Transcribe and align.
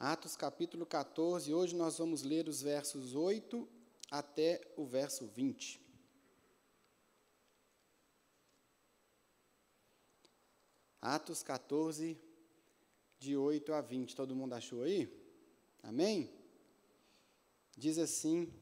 Atos 0.00 0.36
capítulo 0.36 0.86
14, 0.86 1.52
hoje 1.52 1.74
nós 1.74 1.98
vamos 1.98 2.22
ler 2.22 2.48
os 2.48 2.62
versos 2.62 3.16
8 3.16 3.68
até 4.08 4.60
o 4.76 4.86
verso 4.86 5.26
20. 5.26 5.80
Atos 11.00 11.42
14, 11.42 12.16
de 13.18 13.36
8 13.36 13.72
a 13.72 13.80
20. 13.80 14.14
Todo 14.14 14.36
mundo 14.36 14.52
achou 14.52 14.82
aí? 14.82 15.12
Amém? 15.82 16.32
Diz 17.76 17.98
assim 17.98 18.52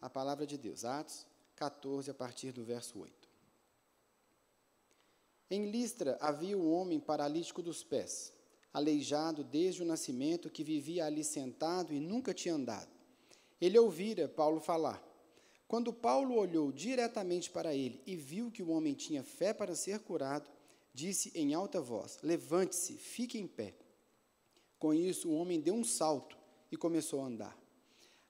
a 0.00 0.08
palavra 0.08 0.46
de 0.46 0.58
Deus. 0.58 0.84
Atos 0.84 1.26
14, 1.56 2.10
a 2.10 2.14
partir 2.14 2.52
do 2.52 2.64
verso 2.64 3.00
8. 3.00 3.28
Em 5.50 5.70
Listra 5.70 6.18
havia 6.20 6.58
um 6.58 6.72
homem 6.72 7.00
paralítico 7.00 7.62
dos 7.62 7.82
pés, 7.82 8.33
aleijado 8.74 9.44
desde 9.44 9.82
o 9.82 9.86
nascimento, 9.86 10.50
que 10.50 10.64
vivia 10.64 11.06
ali 11.06 11.22
sentado 11.22 11.94
e 11.94 12.00
nunca 12.00 12.34
tinha 12.34 12.56
andado. 12.56 12.90
Ele 13.60 13.78
ouvira 13.78 14.28
Paulo 14.28 14.60
falar. 14.60 15.00
Quando 15.68 15.92
Paulo 15.92 16.34
olhou 16.34 16.72
diretamente 16.72 17.50
para 17.50 17.72
ele 17.72 18.02
e 18.04 18.16
viu 18.16 18.50
que 18.50 18.62
o 18.62 18.70
homem 18.70 18.92
tinha 18.92 19.22
fé 19.22 19.54
para 19.54 19.76
ser 19.76 20.00
curado, 20.00 20.50
disse 20.92 21.30
em 21.36 21.54
alta 21.54 21.80
voz: 21.80 22.18
Levante-se, 22.20 22.94
fique 22.94 23.38
em 23.38 23.46
pé. 23.46 23.74
Com 24.78 24.92
isso, 24.92 25.30
o 25.30 25.34
homem 25.34 25.60
deu 25.60 25.74
um 25.74 25.84
salto 25.84 26.36
e 26.70 26.76
começou 26.76 27.22
a 27.22 27.26
andar. 27.26 27.58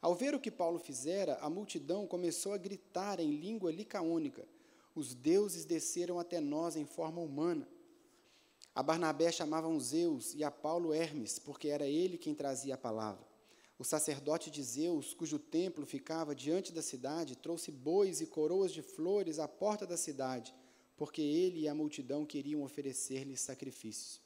Ao 0.00 0.14
ver 0.14 0.34
o 0.34 0.40
que 0.40 0.50
Paulo 0.50 0.78
fizera, 0.78 1.38
a 1.40 1.48
multidão 1.48 2.06
começou 2.06 2.52
a 2.52 2.58
gritar 2.58 3.18
em 3.18 3.30
língua 3.30 3.72
licaônica: 3.72 4.46
Os 4.94 5.14
deuses 5.14 5.64
desceram 5.64 6.18
até 6.18 6.38
nós 6.38 6.76
em 6.76 6.84
forma 6.84 7.22
humana. 7.22 7.66
A 8.74 8.82
Barnabé 8.82 9.30
chamavam 9.30 9.78
Zeus 9.78 10.34
e 10.34 10.42
a 10.42 10.50
Paulo 10.50 10.92
Hermes, 10.92 11.38
porque 11.38 11.68
era 11.68 11.86
ele 11.86 12.18
quem 12.18 12.34
trazia 12.34 12.74
a 12.74 12.78
palavra. 12.78 13.24
O 13.78 13.84
sacerdote 13.84 14.50
de 14.50 14.62
Zeus, 14.62 15.14
cujo 15.14 15.38
templo 15.38 15.86
ficava 15.86 16.34
diante 16.34 16.72
da 16.72 16.82
cidade, 16.82 17.36
trouxe 17.36 17.70
bois 17.70 18.20
e 18.20 18.26
coroas 18.26 18.72
de 18.72 18.82
flores 18.82 19.38
à 19.38 19.46
porta 19.46 19.86
da 19.86 19.96
cidade, 19.96 20.52
porque 20.96 21.22
ele 21.22 21.60
e 21.60 21.68
a 21.68 21.74
multidão 21.74 22.26
queriam 22.26 22.62
oferecer-lhe 22.62 23.36
sacrifícios. 23.36 24.20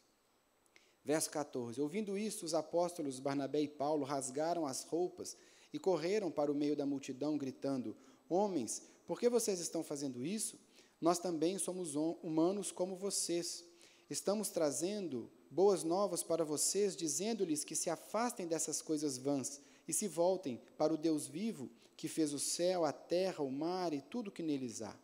Verso 1.05 1.31
14: 1.31 1.81
Ouvindo 1.81 2.17
isso, 2.17 2.45
os 2.47 2.55
apóstolos 2.55 3.21
Barnabé 3.21 3.63
e 3.63 3.69
Paulo 3.69 4.05
rasgaram 4.05 4.67
as 4.67 4.83
roupas 4.85 5.37
e 5.73 5.79
correram 5.79 6.31
para 6.31 6.51
o 6.51 6.55
meio 6.55 6.77
da 6.77 6.87
multidão, 6.87 7.37
gritando: 7.37 7.97
Homens, 8.29 8.83
por 9.07 9.19
que 9.21 9.29
vocês 9.29 9.61
estão 9.61 9.83
fazendo 9.83 10.25
isso? 10.25 10.59
Nós 11.01 11.19
também 11.19 11.59
somos 11.59 11.95
humanos 11.95 12.73
como 12.73 12.97
vocês. 12.97 13.65
Estamos 14.09 14.49
trazendo 14.49 15.31
boas 15.51 15.85
novas 15.85 16.23
para 16.23 16.45
vocês, 16.45 16.97
dizendo-lhes 16.97 17.65
que 17.65 17.77
se 17.77 17.91
afastem 17.91 18.47
dessas 18.47 18.81
coisas 18.81 19.19
vãs 19.19 19.61
e 19.87 19.93
se 19.93 20.09
voltem 20.09 20.61
para 20.77 20.93
o 20.93 20.97
Deus 20.97 21.27
vivo, 21.27 21.71
que 21.97 22.09
fez 22.09 22.33
o 22.33 22.39
céu, 22.39 22.85
a 22.85 22.93
terra, 22.93 23.43
o 23.43 23.51
mar 23.51 23.93
e 23.93 24.01
tudo 24.01 24.29
o 24.29 24.33
que 24.33 24.43
neles 24.43 24.83
há. 24.83 24.97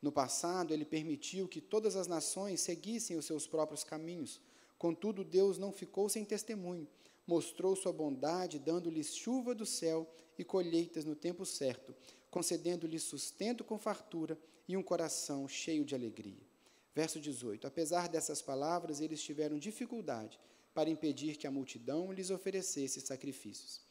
No 0.00 0.12
passado, 0.12 0.72
ele 0.72 0.84
permitiu 0.84 1.48
que 1.48 1.60
todas 1.60 1.96
as 1.96 2.06
nações 2.06 2.60
seguissem 2.60 3.16
os 3.16 3.24
seus 3.24 3.46
próprios 3.46 3.82
caminhos. 3.82 4.40
Contudo, 4.78 5.24
Deus 5.24 5.58
não 5.58 5.72
ficou 5.72 6.08
sem 6.08 6.24
testemunho 6.24 6.86
mostrou 7.26 7.74
sua 7.74 7.92
bondade, 7.92 8.58
dando-lhes 8.58 9.14
chuva 9.14 9.54
do 9.54 9.66
céu 9.66 10.08
e 10.38 10.44
colheitas 10.44 11.04
no 11.04 11.16
tempo 11.16 11.44
certo, 11.44 11.94
concedendo-lhes 12.30 13.02
sustento 13.02 13.64
com 13.64 13.78
fartura 13.78 14.38
e 14.68 14.76
um 14.76 14.82
coração 14.82 15.48
cheio 15.48 15.84
de 15.84 15.94
alegria. 15.94 16.45
Verso 16.96 17.20
18: 17.20 17.66
Apesar 17.66 18.08
dessas 18.08 18.40
palavras, 18.40 19.02
eles 19.02 19.22
tiveram 19.22 19.58
dificuldade 19.58 20.40
para 20.72 20.88
impedir 20.88 21.36
que 21.36 21.46
a 21.46 21.50
multidão 21.50 22.10
lhes 22.10 22.30
oferecesse 22.30 23.02
sacrifícios. 23.02 23.82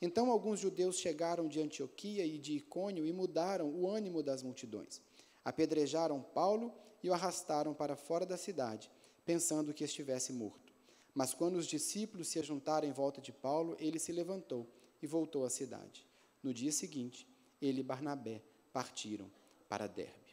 Então 0.00 0.30
alguns 0.30 0.60
judeus 0.60 0.98
chegaram 0.98 1.46
de 1.46 1.60
Antioquia 1.60 2.24
e 2.24 2.38
de 2.38 2.54
Icônio 2.54 3.04
e 3.04 3.12
mudaram 3.12 3.68
o 3.68 3.86
ânimo 3.86 4.22
das 4.22 4.42
multidões. 4.42 5.02
Apedrejaram 5.44 6.22
Paulo 6.22 6.72
e 7.02 7.10
o 7.10 7.12
arrastaram 7.12 7.74
para 7.74 7.96
fora 7.96 8.24
da 8.24 8.38
cidade, 8.38 8.90
pensando 9.26 9.74
que 9.74 9.84
estivesse 9.84 10.32
morto. 10.32 10.72
Mas 11.14 11.34
quando 11.34 11.56
os 11.56 11.66
discípulos 11.66 12.28
se 12.28 12.38
ajuntaram 12.38 12.88
em 12.88 12.92
volta 12.92 13.20
de 13.20 13.30
Paulo, 13.30 13.76
ele 13.78 13.98
se 13.98 14.10
levantou 14.10 14.66
e 15.02 15.06
voltou 15.06 15.44
à 15.44 15.50
cidade. 15.50 16.06
No 16.42 16.54
dia 16.54 16.72
seguinte, 16.72 17.28
ele 17.60 17.80
e 17.80 17.84
Barnabé 17.84 18.40
partiram 18.72 19.30
para 19.68 19.86
Derbe. 19.86 20.23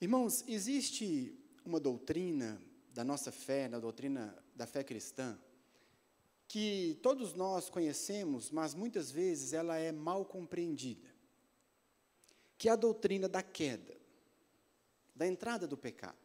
Irmãos, 0.00 0.44
existe 0.48 1.38
uma 1.64 1.78
doutrina 1.78 2.60
da 2.92 3.04
nossa 3.04 3.30
fé, 3.30 3.68
na 3.68 3.78
doutrina 3.78 4.36
da 4.54 4.66
fé 4.66 4.82
cristã, 4.82 5.38
que 6.46 6.98
todos 7.02 7.32
nós 7.32 7.70
conhecemos, 7.70 8.50
mas 8.50 8.74
muitas 8.74 9.10
vezes 9.10 9.52
ela 9.52 9.76
é 9.76 9.90
mal 9.92 10.24
compreendida, 10.24 11.08
que 12.58 12.68
é 12.68 12.72
a 12.72 12.76
doutrina 12.76 13.28
da 13.28 13.42
queda, 13.42 13.96
da 15.14 15.26
entrada 15.26 15.66
do 15.66 15.76
pecado. 15.76 16.18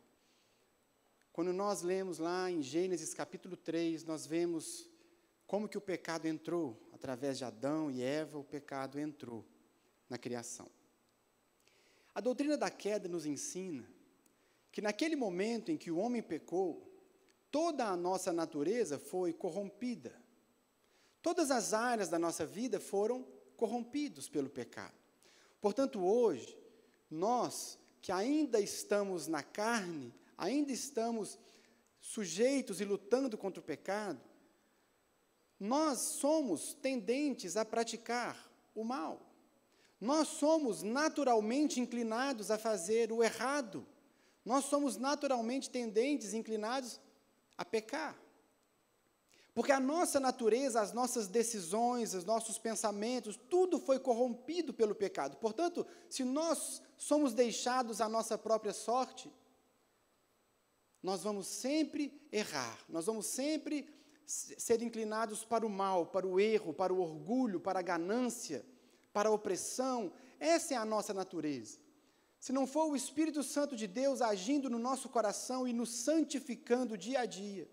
Quando 1.31 1.53
nós 1.53 1.81
lemos 1.81 2.17
lá 2.17 2.51
em 2.51 2.61
Gênesis 2.61 3.13
capítulo 3.13 3.55
3, 3.55 4.03
nós 4.03 4.25
vemos 4.25 4.89
como 5.47 5.69
que 5.69 5.77
o 5.77 5.81
pecado 5.81 6.27
entrou, 6.27 6.77
através 6.91 7.37
de 7.37 7.45
Adão 7.45 7.89
e 7.89 8.01
Eva, 8.01 8.37
o 8.37 8.43
pecado 8.43 8.99
entrou 8.99 9.45
na 10.09 10.17
criação. 10.17 10.69
A 12.19 12.21
doutrina 12.21 12.57
da 12.57 12.69
queda 12.69 13.07
nos 13.07 13.25
ensina 13.25 13.89
que 14.73 14.81
naquele 14.81 15.15
momento 15.15 15.71
em 15.71 15.77
que 15.77 15.89
o 15.89 15.97
homem 15.97 16.21
pecou, 16.21 16.85
toda 17.49 17.85
a 17.85 17.95
nossa 17.95 18.33
natureza 18.33 18.99
foi 18.99 19.31
corrompida. 19.31 20.13
Todas 21.21 21.49
as 21.49 21.73
áreas 21.73 22.09
da 22.09 22.19
nossa 22.19 22.45
vida 22.45 22.77
foram 22.77 23.25
corrompidos 23.55 24.27
pelo 24.27 24.49
pecado. 24.49 24.93
Portanto, 25.61 26.03
hoje, 26.03 26.59
nós 27.09 27.79
que 28.01 28.11
ainda 28.11 28.59
estamos 28.59 29.25
na 29.25 29.41
carne, 29.41 30.13
ainda 30.37 30.73
estamos 30.73 31.39
sujeitos 32.01 32.81
e 32.81 32.83
lutando 32.83 33.37
contra 33.37 33.61
o 33.61 33.63
pecado, 33.65 34.19
nós 35.57 35.99
somos 35.99 36.73
tendentes 36.73 37.55
a 37.55 37.63
praticar 37.63 38.51
o 38.75 38.83
mal. 38.83 39.28
Nós 39.99 40.29
somos 40.29 40.81
naturalmente 40.81 41.79
inclinados 41.79 42.49
a 42.49 42.57
fazer 42.57 43.11
o 43.11 43.23
errado. 43.23 43.85
Nós 44.45 44.65
somos 44.65 44.97
naturalmente 44.97 45.69
tendentes, 45.69 46.33
inclinados 46.33 46.99
a 47.57 47.65
pecar. 47.65 48.17
Porque 49.53 49.73
a 49.73 49.79
nossa 49.79 50.19
natureza, 50.21 50.79
as 50.79 50.93
nossas 50.93 51.27
decisões, 51.27 52.13
os 52.13 52.23
nossos 52.23 52.57
pensamentos, 52.57 53.37
tudo 53.49 53.77
foi 53.77 53.99
corrompido 53.99 54.73
pelo 54.73 54.95
pecado. 54.95 55.35
Portanto, 55.35 55.85
se 56.09 56.23
nós 56.23 56.81
somos 56.97 57.33
deixados 57.33 57.99
à 57.99 58.07
nossa 58.07 58.37
própria 58.37 58.71
sorte, 58.71 59.29
nós 61.03 61.23
vamos 61.23 61.47
sempre 61.47 62.25
errar, 62.31 62.79
nós 62.87 63.05
vamos 63.05 63.25
sempre 63.25 63.87
ser 64.25 64.81
inclinados 64.81 65.43
para 65.43 65.65
o 65.65 65.69
mal, 65.69 66.05
para 66.05 66.27
o 66.27 66.39
erro, 66.39 66.73
para 66.73 66.93
o 66.93 67.01
orgulho, 67.01 67.59
para 67.59 67.79
a 67.79 67.83
ganância, 67.83 68.65
para 69.19 69.27
a 69.27 69.33
opressão. 69.33 70.13
Essa 70.39 70.75
é 70.75 70.77
a 70.77 70.85
nossa 70.85 71.13
natureza. 71.13 71.77
Se 72.39 72.53
não 72.53 72.65
for 72.65 72.85
o 72.85 72.95
Espírito 72.95 73.43
Santo 73.43 73.75
de 73.75 73.85
Deus 73.85 74.21
agindo 74.21 74.69
no 74.69 74.79
nosso 74.79 75.09
coração 75.09 75.67
e 75.67 75.73
nos 75.73 75.89
santificando 75.89 76.97
dia 76.97 77.19
a 77.19 77.25
dia, 77.25 77.69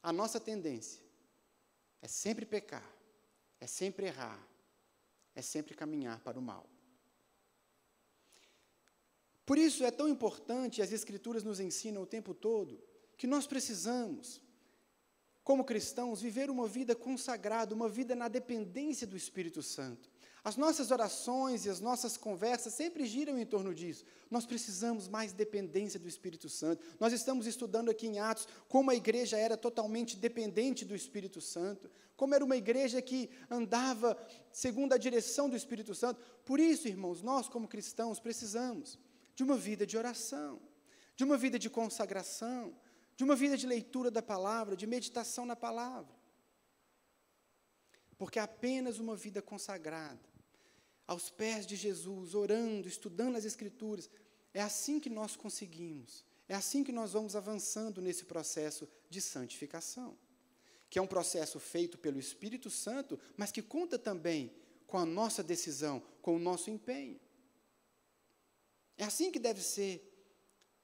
a 0.00 0.12
nossa 0.12 0.38
tendência 0.38 1.02
é 2.00 2.06
sempre 2.06 2.46
pecar, 2.46 2.88
é 3.58 3.66
sempre 3.66 4.06
errar, 4.06 4.40
é 5.34 5.42
sempre 5.42 5.74
caminhar 5.74 6.20
para 6.20 6.38
o 6.38 6.42
mal. 6.42 6.64
Por 9.44 9.58
isso 9.58 9.82
é 9.82 9.90
tão 9.90 10.08
importante, 10.08 10.80
as 10.80 10.92
Escrituras 10.92 11.42
nos 11.42 11.58
ensinam 11.58 12.02
o 12.02 12.06
tempo 12.06 12.32
todo, 12.32 12.80
que 13.18 13.26
nós 13.26 13.48
precisamos, 13.48 14.40
como 15.42 15.64
cristãos, 15.64 16.22
viver 16.22 16.48
uma 16.50 16.68
vida 16.68 16.94
consagrada, 16.94 17.74
uma 17.74 17.88
vida 17.88 18.14
na 18.14 18.28
dependência 18.28 19.08
do 19.08 19.16
Espírito 19.16 19.60
Santo. 19.60 20.08
As 20.42 20.56
nossas 20.56 20.90
orações 20.90 21.66
e 21.66 21.68
as 21.68 21.80
nossas 21.80 22.16
conversas 22.16 22.72
sempre 22.72 23.04
giram 23.04 23.38
em 23.38 23.44
torno 23.44 23.74
disso. 23.74 24.04
Nós 24.30 24.46
precisamos 24.46 25.06
mais 25.06 25.32
dependência 25.32 26.00
do 26.00 26.08
Espírito 26.08 26.48
Santo. 26.48 26.82
Nós 26.98 27.12
estamos 27.12 27.46
estudando 27.46 27.90
aqui 27.90 28.06
em 28.06 28.18
Atos 28.18 28.48
como 28.66 28.90
a 28.90 28.94
igreja 28.94 29.36
era 29.36 29.56
totalmente 29.56 30.16
dependente 30.16 30.84
do 30.84 30.96
Espírito 30.96 31.40
Santo, 31.40 31.90
como 32.16 32.34
era 32.34 32.44
uma 32.44 32.56
igreja 32.56 33.02
que 33.02 33.28
andava 33.50 34.16
segundo 34.50 34.94
a 34.94 34.98
direção 34.98 35.48
do 35.48 35.56
Espírito 35.56 35.94
Santo. 35.94 36.20
Por 36.44 36.58
isso, 36.58 36.88
irmãos, 36.88 37.20
nós 37.20 37.48
como 37.48 37.68
cristãos 37.68 38.18
precisamos 38.18 38.98
de 39.34 39.42
uma 39.42 39.56
vida 39.56 39.86
de 39.86 39.98
oração, 39.98 40.58
de 41.16 41.24
uma 41.24 41.36
vida 41.36 41.58
de 41.58 41.68
consagração, 41.68 42.74
de 43.14 43.24
uma 43.24 43.36
vida 43.36 43.58
de 43.58 43.66
leitura 43.66 44.10
da 44.10 44.22
palavra, 44.22 44.74
de 44.74 44.86
meditação 44.86 45.44
na 45.44 45.54
palavra. 45.54 46.18
Porque 48.16 48.38
apenas 48.38 48.98
uma 48.98 49.14
vida 49.14 49.42
consagrada, 49.42 50.29
aos 51.10 51.28
pés 51.28 51.66
de 51.66 51.74
Jesus, 51.74 52.36
orando, 52.36 52.86
estudando 52.86 53.34
as 53.34 53.44
Escrituras, 53.44 54.08
é 54.54 54.62
assim 54.62 55.00
que 55.00 55.10
nós 55.10 55.34
conseguimos, 55.34 56.24
é 56.48 56.54
assim 56.54 56.84
que 56.84 56.92
nós 56.92 57.14
vamos 57.14 57.34
avançando 57.34 58.00
nesse 58.00 58.24
processo 58.24 58.88
de 59.08 59.20
santificação. 59.20 60.16
que 60.88 60.98
é 60.98 61.02
um 61.02 61.06
processo 61.06 61.60
feito 61.60 61.96
pelo 61.96 62.18
Espírito 62.18 62.68
Santo, 62.68 63.18
mas 63.36 63.52
que 63.52 63.62
conta 63.62 63.96
também 63.96 64.52
com 64.88 64.98
a 64.98 65.04
nossa 65.04 65.40
decisão, 65.40 66.02
com 66.20 66.34
o 66.34 66.38
nosso 66.38 66.68
empenho. 66.68 67.20
É 68.98 69.04
assim 69.04 69.30
que 69.30 69.38
deve 69.38 69.62
ser 69.62 70.02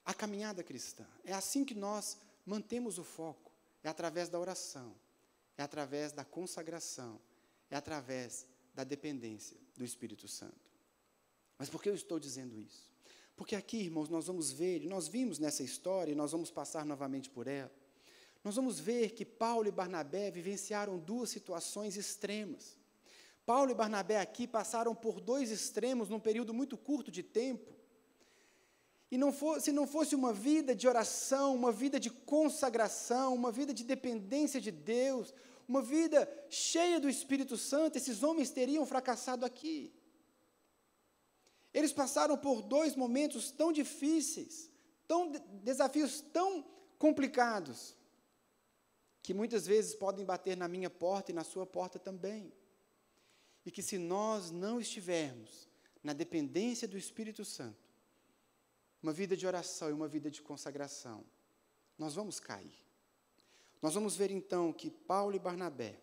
a 0.04 0.14
caminhada 0.14 0.62
cristã. 0.62 1.04
É 1.24 1.32
assim 1.32 1.64
que 1.64 1.74
nós 1.74 2.18
mantemos 2.44 2.98
o 2.98 3.04
foco. 3.04 3.50
É 3.82 3.88
através 3.88 4.28
da 4.28 4.38
oração, 4.38 4.94
é 5.58 5.62
através 5.64 6.12
da 6.12 6.24
consagração, 6.24 7.20
é 7.68 7.74
através 7.74 8.46
da 8.76 8.84
dependência 8.84 9.56
do 9.74 9.82
Espírito 9.82 10.28
Santo. 10.28 10.70
Mas 11.58 11.70
por 11.70 11.82
que 11.82 11.88
eu 11.88 11.94
estou 11.94 12.20
dizendo 12.20 12.60
isso? 12.60 12.92
Porque 13.34 13.56
aqui, 13.56 13.78
irmãos, 13.78 14.10
nós 14.10 14.26
vamos 14.26 14.52
ver, 14.52 14.84
nós 14.86 15.08
vimos 15.08 15.38
nessa 15.38 15.62
história, 15.62 16.12
e 16.12 16.14
nós 16.14 16.32
vamos 16.32 16.50
passar 16.50 16.84
novamente 16.84 17.30
por 17.30 17.46
ela, 17.46 17.72
nós 18.44 18.54
vamos 18.54 18.78
ver 18.78 19.12
que 19.12 19.24
Paulo 19.24 19.66
e 19.66 19.72
Barnabé 19.72 20.30
vivenciaram 20.30 20.98
duas 20.98 21.30
situações 21.30 21.96
extremas. 21.96 22.78
Paulo 23.46 23.70
e 23.70 23.74
Barnabé 23.74 24.20
aqui 24.20 24.46
passaram 24.46 24.94
por 24.94 25.20
dois 25.20 25.50
extremos 25.50 26.10
num 26.10 26.20
período 26.20 26.52
muito 26.52 26.76
curto 26.76 27.10
de 27.10 27.22
tempo. 27.22 27.74
E 29.10 29.16
não 29.16 29.32
for, 29.32 29.58
se 29.60 29.72
não 29.72 29.86
fosse 29.86 30.14
uma 30.14 30.32
vida 30.32 30.74
de 30.74 30.86
oração, 30.86 31.54
uma 31.54 31.72
vida 31.72 31.98
de 31.98 32.10
consagração, 32.10 33.34
uma 33.34 33.50
vida 33.50 33.72
de 33.72 33.84
dependência 33.84 34.60
de 34.60 34.70
Deus, 34.70 35.32
uma 35.68 35.82
vida 35.82 36.28
cheia 36.48 37.00
do 37.00 37.08
Espírito 37.08 37.56
Santo, 37.56 37.96
esses 37.96 38.22
homens 38.22 38.50
teriam 38.50 38.86
fracassado 38.86 39.44
aqui. 39.44 39.92
Eles 41.74 41.92
passaram 41.92 42.38
por 42.38 42.62
dois 42.62 42.94
momentos 42.94 43.50
tão 43.50 43.72
difíceis, 43.72 44.70
tão 45.06 45.30
desafios 45.62 46.20
tão 46.20 46.64
complicados, 46.98 47.96
que 49.22 49.34
muitas 49.34 49.66
vezes 49.66 49.94
podem 49.94 50.24
bater 50.24 50.56
na 50.56 50.68
minha 50.68 50.88
porta 50.88 51.32
e 51.32 51.34
na 51.34 51.42
sua 51.42 51.66
porta 51.66 51.98
também. 51.98 52.52
E 53.64 53.70
que 53.70 53.82
se 53.82 53.98
nós 53.98 54.52
não 54.52 54.80
estivermos 54.80 55.68
na 56.00 56.12
dependência 56.12 56.86
do 56.86 56.96
Espírito 56.96 57.44
Santo, 57.44 57.84
uma 59.02 59.12
vida 59.12 59.36
de 59.36 59.46
oração 59.46 59.90
e 59.90 59.92
uma 59.92 60.06
vida 60.06 60.30
de 60.30 60.40
consagração, 60.40 61.24
nós 61.98 62.14
vamos 62.14 62.38
cair. 62.38 62.85
Nós 63.80 63.94
vamos 63.94 64.16
ver 64.16 64.30
então 64.30 64.72
que 64.72 64.90
Paulo 64.90 65.36
e 65.36 65.38
Barnabé 65.38 66.00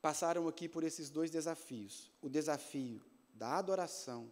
passaram 0.00 0.48
aqui 0.48 0.68
por 0.68 0.82
esses 0.82 1.10
dois 1.10 1.30
desafios: 1.30 2.10
o 2.20 2.28
desafio 2.28 3.02
da 3.34 3.58
adoração 3.58 4.30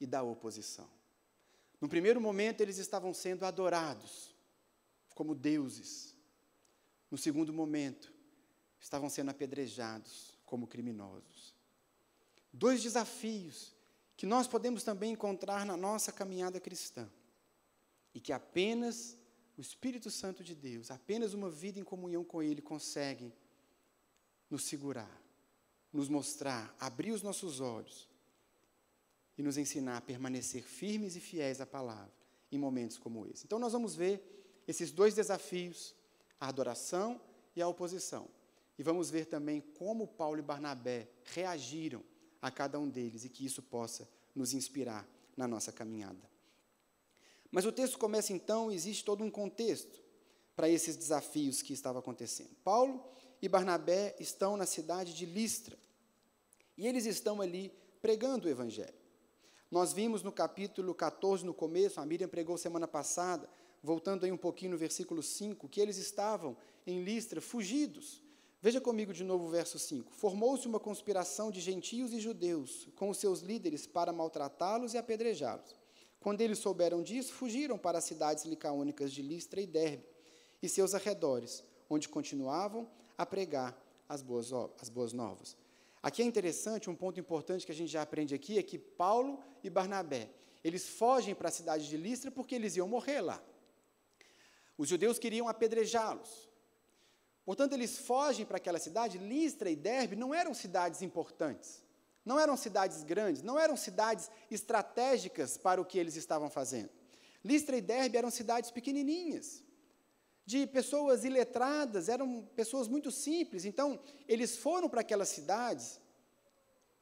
e 0.00 0.06
da 0.06 0.22
oposição. 0.22 0.88
No 1.80 1.88
primeiro 1.88 2.20
momento, 2.20 2.60
eles 2.60 2.78
estavam 2.78 3.14
sendo 3.14 3.44
adorados 3.44 4.34
como 5.14 5.34
deuses. 5.34 6.14
No 7.10 7.18
segundo 7.18 7.52
momento, 7.52 8.12
estavam 8.78 9.08
sendo 9.08 9.30
apedrejados 9.30 10.38
como 10.44 10.66
criminosos. 10.66 11.54
Dois 12.52 12.82
desafios 12.82 13.74
que 14.16 14.26
nós 14.26 14.46
podemos 14.46 14.82
também 14.82 15.12
encontrar 15.12 15.64
na 15.64 15.76
nossa 15.76 16.12
caminhada 16.12 16.60
cristã. 16.60 17.08
E 18.14 18.20
que 18.20 18.32
apenas 18.32 19.16
o 19.60 19.62
Espírito 19.62 20.10
Santo 20.10 20.42
de 20.42 20.54
Deus, 20.54 20.90
apenas 20.90 21.34
uma 21.34 21.50
vida 21.50 21.78
em 21.78 21.84
comunhão 21.84 22.24
com 22.24 22.42
Ele 22.42 22.62
consegue 22.62 23.30
nos 24.48 24.64
segurar, 24.64 25.22
nos 25.92 26.08
mostrar, 26.08 26.74
abrir 26.80 27.10
os 27.10 27.20
nossos 27.20 27.60
olhos 27.60 28.08
e 29.36 29.42
nos 29.42 29.58
ensinar 29.58 29.98
a 29.98 30.00
permanecer 30.00 30.62
firmes 30.62 31.14
e 31.14 31.20
fiéis 31.20 31.60
à 31.60 31.66
palavra 31.66 32.10
em 32.50 32.56
momentos 32.56 32.96
como 32.96 33.26
esse. 33.26 33.44
Então, 33.44 33.58
nós 33.58 33.74
vamos 33.74 33.94
ver 33.94 34.62
esses 34.66 34.90
dois 34.90 35.14
desafios, 35.14 35.94
a 36.40 36.48
adoração 36.48 37.20
e 37.54 37.60
a 37.60 37.68
oposição. 37.68 38.30
E 38.78 38.82
vamos 38.82 39.10
ver 39.10 39.26
também 39.26 39.60
como 39.60 40.08
Paulo 40.08 40.38
e 40.38 40.42
Barnabé 40.42 41.06
reagiram 41.34 42.02
a 42.40 42.50
cada 42.50 42.80
um 42.80 42.88
deles 42.88 43.26
e 43.26 43.28
que 43.28 43.44
isso 43.44 43.62
possa 43.62 44.08
nos 44.34 44.54
inspirar 44.54 45.06
na 45.36 45.46
nossa 45.46 45.70
caminhada. 45.70 46.29
Mas 47.50 47.64
o 47.64 47.72
texto 47.72 47.98
começa 47.98 48.32
então, 48.32 48.70
existe 48.70 49.04
todo 49.04 49.24
um 49.24 49.30
contexto 49.30 50.00
para 50.54 50.68
esses 50.68 50.96
desafios 50.96 51.62
que 51.62 51.72
estavam 51.72 52.00
acontecendo. 52.00 52.50
Paulo 52.62 53.04
e 53.40 53.48
Barnabé 53.48 54.14
estão 54.20 54.56
na 54.56 54.66
cidade 54.66 55.14
de 55.14 55.26
Listra. 55.26 55.76
E 56.76 56.86
eles 56.86 57.06
estão 57.06 57.40
ali 57.40 57.72
pregando 58.00 58.46
o 58.46 58.50
evangelho. 58.50 59.00
Nós 59.70 59.92
vimos 59.92 60.22
no 60.22 60.32
capítulo 60.32 60.94
14, 60.94 61.44
no 61.44 61.54
começo, 61.54 62.00
a 62.00 62.06
Miriam 62.06 62.28
pregou 62.28 62.58
semana 62.58 62.88
passada, 62.88 63.48
voltando 63.82 64.24
aí 64.24 64.32
um 64.32 64.36
pouquinho 64.36 64.72
no 64.72 64.78
versículo 64.78 65.22
5, 65.22 65.68
que 65.68 65.80
eles 65.80 65.96
estavam 65.96 66.56
em 66.86 67.02
Listra 67.02 67.40
fugidos, 67.40 68.22
Veja 68.62 68.78
comigo 68.78 69.14
de 69.14 69.24
novo 69.24 69.46
o 69.46 69.48
verso 69.48 69.78
5. 69.78 70.12
Formou-se 70.12 70.68
uma 70.68 70.78
conspiração 70.78 71.50
de 71.50 71.60
gentios 71.60 72.12
e 72.12 72.20
judeus 72.20 72.86
com 72.94 73.08
os 73.08 73.16
seus 73.16 73.40
líderes 73.40 73.86
para 73.86 74.12
maltratá-los 74.12 74.92
e 74.92 74.98
apedrejá-los. 74.98 75.79
Quando 76.20 76.42
eles 76.42 76.58
souberam 76.58 77.02
disso, 77.02 77.32
fugiram 77.32 77.78
para 77.78 77.98
as 77.98 78.04
cidades 78.04 78.44
licaônicas 78.44 79.10
de 79.10 79.22
Listra 79.22 79.60
e 79.60 79.66
Derbe 79.66 80.04
e 80.62 80.68
seus 80.68 80.94
arredores, 80.94 81.64
onde 81.88 82.08
continuavam 82.08 82.88
a 83.16 83.24
pregar 83.24 83.76
as 84.06 84.20
boas, 84.20 84.52
as 84.80 84.90
boas 84.90 85.14
novas. 85.14 85.56
Aqui 86.02 86.22
é 86.22 86.24
interessante, 86.24 86.90
um 86.90 86.94
ponto 86.94 87.18
importante 87.18 87.64
que 87.64 87.72
a 87.72 87.74
gente 87.74 87.90
já 87.90 88.02
aprende 88.02 88.34
aqui 88.34 88.58
é 88.58 88.62
que 88.62 88.78
Paulo 88.78 89.42
e 89.64 89.70
Barnabé, 89.70 90.30
eles 90.62 90.88
fogem 90.88 91.34
para 91.34 91.48
a 91.48 91.52
cidade 91.52 91.88
de 91.88 91.96
Listra 91.96 92.30
porque 92.30 92.54
eles 92.54 92.76
iam 92.76 92.86
morrer 92.86 93.22
lá. 93.22 93.42
Os 94.76 94.88
judeus 94.88 95.18
queriam 95.18 95.48
apedrejá-los. 95.48 96.48
Portanto, 97.44 97.72
eles 97.72 97.98
fogem 97.98 98.46
para 98.46 98.58
aquela 98.58 98.78
cidade. 98.78 99.18
Listra 99.18 99.70
e 99.70 99.76
Derbe 99.76 100.16
não 100.16 100.34
eram 100.34 100.54
cidades 100.54 101.02
importantes, 101.02 101.82
não 102.24 102.38
eram 102.38 102.56
cidades 102.56 103.02
grandes, 103.02 103.42
não 103.42 103.58
eram 103.58 103.76
cidades 103.76 104.30
estratégicas 104.50 105.56
para 105.56 105.80
o 105.80 105.84
que 105.84 105.98
eles 105.98 106.16
estavam 106.16 106.50
fazendo. 106.50 106.90
Listra 107.44 107.76
e 107.76 107.80
Derbe 107.80 108.18
eram 108.18 108.30
cidades 108.30 108.70
pequenininhas, 108.70 109.62
de 110.44 110.66
pessoas 110.66 111.24
iletradas, 111.24 112.08
eram 112.08 112.42
pessoas 112.56 112.88
muito 112.88 113.10
simples. 113.10 113.64
Então, 113.64 114.00
eles 114.26 114.56
foram 114.56 114.88
para 114.88 115.00
aquelas 115.00 115.28
cidades 115.28 116.00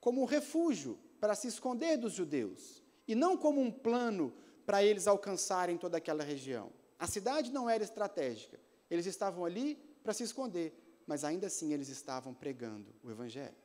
como 0.01 0.23
um 0.23 0.27
refúgio 0.27 0.99
para 1.21 1.35
se 1.35 1.49
esconder 1.49 1.97
dos 1.97 2.13
judeus, 2.13 2.83
e 3.07 3.15
não 3.15 3.37
como 3.37 3.61
um 3.61 3.71
plano 3.71 4.33
para 4.65 4.85
eles 4.85 5.07
alcançarem 5.07 5.77
toda 5.77 5.97
aquela 5.97 6.23
região. 6.23 6.71
A 6.99 7.07
cidade 7.07 7.51
não 7.51 7.69
era 7.69 7.83
estratégica, 7.83 8.61
eles 8.91 9.07
estavam 9.07 9.45
ali 9.45 9.77
para 10.03 10.13
se 10.13 10.23
esconder, 10.23 10.73
mas 11.07 11.25
ainda 11.25 11.47
assim 11.47 11.73
eles 11.73 11.89
estavam 11.89 12.35
pregando 12.35 12.95
o 13.03 13.11
Evangelho. 13.11 13.57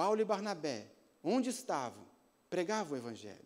Paulo 0.00 0.18
e 0.18 0.24
Barnabé, 0.24 0.90
onde 1.22 1.50
estavam? 1.50 2.02
Pregavam 2.48 2.94
o 2.94 2.96
Evangelho. 2.96 3.44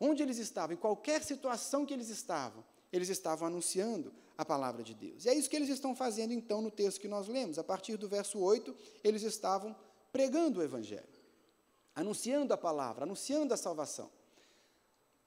Onde 0.00 0.24
eles 0.24 0.36
estavam, 0.36 0.74
em 0.74 0.76
qualquer 0.76 1.22
situação 1.22 1.86
que 1.86 1.94
eles 1.94 2.08
estavam, 2.08 2.64
eles 2.92 3.08
estavam 3.08 3.46
anunciando 3.46 4.12
a 4.36 4.44
palavra 4.44 4.82
de 4.82 4.92
Deus. 4.92 5.24
E 5.24 5.28
é 5.28 5.34
isso 5.34 5.48
que 5.48 5.54
eles 5.54 5.68
estão 5.68 5.94
fazendo 5.94 6.32
então 6.32 6.60
no 6.60 6.68
texto 6.68 7.00
que 7.00 7.06
nós 7.06 7.28
lemos. 7.28 7.60
A 7.60 7.62
partir 7.62 7.96
do 7.96 8.08
verso 8.08 8.40
8, 8.40 8.74
eles 9.04 9.22
estavam 9.22 9.76
pregando 10.10 10.58
o 10.58 10.64
Evangelho, 10.64 11.06
anunciando 11.94 12.52
a 12.52 12.58
palavra, 12.58 13.04
anunciando 13.04 13.54
a 13.54 13.56
salvação. 13.56 14.10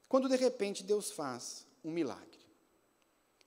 Quando 0.10 0.28
de 0.28 0.36
repente 0.36 0.84
Deus 0.84 1.12
faz 1.12 1.66
um 1.82 1.92
milagre. 1.92 2.42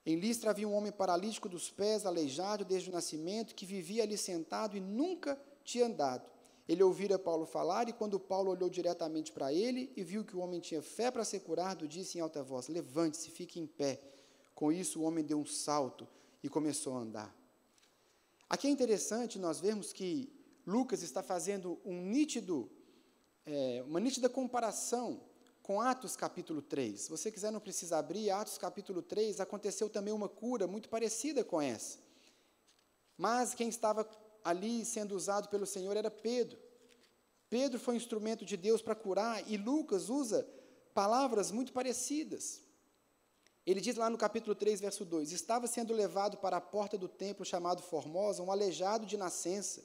Em 0.06 0.16
Listra 0.16 0.48
havia 0.48 0.66
um 0.66 0.72
homem 0.72 0.90
paralítico 0.90 1.50
dos 1.50 1.70
pés, 1.70 2.06
aleijado 2.06 2.64
desde 2.64 2.88
o 2.88 2.94
nascimento, 2.94 3.54
que 3.54 3.66
vivia 3.66 4.04
ali 4.04 4.16
sentado 4.16 4.74
e 4.74 4.80
nunca 4.80 5.38
tinha 5.62 5.84
andado. 5.84 6.32
Ele 6.66 6.82
ouvira 6.82 7.18
Paulo 7.18 7.44
falar, 7.44 7.88
e 7.88 7.92
quando 7.92 8.18
Paulo 8.18 8.50
olhou 8.50 8.70
diretamente 8.70 9.30
para 9.30 9.52
ele 9.52 9.92
e 9.96 10.02
viu 10.02 10.24
que 10.24 10.34
o 10.34 10.40
homem 10.40 10.60
tinha 10.60 10.80
fé 10.80 11.10
para 11.10 11.24
ser 11.24 11.40
curado, 11.40 11.86
disse 11.86 12.16
em 12.16 12.20
alta 12.20 12.42
voz: 12.42 12.68
Levante-se, 12.68 13.30
fique 13.30 13.60
em 13.60 13.66
pé. 13.66 14.00
Com 14.54 14.72
isso, 14.72 15.00
o 15.00 15.02
homem 15.02 15.24
deu 15.24 15.38
um 15.38 15.44
salto 15.44 16.08
e 16.42 16.48
começou 16.48 16.96
a 16.96 17.00
andar. 17.00 17.36
Aqui 18.48 18.66
é 18.66 18.70
interessante 18.70 19.38
nós 19.38 19.60
vermos 19.60 19.92
que 19.92 20.32
Lucas 20.66 21.02
está 21.02 21.22
fazendo 21.22 21.78
um 21.84 22.00
nítido, 22.00 22.70
é, 23.44 23.84
uma 23.86 24.00
nítida 24.00 24.28
comparação 24.28 25.20
com 25.62 25.80
Atos 25.80 26.16
capítulo 26.16 26.62
3. 26.62 27.00
Se 27.00 27.10
você 27.10 27.30
quiser, 27.30 27.50
não 27.50 27.60
precisa 27.60 27.98
abrir. 27.98 28.30
Atos 28.30 28.56
capítulo 28.56 29.02
3 29.02 29.40
aconteceu 29.40 29.90
também 29.90 30.14
uma 30.14 30.28
cura 30.28 30.66
muito 30.66 30.88
parecida 30.88 31.44
com 31.44 31.60
essa. 31.60 31.98
Mas 33.16 33.54
quem 33.54 33.68
estava 33.68 34.08
ali 34.44 34.84
sendo 34.84 35.16
usado 35.16 35.48
pelo 35.48 35.66
Senhor 35.66 35.96
era 35.96 36.10
Pedro. 36.10 36.58
Pedro 37.48 37.78
foi 37.78 37.94
um 37.94 37.96
instrumento 37.96 38.44
de 38.44 38.56
Deus 38.56 38.82
para 38.82 38.94
curar 38.94 39.50
e 39.50 39.56
Lucas 39.56 40.10
usa 40.10 40.46
palavras 40.92 41.50
muito 41.50 41.72
parecidas. 41.72 42.62
Ele 43.66 43.80
diz 43.80 43.96
lá 43.96 44.10
no 44.10 44.18
capítulo 44.18 44.54
3, 44.54 44.80
verso 44.80 45.04
2: 45.04 45.32
Estava 45.32 45.66
sendo 45.66 45.94
levado 45.94 46.36
para 46.36 46.58
a 46.58 46.60
porta 46.60 46.98
do 46.98 47.08
templo 47.08 47.44
chamado 47.44 47.82
Formosa 47.82 48.42
um 48.42 48.52
aleijado 48.52 49.06
de 49.06 49.16
nascença 49.16 49.82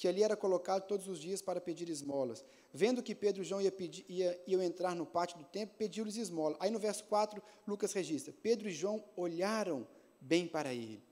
que 0.00 0.08
ali 0.08 0.22
era 0.22 0.34
colocado 0.34 0.86
todos 0.86 1.06
os 1.08 1.18
dias 1.18 1.42
para 1.42 1.60
pedir 1.60 1.90
esmolas. 1.90 2.42
Vendo 2.72 3.02
que 3.02 3.14
Pedro 3.14 3.42
e 3.42 3.44
João 3.44 3.60
ia 3.60 3.70
pedir, 3.70 4.02
ia, 4.08 4.42
iam 4.46 4.62
entrar 4.62 4.96
no 4.96 5.04
pátio 5.04 5.36
do 5.36 5.44
templo, 5.44 5.76
pediu-lhes 5.76 6.16
esmola. 6.16 6.56
Aí 6.58 6.70
no 6.70 6.78
verso 6.78 7.04
4, 7.04 7.42
Lucas 7.66 7.92
registra: 7.92 8.32
Pedro 8.42 8.66
e 8.66 8.72
João 8.72 9.04
olharam 9.14 9.86
bem 10.18 10.48
para 10.48 10.72
ele. 10.72 11.02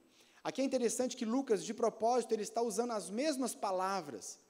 Aqui 0.48 0.62
é 0.62 0.64
interessante 0.64 1.14
que 1.14 1.26
Lucas, 1.26 1.62
de 1.62 1.74
propósito, 1.74 2.32
ele 2.32 2.42
está 2.42 2.62
usando 2.62 2.92
as 2.92 3.10
mesmas 3.10 3.54
palavras. 3.54 4.40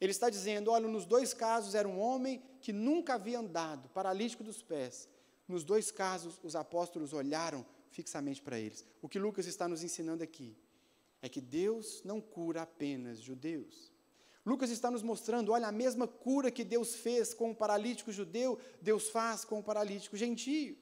Ele 0.00 0.10
está 0.10 0.28
dizendo: 0.28 0.72
olha, 0.72 0.88
nos 0.88 1.06
dois 1.06 1.32
casos 1.32 1.76
era 1.76 1.86
um 1.86 2.00
homem 2.00 2.42
que 2.60 2.72
nunca 2.72 3.14
havia 3.14 3.38
andado, 3.38 3.88
paralítico 3.90 4.42
dos 4.42 4.60
pés. 4.60 5.08
Nos 5.46 5.62
dois 5.62 5.92
casos, 5.92 6.40
os 6.42 6.56
apóstolos 6.56 7.12
olharam 7.12 7.64
fixamente 7.92 8.42
para 8.42 8.58
eles. 8.58 8.84
O 9.00 9.08
que 9.08 9.20
Lucas 9.20 9.46
está 9.46 9.68
nos 9.68 9.84
ensinando 9.84 10.24
aqui 10.24 10.56
é 11.22 11.28
que 11.28 11.40
Deus 11.40 12.02
não 12.04 12.20
cura 12.20 12.62
apenas 12.62 13.20
judeus. 13.20 13.92
Lucas 14.44 14.70
está 14.70 14.90
nos 14.90 15.04
mostrando, 15.04 15.52
olha, 15.52 15.68
a 15.68 15.72
mesma 15.72 16.08
cura 16.08 16.50
que 16.50 16.64
Deus 16.64 16.96
fez 16.96 17.32
com 17.32 17.52
o 17.52 17.54
paralítico 17.54 18.10
judeu, 18.10 18.58
Deus 18.82 19.10
faz 19.10 19.44
com 19.44 19.60
o 19.60 19.62
paralítico 19.62 20.16
gentio. 20.16 20.76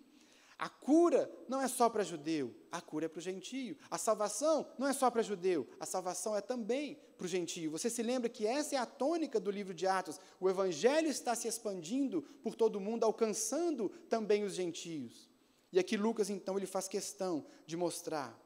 A 0.58 0.68
cura 0.68 1.30
não 1.49 1.61
é 1.61 1.66
só 1.66 1.90
para 1.90 2.04
judeu, 2.04 2.54
a 2.70 2.80
cura 2.80 3.06
é 3.06 3.08
para 3.08 3.18
o 3.18 3.23
gentio. 3.23 3.76
A 3.90 3.99
salvação 3.99 4.66
não 4.78 4.87
é 4.87 4.92
só 4.92 5.11
para 5.11 5.23
judeu, 5.23 5.68
a 5.80 5.87
salvação 5.87 6.37
é 6.37 6.40
também 6.40 6.99
para 7.16 7.25
o 7.25 7.28
gentio. 7.28 7.70
Você 7.73 7.90
se 7.90 8.02
lembra 8.02 8.28
que 8.28 8.46
essa 8.46 8.76
é 8.76 8.78
a 8.78 8.87
tônica 8.87 9.40
do 9.40 9.50
livro 9.50 9.75
de 9.75 9.87
Atos. 9.87 10.20
O 10.38 10.49
evangelho 10.49 11.08
está 11.08 11.34
se 11.34 11.49
expandindo 11.49 12.23
por 12.42 12.54
todo 12.54 12.76
o 12.76 12.80
mundo, 12.80 13.04
alcançando 13.04 13.88
também 14.08 14.44
os 14.44 14.54
gentios. 14.54 15.28
E 15.73 15.78
aqui 15.78 15.96
Lucas, 15.96 16.30
então, 16.30 16.56
ele 16.56 16.66
faz 16.66 16.87
questão 16.87 17.44
de 17.66 17.76
mostrar 17.76 18.40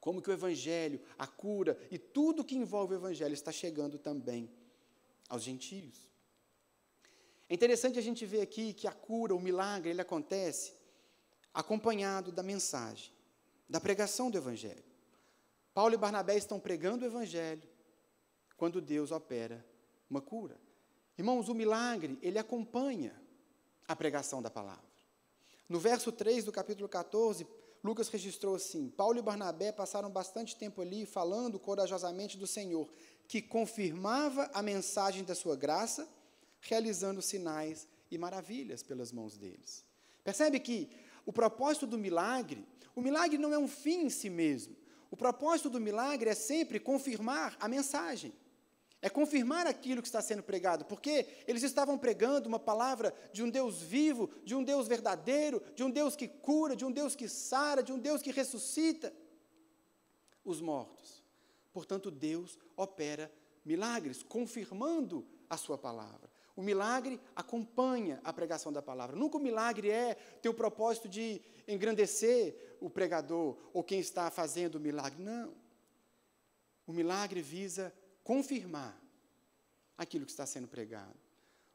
como 0.00 0.22
que 0.22 0.30
o 0.30 0.32
evangelho, 0.32 0.98
a 1.18 1.26
cura 1.26 1.78
e 1.90 1.98
tudo 1.98 2.42
que 2.44 2.56
envolve 2.56 2.94
o 2.94 2.96
evangelho 2.96 3.34
está 3.34 3.52
chegando 3.52 3.98
também 3.98 4.50
aos 5.28 5.42
gentios. 5.42 6.08
É 7.46 7.54
interessante 7.54 7.98
a 7.98 8.02
gente 8.02 8.24
ver 8.24 8.40
aqui 8.40 8.72
que 8.72 8.86
a 8.86 8.92
cura, 8.92 9.34
o 9.34 9.40
milagre, 9.40 9.90
ele 9.90 10.00
acontece 10.00 10.79
acompanhado 11.52 12.32
da 12.32 12.42
mensagem, 12.42 13.12
da 13.68 13.80
pregação 13.80 14.30
do 14.30 14.38
Evangelho. 14.38 14.84
Paulo 15.74 15.94
e 15.94 15.98
Barnabé 15.98 16.36
estão 16.36 16.58
pregando 16.58 17.04
o 17.04 17.08
Evangelho 17.08 17.62
quando 18.56 18.80
Deus 18.80 19.10
opera 19.10 19.64
uma 20.08 20.20
cura. 20.20 20.56
Irmãos, 21.16 21.48
o 21.48 21.54
milagre, 21.54 22.18
ele 22.22 22.38
acompanha 22.38 23.14
a 23.86 23.94
pregação 23.94 24.42
da 24.42 24.50
palavra. 24.50 24.90
No 25.68 25.78
verso 25.78 26.10
3 26.10 26.44
do 26.44 26.52
capítulo 26.52 26.88
14, 26.88 27.46
Lucas 27.82 28.08
registrou 28.08 28.56
assim: 28.56 28.88
Paulo 28.90 29.18
e 29.18 29.22
Barnabé 29.22 29.72
passaram 29.72 30.10
bastante 30.10 30.56
tempo 30.56 30.82
ali 30.82 31.06
falando 31.06 31.58
corajosamente 31.58 32.36
do 32.36 32.46
Senhor, 32.46 32.90
que 33.26 33.40
confirmava 33.40 34.50
a 34.52 34.62
mensagem 34.62 35.24
da 35.24 35.34
sua 35.34 35.56
graça, 35.56 36.08
realizando 36.60 37.22
sinais 37.22 37.86
e 38.10 38.18
maravilhas 38.18 38.82
pelas 38.82 39.12
mãos 39.12 39.36
deles. 39.36 39.84
Percebe 40.24 40.60
que 40.60 40.90
o 41.24 41.32
propósito 41.32 41.86
do 41.86 41.98
milagre, 41.98 42.66
o 42.94 43.00
milagre 43.00 43.38
não 43.38 43.52
é 43.52 43.58
um 43.58 43.68
fim 43.68 44.06
em 44.06 44.10
si 44.10 44.28
mesmo. 44.28 44.76
O 45.10 45.16
propósito 45.16 45.68
do 45.68 45.80
milagre 45.80 46.30
é 46.30 46.34
sempre 46.34 46.78
confirmar 46.78 47.56
a 47.58 47.68
mensagem. 47.68 48.32
É 49.02 49.08
confirmar 49.08 49.66
aquilo 49.66 50.02
que 50.02 50.08
está 50.08 50.20
sendo 50.20 50.42
pregado, 50.42 50.84
porque 50.84 51.26
eles 51.48 51.62
estavam 51.62 51.96
pregando 51.96 52.48
uma 52.48 52.58
palavra 52.58 53.14
de 53.32 53.42
um 53.42 53.48
Deus 53.48 53.80
vivo, 53.80 54.28
de 54.44 54.54
um 54.54 54.62
Deus 54.62 54.86
verdadeiro, 54.86 55.62
de 55.74 55.82
um 55.82 55.90
Deus 55.90 56.14
que 56.14 56.28
cura, 56.28 56.76
de 56.76 56.84
um 56.84 56.92
Deus 56.92 57.16
que 57.16 57.26
sara, 57.26 57.82
de 57.82 57.92
um 57.92 57.98
Deus 57.98 58.20
que 58.20 58.30
ressuscita 58.30 59.12
os 60.44 60.60
mortos. 60.60 61.24
Portanto, 61.72 62.10
Deus 62.10 62.58
opera 62.76 63.32
milagres, 63.64 64.22
confirmando 64.22 65.26
a 65.48 65.56
sua 65.56 65.78
palavra. 65.78 66.29
O 66.60 66.62
milagre 66.62 67.18
acompanha 67.34 68.20
a 68.22 68.34
pregação 68.34 68.70
da 68.70 68.82
palavra. 68.82 69.16
Nunca 69.16 69.38
o 69.38 69.40
milagre 69.40 69.88
é 69.88 70.14
ter 70.42 70.50
o 70.50 70.52
propósito 70.52 71.08
de 71.08 71.40
engrandecer 71.66 72.76
o 72.82 72.90
pregador 72.90 73.56
ou 73.72 73.82
quem 73.82 73.98
está 73.98 74.30
fazendo 74.30 74.74
o 74.74 74.78
milagre. 74.78 75.22
Não. 75.22 75.54
O 76.86 76.92
milagre 76.92 77.40
visa 77.40 77.90
confirmar 78.22 78.94
aquilo 79.96 80.26
que 80.26 80.32
está 80.32 80.44
sendo 80.44 80.68
pregado. 80.68 81.18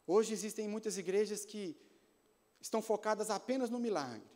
Hoje 0.05 0.33
existem 0.33 0.67
muitas 0.67 0.99
igrejas 0.99 1.43
que 1.43 1.75
estão 2.61 2.79
focadas 2.79 3.31
apenas 3.31 3.71
no 3.71 3.79
milagre. 3.79 4.29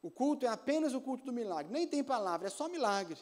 O 0.00 0.10
culto 0.10 0.46
é 0.46 0.48
apenas 0.48 0.94
o 0.94 1.00
culto 1.02 1.26
do 1.26 1.32
milagre. 1.32 1.70
Nem 1.70 1.86
tem 1.86 2.02
palavra, 2.02 2.46
é 2.46 2.50
só 2.50 2.70
milagre. 2.70 3.20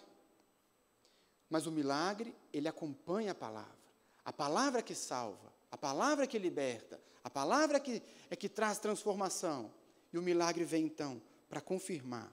Mas 1.51 1.67
o 1.67 1.73
milagre, 1.73 2.33
ele 2.53 2.69
acompanha 2.69 3.33
a 3.33 3.35
palavra. 3.35 3.84
A 4.25 4.33
palavra 4.33 4.83
que 4.83 4.95
salva, 4.95 5.53
a 5.71 5.77
palavra 5.77 6.27
que 6.27 6.39
liberta, 6.39 7.01
a 7.23 7.29
palavra 7.29 7.79
que 7.79 8.03
é 8.31 8.37
que 8.37 8.49
traz 8.49 8.79
transformação. 8.79 9.73
E 10.13 10.19
o 10.19 10.23
milagre 10.23 10.65
vem 10.65 10.85
então 10.87 11.21
para 11.49 11.61
confirmar 11.61 12.33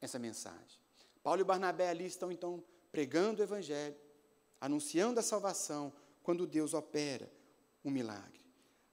essa 0.00 0.18
mensagem. 0.18 0.80
Paulo 1.22 1.40
e 1.40 1.44
Barnabé 1.44 1.88
ali 1.88 2.06
estão 2.06 2.32
então 2.32 2.62
pregando 2.90 3.40
o 3.40 3.44
evangelho, 3.44 3.96
anunciando 4.60 5.20
a 5.20 5.22
salvação, 5.22 5.92
quando 6.22 6.46
Deus 6.46 6.74
opera 6.74 7.30
um 7.84 7.90
milagre. 7.90 8.40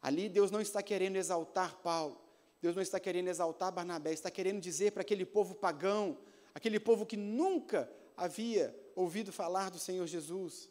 Ali 0.02 0.30
Deus 0.30 0.52
não 0.52 0.62
está 0.62 0.82
querendo 0.82 1.16
exaltar 1.16 1.78
Paulo, 1.78 2.22
Deus 2.62 2.76
não 2.76 2.82
está 2.82 3.00
querendo 3.00 3.28
exaltar 3.28 3.72
Barnabé, 3.72 4.14
está 4.14 4.32
querendo 4.32 4.62
dizer 4.62 4.92
para 4.92 5.02
aquele 5.02 5.26
povo 5.26 5.56
pagão, 5.56 6.18
aquele 6.54 6.80
povo 6.80 7.06
que 7.06 7.18
nunca 7.18 7.92
havia 8.16 8.76
ouvido 8.96 9.32
falar 9.32 9.70
do 9.70 9.80
Senhor 9.80 10.06
Jesus, 10.08 10.70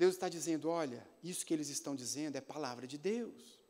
Deus 0.00 0.14
está 0.14 0.30
dizendo: 0.30 0.70
olha, 0.70 1.06
isso 1.22 1.44
que 1.44 1.52
eles 1.52 1.68
estão 1.68 1.94
dizendo 1.94 2.34
é 2.36 2.40
palavra 2.40 2.86
de 2.86 2.96
Deus. 2.96 3.60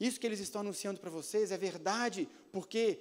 Isso 0.00 0.18
que 0.18 0.26
eles 0.26 0.40
estão 0.40 0.62
anunciando 0.62 0.98
para 0.98 1.10
vocês 1.10 1.52
é 1.52 1.58
verdade, 1.58 2.26
porque 2.50 2.98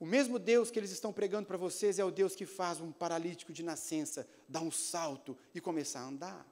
o 0.00 0.06
mesmo 0.06 0.38
Deus 0.38 0.70
que 0.70 0.78
eles 0.78 0.90
estão 0.90 1.12
pregando 1.12 1.46
para 1.46 1.58
vocês 1.58 1.98
é 1.98 2.04
o 2.04 2.10
Deus 2.10 2.34
que 2.34 2.46
faz 2.46 2.80
um 2.80 2.90
paralítico 2.90 3.52
de 3.52 3.62
nascença 3.62 4.26
dar 4.48 4.62
um 4.62 4.70
salto 4.70 5.36
e 5.54 5.60
começar 5.60 6.00
a 6.00 6.06
andar. 6.06 6.46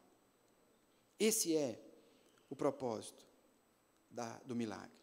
Esse 1.19 1.57
é 1.57 1.81
o 2.51 2.55
propósito 2.55 3.25
da, 4.11 4.39
do 4.45 4.55
milagre. 4.55 5.01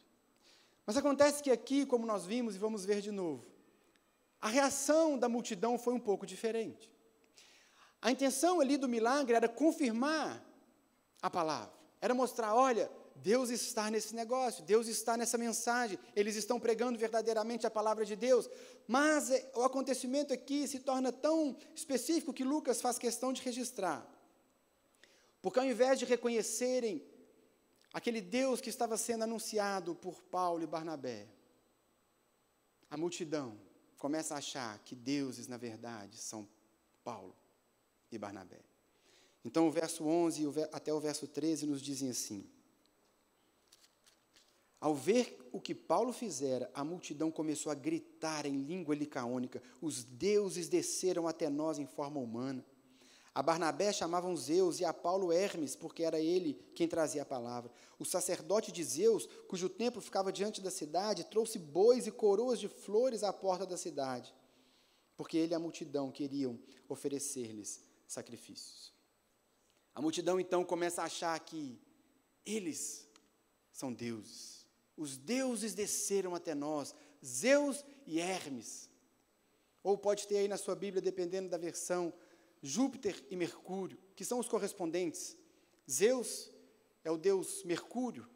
Mas 0.85 0.95
acontece 0.95 1.41
que 1.41 1.49
aqui, 1.49 1.87
como 1.87 2.05
nós 2.05 2.23
vimos 2.23 2.55
e 2.55 2.59
vamos 2.59 2.85
ver 2.85 3.01
de 3.01 3.11
novo, 3.11 3.43
a 4.39 4.47
reação 4.47 5.17
da 5.17 5.27
multidão 5.27 5.75
foi 5.79 5.95
um 5.95 5.99
pouco 5.99 6.23
diferente. 6.23 6.92
A 8.03 8.11
intenção 8.11 8.59
ali 8.59 8.75
do 8.75 8.89
milagre 8.89 9.33
era 9.33 9.47
confirmar 9.47 10.45
a 11.21 11.29
palavra, 11.29 11.73
era 12.01 12.13
mostrar: 12.13 12.53
olha, 12.53 12.91
Deus 13.15 13.49
está 13.49 13.89
nesse 13.89 14.13
negócio, 14.13 14.61
Deus 14.65 14.87
está 14.89 15.15
nessa 15.15 15.37
mensagem, 15.37 15.97
eles 16.13 16.35
estão 16.35 16.59
pregando 16.59 16.99
verdadeiramente 16.99 17.65
a 17.65 17.71
palavra 17.71 18.03
de 18.03 18.17
Deus. 18.17 18.49
Mas 18.85 19.31
é, 19.31 19.49
o 19.55 19.63
acontecimento 19.63 20.33
aqui 20.33 20.67
se 20.67 20.79
torna 20.79 21.13
tão 21.13 21.55
específico 21.73 22.33
que 22.33 22.43
Lucas 22.43 22.81
faz 22.81 22.99
questão 22.99 23.31
de 23.31 23.41
registrar. 23.41 24.05
Porque 25.41 25.59
ao 25.59 25.65
invés 25.65 25.97
de 25.97 26.03
reconhecerem 26.03 27.01
aquele 27.93 28.19
Deus 28.19 28.59
que 28.59 28.69
estava 28.69 28.97
sendo 28.97 29.23
anunciado 29.23 29.95
por 29.95 30.21
Paulo 30.23 30.61
e 30.61 30.67
Barnabé, 30.67 31.25
a 32.91 32.97
multidão 32.97 33.57
começa 33.97 34.35
a 34.35 34.39
achar 34.39 34.77
que 34.79 34.93
deuses, 34.93 35.47
na 35.47 35.55
verdade, 35.55 36.17
são 36.17 36.45
Paulo 37.01 37.33
e 38.15 38.19
Barnabé. 38.19 38.59
Então, 39.45 39.67
o 39.67 39.71
verso 39.71 40.05
11 40.05 40.45
até 40.71 40.93
o 40.93 40.99
verso 40.99 41.27
13 41.27 41.65
nos 41.65 41.81
dizem 41.81 42.09
assim: 42.09 42.49
Ao 44.79 44.95
ver 44.95 45.37
o 45.51 45.59
que 45.59 45.75
Paulo 45.75 46.13
fizera, 46.13 46.71
a 46.73 46.83
multidão 46.83 47.29
começou 47.29 47.71
a 47.71 47.75
gritar 47.75 48.45
em 48.45 48.63
língua 48.63 48.95
licaônica: 48.95 49.61
Os 49.81 50.03
deuses 50.03 50.69
desceram 50.69 51.27
até 51.27 51.49
nós 51.49 51.77
em 51.77 51.85
forma 51.85 52.19
humana. 52.19 52.65
A 53.35 53.41
Barnabé 53.41 53.91
chamavam 53.91 54.37
Zeus 54.37 54.79
e 54.79 54.85
a 54.85 54.93
Paulo 54.93 55.31
Hermes, 55.33 55.75
porque 55.75 56.03
era 56.03 56.19
ele 56.19 56.53
quem 56.75 56.87
trazia 56.87 57.23
a 57.23 57.25
palavra. 57.25 57.71
O 57.97 58.05
sacerdote 58.05 58.71
de 58.71 58.83
Zeus, 58.83 59.27
cujo 59.47 59.67
templo 59.67 59.99
ficava 59.99 60.31
diante 60.31 60.61
da 60.61 60.69
cidade, 60.69 61.23
trouxe 61.23 61.57
bois 61.57 62.05
e 62.05 62.11
coroas 62.11 62.59
de 62.59 62.67
flores 62.67 63.23
à 63.23 63.33
porta 63.33 63.65
da 63.65 63.75
cidade, 63.75 64.31
porque 65.17 65.35
ele 65.35 65.53
e 65.53 65.55
a 65.55 65.59
multidão 65.59 66.11
queriam 66.11 66.59
oferecer-lhes 66.87 67.81
sacrifícios. 68.13 68.93
A 69.93 70.01
multidão 70.01 70.39
então 70.39 70.63
começa 70.63 71.01
a 71.01 71.05
achar 71.05 71.37
que 71.39 71.79
eles 72.45 73.07
são 73.71 73.93
deuses. 73.93 74.67
Os 74.95 75.17
deuses 75.17 75.73
desceram 75.73 76.35
até 76.35 76.53
nós, 76.53 76.95
Zeus 77.23 77.83
e 78.05 78.19
Hermes. 78.19 78.89
Ou 79.83 79.97
pode 79.97 80.27
ter 80.27 80.37
aí 80.37 80.47
na 80.47 80.57
sua 80.57 80.75
Bíblia, 80.75 81.01
dependendo 81.01 81.49
da 81.49 81.57
versão, 81.57 82.13
Júpiter 82.61 83.21
e 83.29 83.35
Mercúrio, 83.35 83.97
que 84.15 84.23
são 84.23 84.39
os 84.39 84.47
correspondentes. 84.47 85.35
Zeus 85.89 86.49
é 87.03 87.11
o 87.11 87.17
deus 87.17 87.63
Mercúrio. 87.63 88.27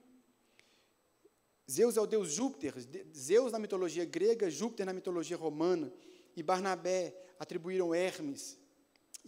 Zeus 1.70 1.96
é 1.98 2.02
o 2.02 2.08
deus 2.08 2.32
Júpiter. 2.32 2.74
Zeus 3.16 3.52
na 3.52 3.60
mitologia 3.60 4.04
grega, 4.06 4.50
Júpiter 4.50 4.86
na 4.86 4.94
mitologia 4.94 5.38
romana. 5.38 5.94
E 6.36 6.44
Barnabé 6.44 7.16
atribuíram 7.40 7.96
Hermes 7.96 8.58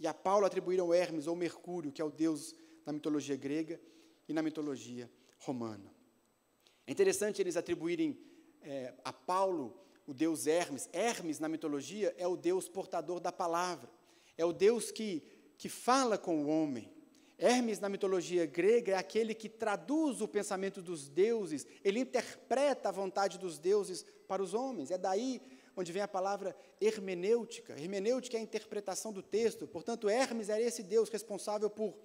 e 0.00 0.06
a 0.06 0.14
Paulo 0.14 0.46
atribuíram 0.46 0.92
Hermes 0.92 1.26
ou 1.26 1.36
Mercúrio, 1.36 1.92
que 1.92 2.00
é 2.00 2.04
o 2.04 2.10
deus 2.10 2.54
na 2.86 2.92
mitologia 2.92 3.36
grega 3.36 3.78
e 4.26 4.32
na 4.32 4.42
mitologia 4.42 5.10
romana. 5.38 5.94
É 6.86 6.90
interessante 6.90 7.40
eles 7.42 7.56
atribuírem 7.56 8.18
é, 8.62 8.94
a 9.04 9.12
Paulo 9.12 9.78
o 10.06 10.14
deus 10.14 10.46
Hermes. 10.46 10.88
Hermes, 10.92 11.38
na 11.38 11.48
mitologia, 11.48 12.14
é 12.16 12.26
o 12.26 12.34
deus 12.34 12.66
portador 12.68 13.20
da 13.20 13.30
palavra. 13.30 13.90
É 14.36 14.44
o 14.44 14.52
deus 14.52 14.90
que, 14.90 15.22
que 15.58 15.68
fala 15.68 16.16
com 16.16 16.44
o 16.44 16.48
homem. 16.48 16.90
Hermes, 17.38 17.78
na 17.78 17.88
mitologia 17.88 18.44
grega, 18.46 18.92
é 18.92 18.96
aquele 18.96 19.34
que 19.34 19.48
traduz 19.48 20.20
o 20.20 20.28
pensamento 20.28 20.82
dos 20.82 21.08
deuses, 21.08 21.66
ele 21.84 22.00
interpreta 22.00 22.88
a 22.88 22.92
vontade 22.92 23.38
dos 23.38 23.58
deuses 23.58 24.04
para 24.26 24.42
os 24.42 24.52
homens. 24.52 24.90
É 24.90 24.98
daí 24.98 25.40
onde 25.80 25.92
vem 25.92 26.02
a 26.02 26.08
palavra 26.08 26.56
hermenêutica. 26.80 27.72
Hermenêutica 27.72 28.36
é 28.36 28.40
a 28.40 28.42
interpretação 28.42 29.12
do 29.12 29.22
texto. 29.22 29.66
Portanto, 29.66 30.08
Hermes 30.08 30.48
era 30.48 30.60
esse 30.60 30.82
Deus 30.82 31.08
responsável 31.08 31.68
por 31.68 31.96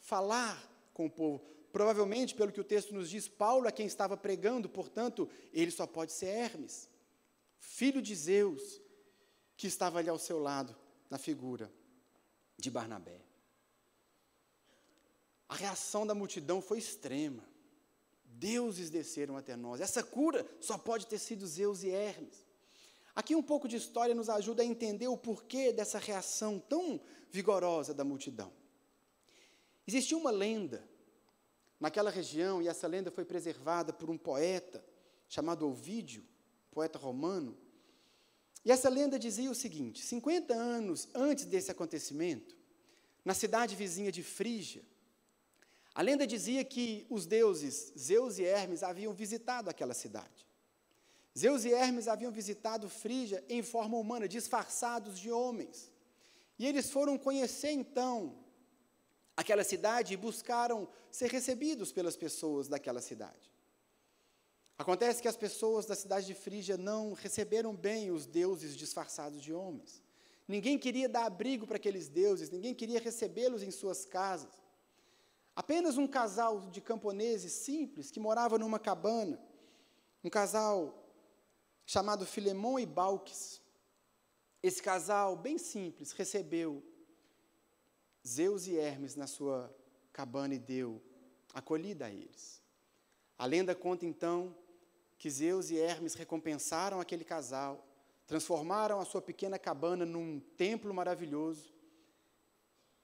falar 0.00 0.90
com 0.92 1.06
o 1.06 1.10
povo. 1.10 1.44
Provavelmente, 1.70 2.34
pelo 2.34 2.50
que 2.50 2.60
o 2.60 2.64
texto 2.64 2.94
nos 2.94 3.10
diz, 3.10 3.28
Paulo 3.28 3.68
é 3.68 3.72
quem 3.72 3.86
estava 3.86 4.16
pregando, 4.16 4.68
portanto, 4.68 5.28
ele 5.52 5.70
só 5.70 5.86
pode 5.86 6.12
ser 6.12 6.26
Hermes, 6.26 6.88
filho 7.58 8.00
de 8.00 8.14
Zeus, 8.14 8.80
que 9.56 9.66
estava 9.66 9.98
ali 9.98 10.08
ao 10.08 10.18
seu 10.18 10.38
lado, 10.38 10.74
na 11.10 11.18
figura 11.18 11.70
de 12.56 12.70
Barnabé. 12.70 13.20
A 15.48 15.54
reação 15.54 16.06
da 16.06 16.14
multidão 16.14 16.60
foi 16.60 16.78
extrema. 16.78 17.44
Deuses 18.24 18.90
desceram 18.90 19.36
até 19.36 19.56
nós. 19.56 19.80
Essa 19.80 20.02
cura 20.02 20.46
só 20.60 20.78
pode 20.78 21.06
ter 21.06 21.18
sido 21.18 21.46
Zeus 21.46 21.82
e 21.82 21.90
Hermes. 21.90 22.47
Aqui 23.18 23.34
um 23.34 23.42
pouco 23.42 23.66
de 23.66 23.74
história 23.74 24.14
nos 24.14 24.28
ajuda 24.28 24.62
a 24.62 24.64
entender 24.64 25.08
o 25.08 25.16
porquê 25.16 25.72
dessa 25.72 25.98
reação 25.98 26.60
tão 26.60 27.00
vigorosa 27.32 27.92
da 27.92 28.04
multidão. 28.04 28.52
Existia 29.84 30.16
uma 30.16 30.30
lenda 30.30 30.88
naquela 31.80 32.10
região, 32.12 32.62
e 32.62 32.68
essa 32.68 32.86
lenda 32.86 33.10
foi 33.10 33.24
preservada 33.24 33.92
por 33.92 34.08
um 34.08 34.16
poeta 34.16 34.84
chamado 35.28 35.66
Ovídio, 35.66 36.24
poeta 36.70 36.96
romano. 36.96 37.58
E 38.64 38.70
essa 38.70 38.88
lenda 38.88 39.18
dizia 39.18 39.50
o 39.50 39.54
seguinte: 39.54 40.00
50 40.00 40.54
anos 40.54 41.08
antes 41.12 41.44
desse 41.44 41.72
acontecimento, 41.72 42.56
na 43.24 43.34
cidade 43.34 43.74
vizinha 43.74 44.12
de 44.12 44.22
Frígia, 44.22 44.84
a 45.92 46.02
lenda 46.02 46.24
dizia 46.24 46.64
que 46.64 47.04
os 47.10 47.26
deuses 47.26 47.92
Zeus 47.98 48.38
e 48.38 48.44
Hermes 48.44 48.84
haviam 48.84 49.12
visitado 49.12 49.68
aquela 49.68 49.92
cidade. 49.92 50.47
Zeus 51.38 51.64
e 51.64 51.72
Hermes 51.72 52.08
haviam 52.08 52.32
visitado 52.32 52.88
Frígia 52.88 53.44
em 53.48 53.62
forma 53.62 53.96
humana, 53.96 54.26
disfarçados 54.26 55.18
de 55.22 55.30
homens. 55.30 55.76
E 56.58 56.66
eles 56.66 56.90
foram 56.90 57.16
conhecer 57.16 57.70
então 57.70 58.34
aquela 59.36 59.62
cidade 59.62 60.14
e 60.14 60.16
buscaram 60.16 60.88
ser 61.18 61.30
recebidos 61.30 61.92
pelas 61.92 62.16
pessoas 62.16 62.66
daquela 62.66 63.00
cidade. 63.00 63.46
Acontece 64.76 65.22
que 65.22 65.28
as 65.28 65.36
pessoas 65.36 65.86
da 65.86 65.94
cidade 65.94 66.26
de 66.26 66.34
Frígia 66.34 66.76
não 66.76 67.12
receberam 67.12 67.72
bem 67.74 68.10
os 68.10 68.26
deuses 68.26 68.76
disfarçados 68.76 69.40
de 69.40 69.52
homens. 69.52 70.02
Ninguém 70.46 70.76
queria 70.76 71.08
dar 71.08 71.26
abrigo 71.26 71.66
para 71.68 71.76
aqueles 71.76 72.08
deuses, 72.08 72.50
ninguém 72.50 72.74
queria 72.74 73.00
recebê-los 73.00 73.62
em 73.62 73.70
suas 73.70 74.04
casas. 74.04 74.54
Apenas 75.54 75.98
um 75.98 76.06
casal 76.06 76.68
de 76.70 76.80
camponeses 76.80 77.52
simples 77.52 78.10
que 78.10 78.18
morava 78.18 78.58
numa 78.58 78.78
cabana, 78.78 79.38
um 80.24 80.30
casal 80.30 81.04
chamado 81.88 82.26
Filemão 82.26 82.78
e 82.78 82.84
Balques. 82.84 83.62
Esse 84.62 84.82
casal, 84.82 85.34
bem 85.34 85.56
simples, 85.56 86.12
recebeu 86.12 86.84
Zeus 88.26 88.66
e 88.66 88.76
Hermes 88.76 89.16
na 89.16 89.26
sua 89.26 89.74
cabana 90.12 90.54
e 90.54 90.58
deu 90.58 91.02
acolhida 91.54 92.04
a 92.04 92.10
eles. 92.10 92.62
A 93.38 93.46
lenda 93.46 93.74
conta 93.74 94.04
então 94.04 94.54
que 95.16 95.30
Zeus 95.30 95.70
e 95.70 95.78
Hermes 95.78 96.12
recompensaram 96.12 97.00
aquele 97.00 97.24
casal, 97.24 97.88
transformaram 98.26 99.00
a 99.00 99.04
sua 99.06 99.22
pequena 99.22 99.58
cabana 99.58 100.04
num 100.04 100.40
templo 100.58 100.92
maravilhoso 100.92 101.72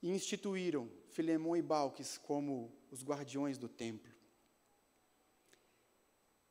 e 0.03 0.11
instituíram 0.11 0.91
Filemão 1.09 1.57
e 1.57 1.63
Balques 1.63 2.19
como 2.19 2.71
os 2.91 3.03
guardiões 3.03 3.57
do 3.57 3.67
templo. 3.67 4.14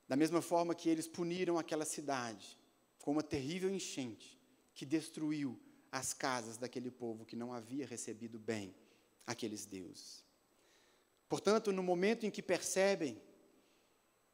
Da 0.07 0.15
mesma 0.15 0.41
forma 0.41 0.75
que 0.75 0.89
eles 0.89 1.07
puniram 1.07 1.57
aquela 1.57 1.85
cidade 1.85 2.57
com 2.99 3.11
uma 3.11 3.23
terrível 3.23 3.69
enchente 3.69 4.39
que 4.73 4.85
destruiu 4.85 5.59
as 5.91 6.13
casas 6.13 6.57
daquele 6.57 6.89
povo 6.89 7.25
que 7.25 7.35
não 7.35 7.53
havia 7.53 7.85
recebido 7.85 8.39
bem 8.39 8.75
aqueles 9.25 9.65
deuses. 9.65 10.23
Portanto, 11.29 11.71
no 11.71 11.83
momento 11.83 12.25
em 12.25 12.31
que 12.31 12.41
percebem 12.41 13.21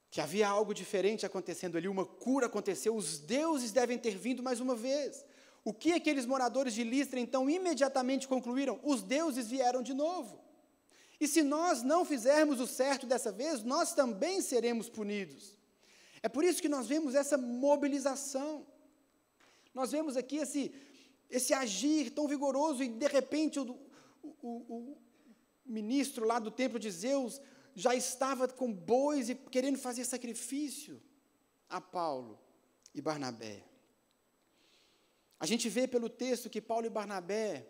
que 0.09 0.19
havia 0.19 0.47
algo 0.47 0.73
diferente 0.73 1.25
acontecendo 1.25 1.77
ali, 1.77 1.87
uma 1.87 2.05
cura 2.05 2.47
aconteceu, 2.47 2.95
os 2.95 3.19
deuses 3.19 3.71
devem 3.71 3.97
ter 3.97 4.17
vindo 4.17 4.41
mais 4.41 4.59
uma 4.59 4.75
vez. 4.75 5.23
O 5.63 5.73
que 5.73 5.91
aqueles 5.91 6.25
moradores 6.25 6.73
de 6.73 6.83
Listra 6.83 7.19
então 7.19 7.49
imediatamente 7.49 8.27
concluíram? 8.27 8.79
Os 8.83 9.03
deuses 9.03 9.47
vieram 9.47 9.83
de 9.83 9.93
novo. 9.93 10.41
E 11.19 11.27
se 11.27 11.43
nós 11.43 11.83
não 11.83 12.05
fizermos 12.05 12.59
o 12.59 12.65
certo 12.65 13.05
dessa 13.05 13.31
vez, 13.31 13.61
nós 13.61 13.93
também 13.93 14.41
seremos 14.41 14.89
punidos. 14.89 15.58
É 16.21 16.29
por 16.29 16.43
isso 16.43 16.61
que 16.61 16.69
nós 16.69 16.87
vemos 16.87 17.15
essa 17.15 17.37
mobilização. 17.37 18.65
Nós 19.73 19.91
vemos 19.91 20.17
aqui 20.17 20.37
esse, 20.37 20.73
esse 21.29 21.53
agir 21.53 22.11
tão 22.11 22.27
vigoroso 22.27 22.83
e, 22.83 22.89
de 22.89 23.07
repente, 23.07 23.59
o, 23.59 23.79
o, 24.41 24.47
o 24.47 24.97
ministro 25.65 26.25
lá 26.25 26.39
do 26.39 26.51
templo 26.51 26.79
de 26.79 26.89
Zeus 26.91 27.41
já 27.75 27.95
estava 27.95 28.47
com 28.47 28.73
bois 28.73 29.29
e 29.29 29.35
querendo 29.35 29.77
fazer 29.77 30.03
sacrifício 30.03 31.01
a 31.69 31.79
Paulo 31.79 32.39
e 32.93 33.01
Barnabé. 33.01 33.63
A 35.39 35.45
gente 35.45 35.69
vê 35.69 35.87
pelo 35.87 36.09
texto 36.09 36.49
que 36.49 36.59
Paulo 36.59 36.87
e 36.87 36.89
Barnabé 36.89 37.65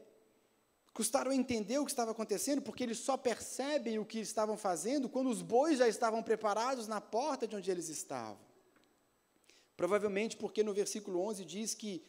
custaram 0.94 1.32
entender 1.32 1.78
o 1.78 1.86
que 1.86 1.92
estava 1.92 2.12
acontecendo, 2.12 2.62
porque 2.62 2.84
eles 2.84 3.00
só 3.00 3.16
percebem 3.16 4.00
o 4.00 4.06
que 4.06 4.20
estavam 4.20 4.58
fazendo 4.58 5.08
quando 5.10 5.30
os 5.30 5.42
bois 5.42 5.78
já 5.78 5.88
estavam 5.88 6.22
preparados 6.22 6.88
na 6.88 7.00
porta 7.00 7.48
de 7.48 7.56
onde 7.56 7.70
eles 7.70 7.90
estavam. 7.90 8.40
Provavelmente 9.78 10.36
porque 10.36 10.64
no 10.64 10.74
versículo 10.74 11.22
11 11.22 11.46
diz 11.46 11.74
que, 11.74 12.04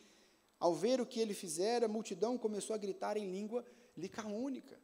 ao 0.59 0.75
ver 0.75 1.01
o 1.01 1.07
que 1.07 1.21
ele 1.21 1.35
fizera, 1.35 1.87
a 1.87 1.88
multidão 1.88 2.37
começou 2.37 2.75
a 2.75 2.79
gritar 2.79 3.16
em 3.16 3.31
língua 3.31 3.64
licaônica. 3.97 4.79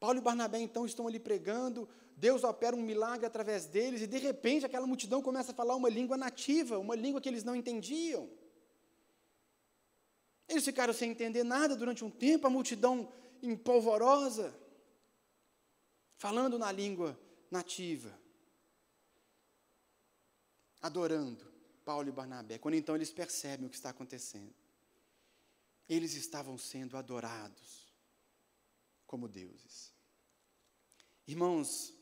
Paulo 0.00 0.18
e 0.18 0.22
Barnabé 0.22 0.60
então 0.60 0.86
estão 0.86 1.06
ali 1.06 1.18
pregando, 1.18 1.88
Deus 2.16 2.44
opera 2.44 2.74
um 2.74 2.82
milagre 2.82 3.26
através 3.26 3.66
deles, 3.66 4.00
e 4.00 4.06
de 4.06 4.18
repente 4.18 4.64
aquela 4.64 4.86
multidão 4.86 5.20
começa 5.20 5.52
a 5.52 5.54
falar 5.54 5.74
uma 5.74 5.88
língua 5.88 6.16
nativa, 6.16 6.78
uma 6.78 6.94
língua 6.94 7.20
que 7.20 7.28
eles 7.28 7.44
não 7.44 7.54
entendiam. 7.54 8.28
Eles 10.48 10.64
ficaram 10.64 10.92
sem 10.92 11.10
entender 11.10 11.42
nada 11.42 11.76
durante 11.76 12.04
um 12.04 12.10
tempo, 12.10 12.46
a 12.46 12.50
multidão 12.50 13.12
empolvorosa, 13.42 14.54
falando 16.16 16.58
na 16.58 16.70
língua 16.70 17.18
nativa, 17.50 18.16
adorando. 20.80 21.56
Paulo 21.86 22.08
e 22.08 22.12
Barnabé, 22.12 22.58
quando 22.58 22.74
então 22.74 22.96
eles 22.96 23.12
percebem 23.12 23.64
o 23.64 23.70
que 23.70 23.76
está 23.76 23.90
acontecendo. 23.90 24.52
Eles 25.88 26.14
estavam 26.14 26.58
sendo 26.58 26.96
adorados 26.96 27.94
como 29.06 29.28
deuses. 29.28 29.94
Irmãos, 31.24 31.94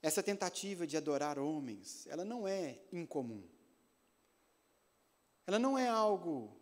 essa 0.00 0.22
tentativa 0.22 0.86
de 0.86 0.96
adorar 0.96 1.38
homens, 1.38 2.06
ela 2.06 2.24
não 2.24 2.48
é 2.48 2.82
incomum. 2.90 3.46
Ela 5.46 5.58
não 5.58 5.76
é 5.76 5.86
algo 5.86 6.58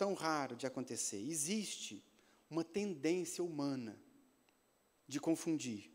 tão 0.00 0.14
raro 0.14 0.56
de 0.56 0.66
acontecer. 0.66 1.18
Existe 1.18 2.02
uma 2.48 2.64
tendência 2.64 3.44
humana 3.44 4.00
de 5.06 5.20
confundir 5.20 5.92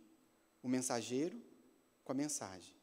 o 0.61 0.69
mensageiro 0.69 1.41
com 2.03 2.11
a 2.11 2.15
mensagem. 2.15 2.75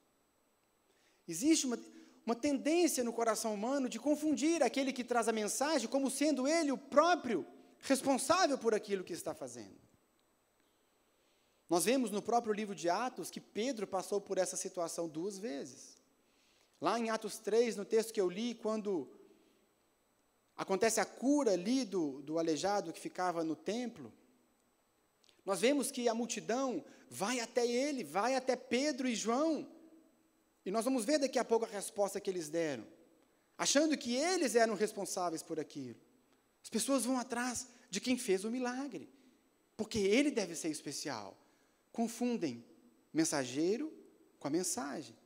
Existe 1.28 1.64
uma, 1.64 1.78
uma 2.26 2.34
tendência 2.34 3.04
no 3.04 3.12
coração 3.12 3.54
humano 3.54 3.88
de 3.88 4.00
confundir 4.00 4.64
aquele 4.64 4.92
que 4.92 5.04
traz 5.04 5.28
a 5.28 5.32
mensagem 5.32 5.88
como 5.88 6.10
sendo 6.10 6.48
ele 6.48 6.72
o 6.72 6.76
próprio 6.76 7.46
responsável 7.78 8.58
por 8.58 8.74
aquilo 8.74 9.04
que 9.04 9.12
está 9.12 9.32
fazendo. 9.32 9.80
Nós 11.70 11.84
vemos 11.84 12.10
no 12.10 12.20
próprio 12.20 12.52
livro 12.52 12.74
de 12.74 12.88
Atos 12.88 13.30
que 13.30 13.40
Pedro 13.40 13.86
passou 13.86 14.20
por 14.20 14.38
essa 14.38 14.56
situação 14.56 15.08
duas 15.08 15.38
vezes. 15.38 16.02
Lá 16.80 16.98
em 16.98 17.10
Atos 17.10 17.38
3, 17.38 17.76
no 17.76 17.84
texto 17.84 18.12
que 18.12 18.20
eu 18.20 18.28
li, 18.28 18.56
quando 18.56 19.08
acontece 20.62 21.00
a 21.00 21.04
cura 21.04 21.52
ali 21.52 21.84
do, 21.84 22.22
do 22.22 22.38
aleijado 22.38 22.92
que 22.92 23.00
ficava 23.00 23.42
no 23.42 23.56
templo, 23.56 24.12
nós 25.44 25.60
vemos 25.60 25.90
que 25.90 26.08
a 26.08 26.14
multidão 26.14 26.84
vai 27.10 27.40
até 27.40 27.66
ele, 27.66 28.04
vai 28.04 28.36
até 28.36 28.54
Pedro 28.54 29.08
e 29.08 29.14
João, 29.14 29.68
e 30.64 30.70
nós 30.70 30.84
vamos 30.84 31.04
ver 31.04 31.18
daqui 31.18 31.38
a 31.38 31.44
pouco 31.44 31.64
a 31.64 31.68
resposta 31.68 32.20
que 32.20 32.30
eles 32.30 32.48
deram, 32.48 32.86
achando 33.58 33.98
que 33.98 34.14
eles 34.14 34.54
eram 34.54 34.74
responsáveis 34.74 35.42
por 35.42 35.58
aquilo. 35.58 36.00
As 36.62 36.70
pessoas 36.70 37.04
vão 37.04 37.18
atrás 37.18 37.66
de 37.90 38.00
quem 38.00 38.16
fez 38.16 38.44
o 38.44 38.50
milagre, 38.50 39.08
porque 39.76 39.98
ele 39.98 40.30
deve 40.30 40.54
ser 40.54 40.68
especial. 40.68 41.36
Confundem 41.90 42.64
mensageiro 43.12 43.92
com 44.38 44.46
a 44.46 44.50
mensagem. 44.50 45.16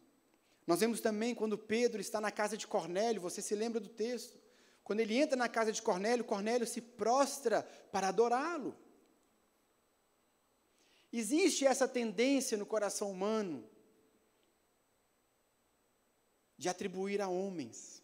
Nós 0.66 0.81
vemos 0.81 1.01
também 1.01 1.35
quando 1.35 1.59
Pedro 1.59 2.01
está 2.01 2.22
na 2.22 2.31
casa 2.31 2.57
de 2.57 2.66
Cornélio, 2.66 3.20
você 3.20 3.42
se 3.42 3.55
lembra 3.55 3.79
do 3.79 3.90
texto? 3.90 4.45
Quando 4.87 5.01
ele 5.01 5.16
entra 5.16 5.37
na 5.37 5.49
casa 5.49 5.72
de 5.72 5.83
Cornélio, 5.83 6.25
Cornélio 6.25 6.64
se 6.64 6.81
prostra 6.81 7.64
para 7.90 8.07
adorá-lo. 8.07 8.72
Existe 11.12 11.66
essa 11.66 11.88
tendência 11.88 12.57
no 12.57 12.64
coração 12.64 13.11
humano 13.11 13.68
de 16.57 16.68
atribuir 16.68 17.20
a 17.20 17.27
homens 17.27 18.01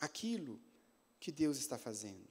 aquilo 0.00 0.60
que 1.18 1.32
Deus 1.32 1.58
está 1.58 1.76
fazendo. 1.76 2.28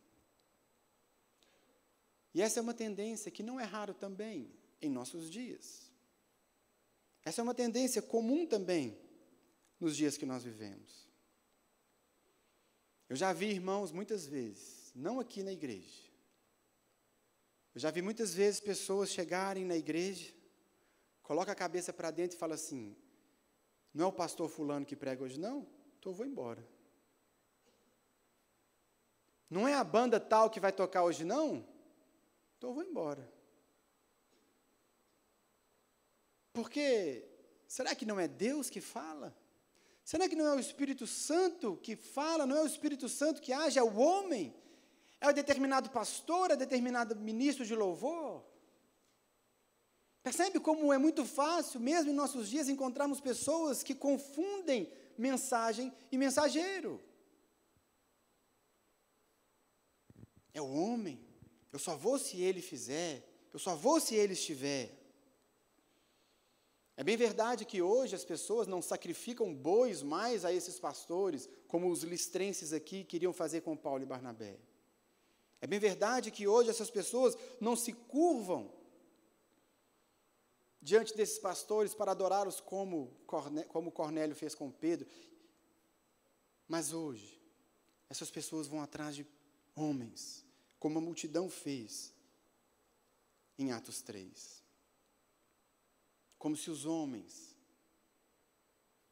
E 2.34 2.42
essa 2.42 2.62
é 2.62 2.62
uma 2.62 2.74
tendência 2.74 3.30
que 3.30 3.44
não 3.44 3.60
é 3.60 3.66
raro 3.66 3.94
também 3.94 4.50
em 4.82 4.90
nossos 4.90 5.30
dias. 5.30 5.92
Essa 7.26 7.42
é 7.42 7.44
uma 7.44 7.54
tendência 7.54 8.02
comum 8.02 8.48
também 8.48 8.98
nos 9.78 9.98
dias 9.98 10.16
que 10.16 10.26
nós 10.26 10.46
vivemos. 10.46 11.09
Eu 13.10 13.16
já 13.16 13.34
vi 13.34 13.48
irmãos 13.48 13.92
muitas 13.92 14.28
vezes, 14.28 14.92
não 14.94 15.20
aqui 15.20 15.42
na 15.42 15.52
igreja. 15.52 16.04
Eu 17.74 17.82
já 17.82 17.90
vi 17.90 18.04
muitas 18.04 18.36
vezes 18.36 18.60
pessoas 18.60 19.10
chegarem 19.10 19.66
na 19.66 19.76
igreja, 19.76 20.32
coloca 21.24 21.52
a 21.52 21.56
cabeça 21.56 21.92
para 21.92 22.12
dentro 22.12 22.38
e 22.38 22.40
fala 22.40 22.54
assim: 22.54 22.96
"Não 23.92 24.06
é 24.06 24.08
o 24.08 24.12
pastor 24.12 24.48
fulano 24.48 24.86
que 24.86 24.96
prega 24.96 25.24
hoje 25.24 25.40
não? 25.40 25.68
Então 25.98 26.12
eu 26.12 26.16
vou 26.16 26.26
embora". 26.26 26.64
Não 29.50 29.68
é 29.68 29.74
a 29.74 29.84
banda 29.84 30.20
tal 30.20 30.48
que 30.48 30.60
vai 30.60 30.72
tocar 30.72 31.04
hoje 31.04 31.26
não? 31.26 31.66
Então 32.58 32.70
eu 32.70 32.74
vou 32.76 32.84
embora. 32.84 33.28
Porque 36.54 37.28
será 37.68 37.96
que 37.96 38.06
não 38.06 38.20
é 38.20 38.28
Deus 38.28 38.70
que 38.70 38.82
fala? 38.82 39.36
Será 40.10 40.28
que 40.28 40.36
não 40.36 40.48
é 40.48 40.56
o 40.56 40.60
Espírito 40.60 41.06
Santo 41.06 41.78
que 41.84 41.96
fala? 41.96 42.44
Não 42.44 42.58
é 42.58 42.64
o 42.64 42.66
Espírito 42.66 43.08
Santo 43.08 43.40
que 43.40 43.54
age? 43.54 43.78
É 43.78 43.84
o 43.84 43.96
homem? 43.96 44.52
É 45.22 45.28
o 45.30 45.32
determinado 45.32 45.92
pastor? 45.92 46.50
É 46.50 46.56
determinado 46.56 47.16
ministro 47.16 47.64
de 47.64 47.76
louvor? 47.76 48.44
Percebe 50.24 50.60
como 50.60 50.92
é 50.92 50.98
muito 50.98 51.24
fácil, 51.26 51.80
mesmo 51.80 52.10
em 52.10 52.16
nossos 52.16 52.50
dias, 52.50 52.68
encontrarmos 52.68 53.22
pessoas 53.22 53.84
que 53.84 53.94
confundem 53.94 54.92
mensagem 55.16 55.94
e 56.12 56.18
mensageiro. 56.18 57.00
É 60.56 60.60
o 60.60 60.74
homem. 60.74 61.24
Eu 61.72 61.78
só 61.78 61.96
vou 61.96 62.18
se 62.18 62.42
ele 62.42 62.64
fizer. 62.64 63.24
Eu 63.54 63.60
só 63.60 63.76
vou 63.76 64.00
se 64.00 64.16
ele 64.16 64.34
estiver. 64.34 64.99
É 67.00 67.04
bem 67.10 67.16
verdade 67.16 67.64
que 67.64 67.82
hoje 67.82 68.14
as 68.14 68.26
pessoas 68.26 68.68
não 68.68 68.82
sacrificam 68.82 69.56
bois 69.56 70.04
mais 70.04 70.44
a 70.44 70.52
esses 70.52 70.78
pastores, 70.78 71.48
como 71.66 71.90
os 71.90 72.04
listrenses 72.04 72.74
aqui 72.74 73.06
queriam 73.06 73.32
fazer 73.32 73.62
com 73.62 73.78
Paulo 73.78 74.04
e 74.04 74.06
Barnabé. 74.06 74.60
É 75.62 75.66
bem 75.66 75.80
verdade 75.80 76.30
que 76.30 76.46
hoje 76.46 76.70
essas 76.70 76.92
pessoas 76.92 77.38
não 77.58 77.74
se 77.74 77.94
curvam 77.94 78.70
diante 80.82 81.16
desses 81.16 81.40
pastores 81.40 81.94
para 81.94 82.12
adorá-los 82.12 82.60
como, 82.60 83.16
como 83.70 83.94
Cornélio 83.94 84.36
fez 84.36 84.54
com 84.54 84.70
Pedro. 84.70 85.08
Mas 86.68 86.92
hoje, 86.92 87.42
essas 88.10 88.30
pessoas 88.30 88.68
vão 88.68 88.82
atrás 88.82 89.16
de 89.16 89.26
homens, 89.74 90.46
como 90.78 91.00
a 91.00 91.02
multidão 91.02 91.50
fez 91.50 92.14
em 93.58 93.72
Atos 93.72 94.02
3 94.02 94.59
como 96.40 96.56
se 96.56 96.72
os 96.72 96.86
homens 96.86 97.56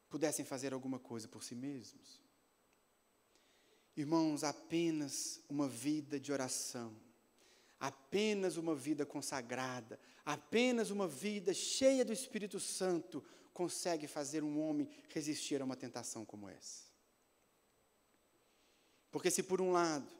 pudessem 0.09 0.45
fazer 0.45 0.73
alguma 0.73 0.97
coisa 0.97 1.27
por 1.27 1.43
si 1.43 1.53
mesmos. 1.53 2.21
Irmãos, 3.95 4.43
apenas 4.43 5.41
uma 5.49 5.67
vida 5.67 6.19
de 6.19 6.31
oração, 6.31 6.95
apenas 7.79 8.55
uma 8.55 8.73
vida 8.73 9.05
consagrada, 9.05 9.99
apenas 10.25 10.89
uma 10.89 11.07
vida 11.07 11.53
cheia 11.53 12.05
do 12.05 12.13
Espírito 12.13 12.59
Santo 12.59 13.23
consegue 13.53 14.07
fazer 14.07 14.43
um 14.43 14.59
homem 14.61 14.89
resistir 15.09 15.61
a 15.61 15.65
uma 15.65 15.75
tentação 15.75 16.23
como 16.23 16.47
essa. 16.47 16.85
Porque, 19.11 19.31
se 19.31 19.43
por 19.43 19.59
um 19.59 19.71
lado 19.71 20.15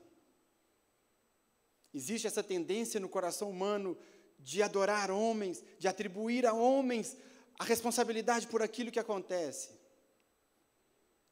existe 1.94 2.28
essa 2.28 2.44
tendência 2.44 3.00
no 3.00 3.08
coração 3.08 3.50
humano 3.50 3.98
de 4.40 4.62
adorar 4.62 5.12
homens, 5.12 5.64
de 5.80 5.88
atribuir 5.88 6.46
a 6.46 6.54
homens 6.54 7.18
a 7.58 7.64
responsabilidade 7.64 8.48
por 8.48 8.62
aquilo 8.62 8.92
que 8.92 9.00
acontece. 9.00 9.72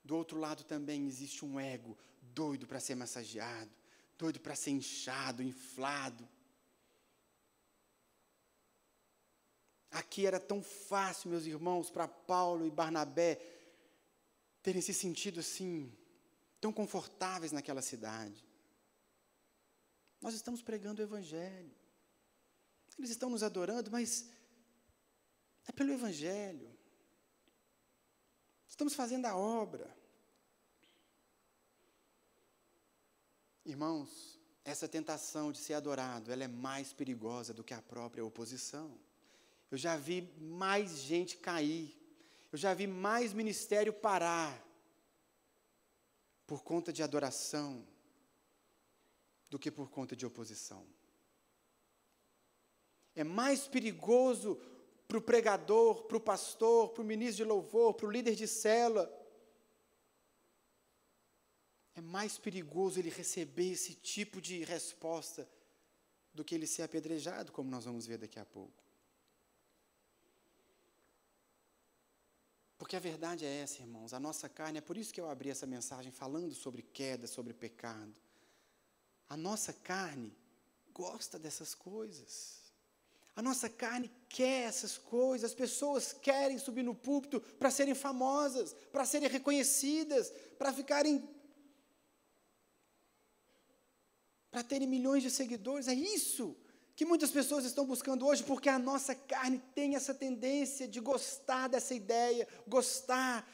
Do 0.03 0.15
outro 0.15 0.39
lado 0.39 0.63
também 0.63 1.07
existe 1.07 1.45
um 1.45 1.59
ego 1.59 1.97
doido 2.21 2.67
para 2.67 2.79
ser 2.79 2.95
massageado, 2.95 3.71
doido 4.17 4.39
para 4.39 4.55
ser 4.55 4.71
inchado, 4.71 5.43
inflado. 5.43 6.27
Aqui 9.91 10.25
era 10.25 10.39
tão 10.39 10.61
fácil, 10.61 11.29
meus 11.29 11.45
irmãos, 11.45 11.89
para 11.89 12.07
Paulo 12.07 12.65
e 12.65 12.71
Barnabé 12.71 13.39
terem 14.61 14.81
se 14.81 14.93
sentido 14.93 15.39
assim, 15.39 15.95
tão 16.59 16.73
confortáveis 16.73 17.51
naquela 17.51 17.81
cidade. 17.81 18.43
Nós 20.19 20.33
estamos 20.33 20.61
pregando 20.61 21.01
o 21.01 21.05
Evangelho. 21.05 21.71
Eles 22.97 23.11
estão 23.11 23.29
nos 23.29 23.43
adorando, 23.43 23.91
mas 23.91 24.29
é 25.67 25.71
pelo 25.71 25.91
Evangelho. 25.91 26.75
Estamos 28.67 28.93
fazendo 28.93 29.25
a 29.25 29.35
obra. 29.35 29.95
Irmãos, 33.65 34.39
essa 34.63 34.87
tentação 34.87 35.51
de 35.51 35.57
ser 35.57 35.73
adorado, 35.73 36.31
ela 36.31 36.43
é 36.43 36.47
mais 36.47 36.93
perigosa 36.93 37.53
do 37.53 37.63
que 37.63 37.73
a 37.73 37.81
própria 37.81 38.23
oposição. 38.23 38.99
Eu 39.69 39.77
já 39.77 39.97
vi 39.97 40.21
mais 40.39 40.99
gente 40.99 41.37
cair. 41.37 41.95
Eu 42.51 42.57
já 42.57 42.73
vi 42.73 42.87
mais 42.87 43.33
ministério 43.33 43.91
parar 43.91 44.63
por 46.45 46.63
conta 46.63 46.93
de 46.93 47.01
adoração 47.01 47.85
do 49.49 49.57
que 49.57 49.71
por 49.71 49.89
conta 49.89 50.15
de 50.15 50.25
oposição. 50.25 50.85
É 53.15 53.23
mais 53.23 53.67
perigoso 53.67 54.59
para 55.07 55.17
o 55.17 55.21
pregador, 55.21 56.03
para 56.03 56.17
o 56.17 56.21
pastor, 56.21 56.89
para 56.89 57.01
o 57.01 57.05
ministro 57.05 57.37
de 57.37 57.43
louvor, 57.43 57.93
para 57.93 58.07
o 58.07 58.11
líder 58.11 58.35
de 58.35 58.47
célula. 58.47 59.11
É 61.95 62.01
mais 62.01 62.37
perigoso 62.37 62.99
ele 62.99 63.09
receber 63.09 63.71
esse 63.71 63.93
tipo 63.95 64.41
de 64.41 64.63
resposta 64.63 65.47
do 66.33 66.43
que 66.43 66.53
ele 66.53 66.67
ser 66.67 66.83
apedrejado, 66.83 67.51
como 67.51 67.69
nós 67.69 67.85
vamos 67.85 68.05
ver 68.05 68.17
daqui 68.17 68.37
a 68.37 68.45
pouco. 68.45 68.83
Porque 72.77 72.97
a 72.97 72.99
verdade 72.99 73.45
é 73.45 73.61
essa, 73.61 73.81
irmãos, 73.81 74.13
a 74.13 74.19
nossa 74.19 74.49
carne, 74.49 74.79
é 74.79 74.81
por 74.81 74.97
isso 74.97 75.13
que 75.13 75.21
eu 75.21 75.29
abri 75.29 75.49
essa 75.49 75.65
mensagem 75.65 76.11
falando 76.11 76.53
sobre 76.53 76.81
queda, 76.81 77.25
sobre 77.25 77.53
pecado. 77.53 78.13
A 79.29 79.37
nossa 79.37 79.71
carne 79.71 80.35
gosta 80.93 81.39
dessas 81.39 81.73
coisas. 81.73 82.64
A 83.35 83.41
nossa 83.41 83.67
carne 83.67 84.09
quer 84.29 84.63
essas 84.63 84.97
coisas, 84.97 85.51
as 85.51 85.55
pessoas 85.55 86.13
querem 86.13 86.57
subir 86.57 86.83
no 86.83 86.95
púlpito 86.95 87.41
para 87.59 87.69
serem 87.69 87.93
famosas, 87.93 88.73
para 88.91 89.05
serem 89.05 89.29
reconhecidas, 89.29 90.31
para 90.57 90.71
ficarem. 90.71 91.29
para 94.49 94.63
terem 94.63 94.87
milhões 94.87 95.21
de 95.21 95.29
seguidores. 95.29 95.89
É 95.89 95.93
isso 95.93 96.55
que 96.95 97.03
muitas 97.03 97.29
pessoas 97.29 97.65
estão 97.65 97.85
buscando 97.85 98.25
hoje, 98.25 98.41
porque 98.41 98.69
a 98.69 98.79
nossa 98.79 99.13
carne 99.13 99.61
tem 99.73 99.97
essa 99.97 100.13
tendência 100.13 100.87
de 100.87 101.01
gostar 101.01 101.67
dessa 101.67 101.93
ideia, 101.93 102.47
gostar 102.65 103.45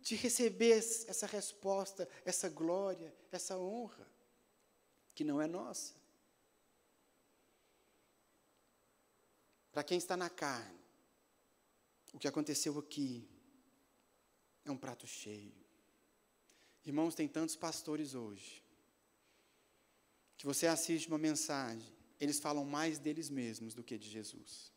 de 0.00 0.16
receber 0.16 0.72
essa 0.72 1.24
resposta, 1.24 2.08
essa 2.24 2.48
glória, 2.48 3.14
essa 3.30 3.56
honra, 3.56 4.10
que 5.14 5.22
não 5.22 5.40
é 5.40 5.46
nossa. 5.46 5.97
Para 9.78 9.84
quem 9.84 9.98
está 9.98 10.16
na 10.16 10.28
carne, 10.28 10.76
o 12.12 12.18
que 12.18 12.26
aconteceu 12.26 12.76
aqui 12.80 13.28
é 14.64 14.72
um 14.72 14.76
prato 14.76 15.06
cheio. 15.06 15.54
Irmãos, 16.84 17.14
tem 17.14 17.28
tantos 17.28 17.54
pastores 17.54 18.12
hoje 18.12 18.60
que 20.36 20.44
você 20.44 20.66
assiste 20.66 21.06
uma 21.06 21.16
mensagem, 21.16 21.94
eles 22.18 22.40
falam 22.40 22.64
mais 22.64 22.98
deles 22.98 23.30
mesmos 23.30 23.72
do 23.72 23.84
que 23.84 23.96
de 23.96 24.10
Jesus. 24.10 24.72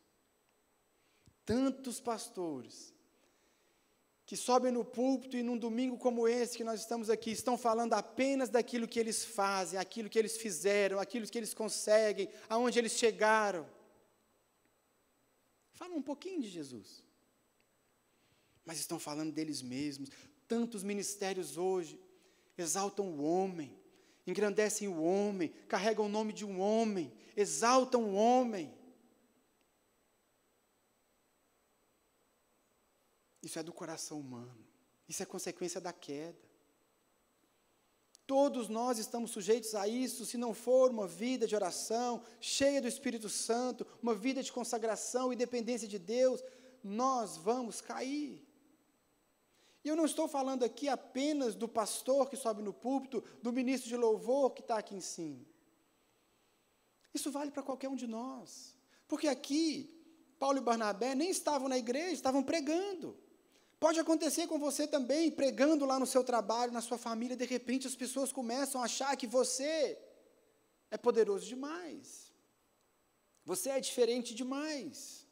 Tantos 1.48 2.00
pastores 2.00 2.94
que 4.24 4.38
sobem 4.38 4.72
no 4.72 4.86
púlpito 4.86 5.36
e 5.36 5.42
num 5.42 5.58
domingo 5.58 5.98
como 5.98 6.28
esse 6.28 6.56
que 6.56 6.64
nós 6.64 6.80
estamos 6.80 7.10
aqui, 7.10 7.32
estão 7.32 7.58
falando 7.58 7.94
apenas 7.94 8.52
daquilo 8.52 8.88
que 8.88 9.00
eles 9.00 9.26
fazem, 9.26 9.80
aquilo 9.80 10.12
que 10.12 10.20
eles 10.20 10.38
fizeram, 10.38 11.00
aquilo 11.00 11.26
que 11.26 11.40
eles 11.40 11.56
conseguem, 11.56 12.30
aonde 12.48 12.78
eles 12.78 12.92
chegaram. 12.92 13.81
Fala 15.82 15.96
um 15.96 16.02
pouquinho 16.04 16.40
de 16.40 16.48
Jesus. 16.48 17.04
mas 18.64 18.80
estão 18.80 19.00
falando 19.00 19.34
deles 19.34 19.64
mesmos. 19.64 20.12
Tantos 20.48 20.84
ministérios 20.84 21.58
hoje 21.58 22.00
exaltam 22.56 23.08
o 23.08 23.24
homem, 23.24 23.76
engrandecem 24.28 24.88
o 24.88 25.02
homem, 25.02 25.50
carregam 25.68 26.06
o 26.06 26.10
nome 26.18 26.34
de 26.34 26.46
um 26.46 26.60
homem, 26.60 27.12
exaltam 27.36 28.04
o 28.04 28.14
homem. 28.14 28.72
Isso 33.42 33.58
é 33.58 33.64
do 33.64 33.74
coração 33.74 34.20
humano. 34.20 34.64
Isso 35.10 35.24
é 35.24 35.26
consequência 35.26 35.82
da 35.82 35.92
queda. 35.92 36.51
Todos 38.32 38.70
nós 38.70 38.98
estamos 38.98 39.32
sujeitos 39.32 39.76
a 39.76 39.90
isso, 39.90 40.26
se 40.26 40.38
não 40.38 40.54
for 40.54 40.90
uma 40.90 41.06
vida 41.06 41.46
de 41.46 41.54
oração, 41.54 42.24
cheia 42.40 42.82
do 42.82 42.88
Espírito 42.88 43.28
Santo, 43.28 43.86
uma 44.02 44.16
vida 44.16 44.42
de 44.42 44.54
consagração 44.54 45.34
e 45.34 45.36
dependência 45.36 45.86
de 45.86 46.00
Deus, 46.00 46.42
nós 46.82 47.36
vamos 47.36 47.82
cair. 47.82 48.42
E 49.84 49.90
eu 49.90 49.98
não 49.98 50.06
estou 50.06 50.30
falando 50.30 50.64
aqui 50.64 50.88
apenas 50.88 51.56
do 51.56 51.68
pastor 51.68 52.30
que 52.30 52.38
sobe 52.38 52.62
no 52.62 52.72
púlpito, 52.72 53.22
do 53.44 53.52
ministro 53.52 53.90
de 53.90 53.98
louvor 53.98 54.52
que 54.52 54.62
está 54.62 54.78
aqui 54.78 54.96
em 54.96 55.02
cima. 55.02 55.46
Isso 57.14 57.34
vale 57.34 57.52
para 57.52 57.64
qualquer 57.64 57.90
um 57.90 57.98
de 57.98 58.08
nós. 58.08 58.78
Porque 59.10 59.28
aqui, 59.28 59.94
Paulo 60.40 60.60
e 60.60 60.62
Barnabé 60.62 61.14
nem 61.16 61.30
estavam 61.30 61.68
na 61.68 61.78
igreja, 61.78 62.14
estavam 62.14 62.42
pregando. 62.42 63.14
Pode 63.84 64.00
acontecer 64.00 64.46
com 64.46 64.60
você 64.60 64.84
também, 64.88 65.32
pregando 65.32 65.88
lá 65.92 65.98
no 66.00 66.06
seu 66.06 66.24
trabalho, 66.24 66.72
na 66.72 66.82
sua 66.82 67.00
família, 67.00 67.36
de 67.36 67.46
repente 67.46 67.88
as 67.88 67.96
pessoas 67.96 68.32
começam 68.32 68.80
a 68.80 68.86
achar 68.86 69.18
que 69.18 69.26
você 69.26 69.98
é 70.92 70.98
poderoso 70.98 71.48
demais. 71.48 72.32
Você 73.44 73.72
é 73.72 73.80
diferente 73.80 74.36
demais. 74.36 75.26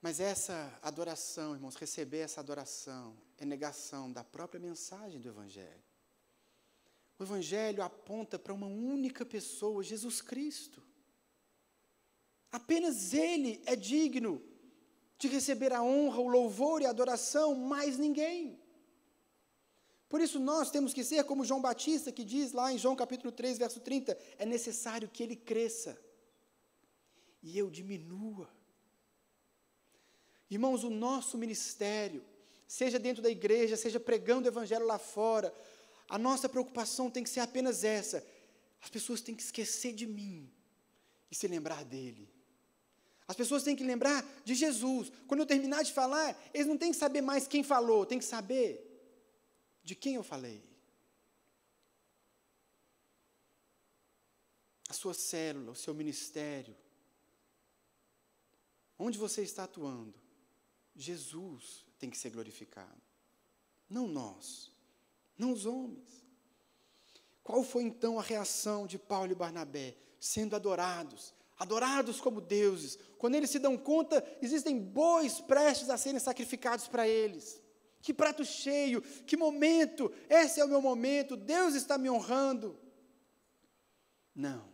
Mas 0.00 0.18
essa 0.18 0.56
adoração, 0.82 1.52
irmãos, 1.52 1.76
receber 1.76 2.20
essa 2.20 2.40
adoração 2.40 3.14
é 3.36 3.44
negação 3.44 4.10
da 4.10 4.24
própria 4.24 4.58
mensagem 4.58 5.20
do 5.20 5.28
Evangelho. 5.28 5.84
O 7.18 7.22
Evangelho 7.22 7.82
aponta 7.82 8.38
para 8.38 8.54
uma 8.54 8.66
única 8.66 9.26
pessoa, 9.26 9.82
Jesus 9.82 10.22
Cristo. 10.22 10.82
Apenas 12.56 13.12
Ele 13.12 13.60
é 13.66 13.76
digno 13.76 14.42
de 15.18 15.28
receber 15.28 15.74
a 15.74 15.82
honra, 15.82 16.20
o 16.20 16.28
louvor 16.28 16.80
e 16.80 16.86
a 16.86 16.90
adoração, 16.90 17.54
mais 17.54 17.98
ninguém. 17.98 18.58
Por 20.08 20.22
isso 20.22 20.38
nós 20.40 20.70
temos 20.70 20.94
que 20.94 21.04
ser 21.04 21.22
como 21.24 21.44
João 21.44 21.60
Batista, 21.60 22.10
que 22.10 22.24
diz 22.24 22.52
lá 22.52 22.72
em 22.72 22.78
João 22.78 22.96
capítulo 22.96 23.30
3, 23.30 23.58
verso 23.58 23.80
30, 23.80 24.16
é 24.38 24.46
necessário 24.46 25.06
que 25.06 25.22
ele 25.22 25.36
cresça 25.36 26.00
e 27.42 27.58
eu 27.58 27.68
diminua. 27.68 28.48
Irmãos, 30.48 30.82
o 30.82 30.88
nosso 30.88 31.36
ministério, 31.36 32.24
seja 32.66 32.98
dentro 32.98 33.22
da 33.22 33.28
igreja, 33.28 33.76
seja 33.76 34.00
pregando 34.00 34.46
o 34.46 34.50
evangelho 34.50 34.86
lá 34.86 34.98
fora, 34.98 35.52
a 36.08 36.16
nossa 36.16 36.48
preocupação 36.48 37.10
tem 37.10 37.22
que 37.22 37.28
ser 37.28 37.40
apenas 37.40 37.84
essa: 37.84 38.26
as 38.80 38.88
pessoas 38.88 39.20
têm 39.20 39.34
que 39.34 39.42
esquecer 39.42 39.92
de 39.92 40.06
mim 40.06 40.50
e 41.30 41.34
se 41.34 41.46
lembrar 41.46 41.84
dele. 41.84 42.35
As 43.28 43.34
pessoas 43.34 43.62
têm 43.62 43.74
que 43.74 43.82
lembrar 43.82 44.24
de 44.44 44.54
Jesus. 44.54 45.10
Quando 45.26 45.40
eu 45.40 45.46
terminar 45.46 45.82
de 45.82 45.92
falar, 45.92 46.38
eles 46.54 46.66
não 46.66 46.78
têm 46.78 46.92
que 46.92 46.98
saber 46.98 47.20
mais 47.20 47.48
quem 47.48 47.62
falou, 47.62 48.06
têm 48.06 48.18
que 48.18 48.24
saber 48.24 48.82
de 49.82 49.94
quem 49.94 50.14
eu 50.14 50.22
falei. 50.22 50.62
A 54.88 54.92
sua 54.92 55.12
célula, 55.12 55.72
o 55.72 55.76
seu 55.76 55.92
ministério. 55.92 56.76
Onde 58.98 59.18
você 59.18 59.42
está 59.42 59.64
atuando? 59.64 60.14
Jesus 60.94 61.84
tem 61.98 62.08
que 62.08 62.16
ser 62.16 62.30
glorificado. 62.30 63.02
Não 63.88 64.06
nós, 64.06 64.72
não 65.36 65.52
os 65.52 65.66
homens. 65.66 66.24
Qual 67.42 67.62
foi 67.62 67.82
então 67.82 68.18
a 68.18 68.22
reação 68.22 68.86
de 68.86 68.98
Paulo 68.98 69.32
e 69.32 69.34
Barnabé? 69.34 69.96
Sendo 70.18 70.56
adorados, 70.56 71.34
adorados 71.58 72.20
como 72.20 72.40
deuses. 72.40 72.98
Quando 73.18 73.34
eles 73.34 73.50
se 73.50 73.58
dão 73.58 73.76
conta, 73.76 74.24
existem 74.42 74.78
bois 74.78 75.40
prestes 75.40 75.90
a 75.90 75.96
serem 75.96 76.20
sacrificados 76.20 76.88
para 76.88 77.08
eles. 77.08 77.60
Que 78.00 78.14
prato 78.14 78.44
cheio, 78.44 79.02
que 79.02 79.36
momento, 79.36 80.12
esse 80.28 80.60
é 80.60 80.64
o 80.64 80.68
meu 80.68 80.80
momento, 80.80 81.36
Deus 81.36 81.74
está 81.74 81.98
me 81.98 82.08
honrando. 82.08 82.78
Não. 84.34 84.68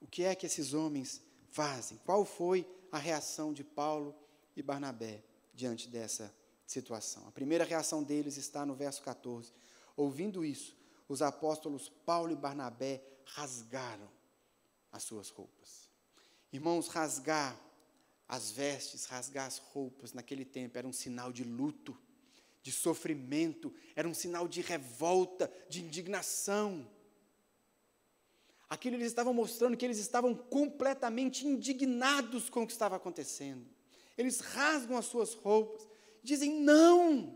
O 0.00 0.06
que 0.06 0.24
é 0.24 0.34
que 0.34 0.46
esses 0.46 0.74
homens 0.74 1.22
fazem? 1.50 1.98
Qual 2.04 2.24
foi 2.24 2.68
a 2.92 2.98
reação 2.98 3.52
de 3.52 3.64
Paulo 3.64 4.14
e 4.56 4.62
Barnabé 4.62 5.24
diante 5.54 5.88
dessa 5.88 6.34
situação? 6.66 7.26
A 7.26 7.32
primeira 7.32 7.64
reação 7.64 8.02
deles 8.02 8.36
está 8.36 8.66
no 8.66 8.74
verso 8.74 9.02
14. 9.02 9.52
Ouvindo 9.96 10.44
isso, 10.44 10.76
os 11.08 11.22
apóstolos 11.22 11.88
Paulo 12.04 12.32
e 12.32 12.36
Barnabé 12.36 13.02
rasgaram 13.24 14.10
as 14.92 15.02
suas 15.04 15.30
roupas. 15.30 15.87
Irmãos, 16.52 16.88
rasgar 16.88 17.58
as 18.26 18.50
vestes, 18.50 19.06
rasgar 19.06 19.46
as 19.46 19.58
roupas 19.58 20.12
naquele 20.12 20.44
tempo 20.44 20.76
era 20.78 20.86
um 20.86 20.92
sinal 20.92 21.32
de 21.32 21.44
luto, 21.44 21.96
de 22.62 22.72
sofrimento, 22.72 23.72
era 23.94 24.08
um 24.08 24.14
sinal 24.14 24.46
de 24.46 24.60
revolta, 24.60 25.50
de 25.68 25.82
indignação. 25.82 26.88
Aquilo 28.68 28.96
eles 28.96 29.06
estavam 29.06 29.32
mostrando 29.32 29.76
que 29.76 29.84
eles 29.84 29.98
estavam 29.98 30.34
completamente 30.34 31.46
indignados 31.46 32.50
com 32.50 32.62
o 32.62 32.66
que 32.66 32.72
estava 32.72 32.96
acontecendo. 32.96 33.66
Eles 34.16 34.40
rasgam 34.40 34.98
as 34.98 35.06
suas 35.06 35.32
roupas, 35.32 35.88
dizem: 36.22 36.60
não, 36.60 37.34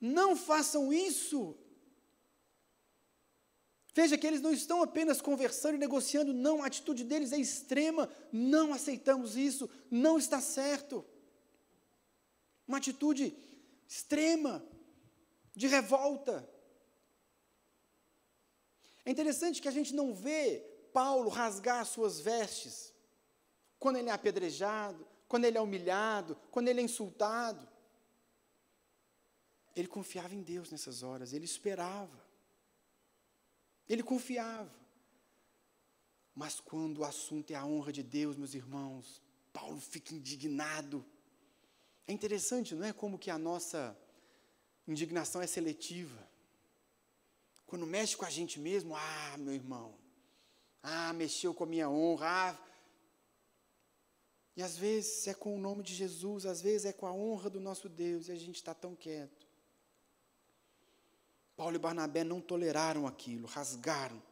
não 0.00 0.34
façam 0.34 0.92
isso. 0.92 1.56
Veja 3.96 4.18
que 4.18 4.26
eles 4.26 4.42
não 4.42 4.52
estão 4.52 4.82
apenas 4.82 5.22
conversando 5.22 5.76
e 5.76 5.78
negociando, 5.78 6.34
não, 6.34 6.62
a 6.62 6.66
atitude 6.66 7.02
deles 7.02 7.32
é 7.32 7.38
extrema, 7.38 8.10
não 8.30 8.74
aceitamos 8.74 9.38
isso, 9.38 9.70
não 9.90 10.18
está 10.18 10.38
certo. 10.38 11.02
Uma 12.68 12.76
atitude 12.76 13.34
extrema, 13.88 14.62
de 15.54 15.66
revolta. 15.66 16.46
É 19.02 19.10
interessante 19.10 19.62
que 19.62 19.68
a 19.68 19.76
gente 19.78 19.94
não 19.94 20.14
vê 20.14 20.58
Paulo 20.92 21.30
rasgar 21.30 21.80
as 21.80 21.88
suas 21.88 22.20
vestes 22.20 22.92
quando 23.78 23.96
ele 23.96 24.10
é 24.10 24.12
apedrejado, 24.12 25.08
quando 25.26 25.46
ele 25.46 25.56
é 25.56 25.60
humilhado, 25.62 26.36
quando 26.50 26.68
ele 26.68 26.82
é 26.82 26.84
insultado. 26.84 27.66
Ele 29.74 29.88
confiava 29.88 30.34
em 30.34 30.42
Deus 30.42 30.70
nessas 30.70 31.02
horas, 31.02 31.32
ele 31.32 31.46
esperava. 31.46 32.25
Ele 33.88 34.02
confiava. 34.02 34.74
Mas 36.34 36.60
quando 36.60 36.98
o 36.98 37.04
assunto 37.04 37.50
é 37.50 37.54
a 37.54 37.64
honra 37.64 37.92
de 37.92 38.02
Deus, 38.02 38.36
meus 38.36 38.54
irmãos, 38.54 39.22
Paulo 39.52 39.80
fica 39.80 40.14
indignado. 40.14 41.04
É 42.06 42.12
interessante, 42.12 42.74
não 42.74 42.84
é? 42.84 42.92
Como 42.92 43.18
que 43.18 43.30
a 43.30 43.38
nossa 43.38 43.96
indignação 44.86 45.40
é 45.42 45.46
seletiva. 45.46 46.26
Quando 47.66 47.86
mexe 47.86 48.16
com 48.16 48.24
a 48.24 48.30
gente 48.30 48.60
mesmo, 48.60 48.94
ah, 48.94 49.36
meu 49.38 49.54
irmão, 49.54 49.98
ah, 50.82 51.12
mexeu 51.12 51.52
com 51.52 51.64
a 51.64 51.66
minha 51.66 51.90
honra, 51.90 52.26
ah. 52.28 52.58
E 54.54 54.62
às 54.62 54.76
vezes 54.76 55.26
é 55.26 55.34
com 55.34 55.54
o 55.54 55.58
nome 55.58 55.82
de 55.82 55.94
Jesus, 55.94 56.46
às 56.46 56.62
vezes 56.62 56.86
é 56.86 56.92
com 56.92 57.06
a 57.06 57.12
honra 57.12 57.50
do 57.50 57.60
nosso 57.60 57.88
Deus, 57.88 58.28
e 58.28 58.32
a 58.32 58.36
gente 58.36 58.56
está 58.56 58.72
tão 58.72 58.94
quieto. 58.94 59.45
Paulo 61.56 61.76
e 61.76 61.78
Barnabé 61.78 62.22
não 62.22 62.40
toleraram 62.40 63.06
aquilo, 63.06 63.46
rasgaram. 63.46 64.22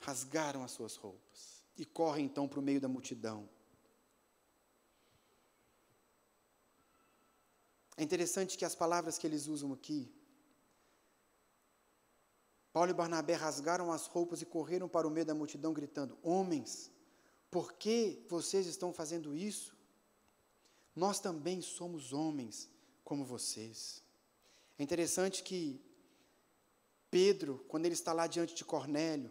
Rasgaram 0.00 0.64
as 0.64 0.70
suas 0.70 0.96
roupas. 0.96 1.62
E 1.76 1.84
correm 1.84 2.24
então 2.24 2.48
para 2.48 2.58
o 2.58 2.62
meio 2.62 2.80
da 2.80 2.88
multidão. 2.88 3.48
É 7.96 8.02
interessante 8.02 8.56
que 8.56 8.64
as 8.64 8.74
palavras 8.74 9.18
que 9.18 9.26
eles 9.26 9.46
usam 9.46 9.72
aqui, 9.72 10.10
Paulo 12.72 12.90
e 12.90 12.94
Barnabé 12.94 13.34
rasgaram 13.34 13.92
as 13.92 14.06
roupas 14.06 14.40
e 14.40 14.46
correram 14.46 14.88
para 14.88 15.06
o 15.06 15.10
meio 15.10 15.26
da 15.26 15.34
multidão, 15.34 15.72
gritando: 15.72 16.16
Homens, 16.22 16.90
por 17.50 17.72
que 17.72 18.24
vocês 18.28 18.66
estão 18.66 18.92
fazendo 18.92 19.34
isso? 19.34 19.76
Nós 20.94 21.18
também 21.18 21.60
somos 21.60 22.12
homens 22.12 22.70
como 23.04 23.24
vocês. 23.24 24.02
É 24.78 24.82
interessante 24.82 25.42
que 25.42 25.80
Pedro, 27.10 27.64
quando 27.68 27.86
ele 27.86 27.94
está 27.94 28.12
lá 28.12 28.26
diante 28.26 28.54
de 28.54 28.64
Cornélio, 28.64 29.30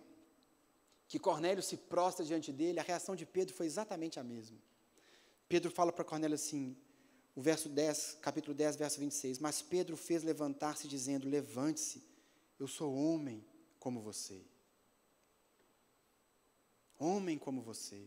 que 1.07 1.17
Cornélio 1.17 1.63
se 1.63 1.77
prostra 1.77 2.25
diante 2.25 2.51
dele, 2.51 2.79
a 2.79 2.83
reação 2.83 3.15
de 3.15 3.25
Pedro 3.25 3.53
foi 3.53 3.65
exatamente 3.65 4.19
a 4.19 4.23
mesma. 4.23 4.57
Pedro 5.47 5.71
fala 5.71 5.93
para 5.93 6.03
Cornélio 6.03 6.36
assim, 6.36 6.75
o 7.33 7.41
verso 7.41 7.69
10, 7.69 8.17
capítulo 8.21 8.53
10, 8.53 8.75
verso 8.75 8.99
26, 8.99 9.39
mas 9.39 9.62
Pedro 9.62 9.95
fez 9.95 10.23
levantar-se 10.23 10.88
dizendo: 10.88 11.29
Levante-se, 11.29 12.03
eu 12.60 12.67
sou 12.67 12.93
homem 12.93 13.45
como 13.79 14.01
você. 14.01 14.43
Homem 16.99 17.38
como 17.38 17.62
você. 17.62 18.05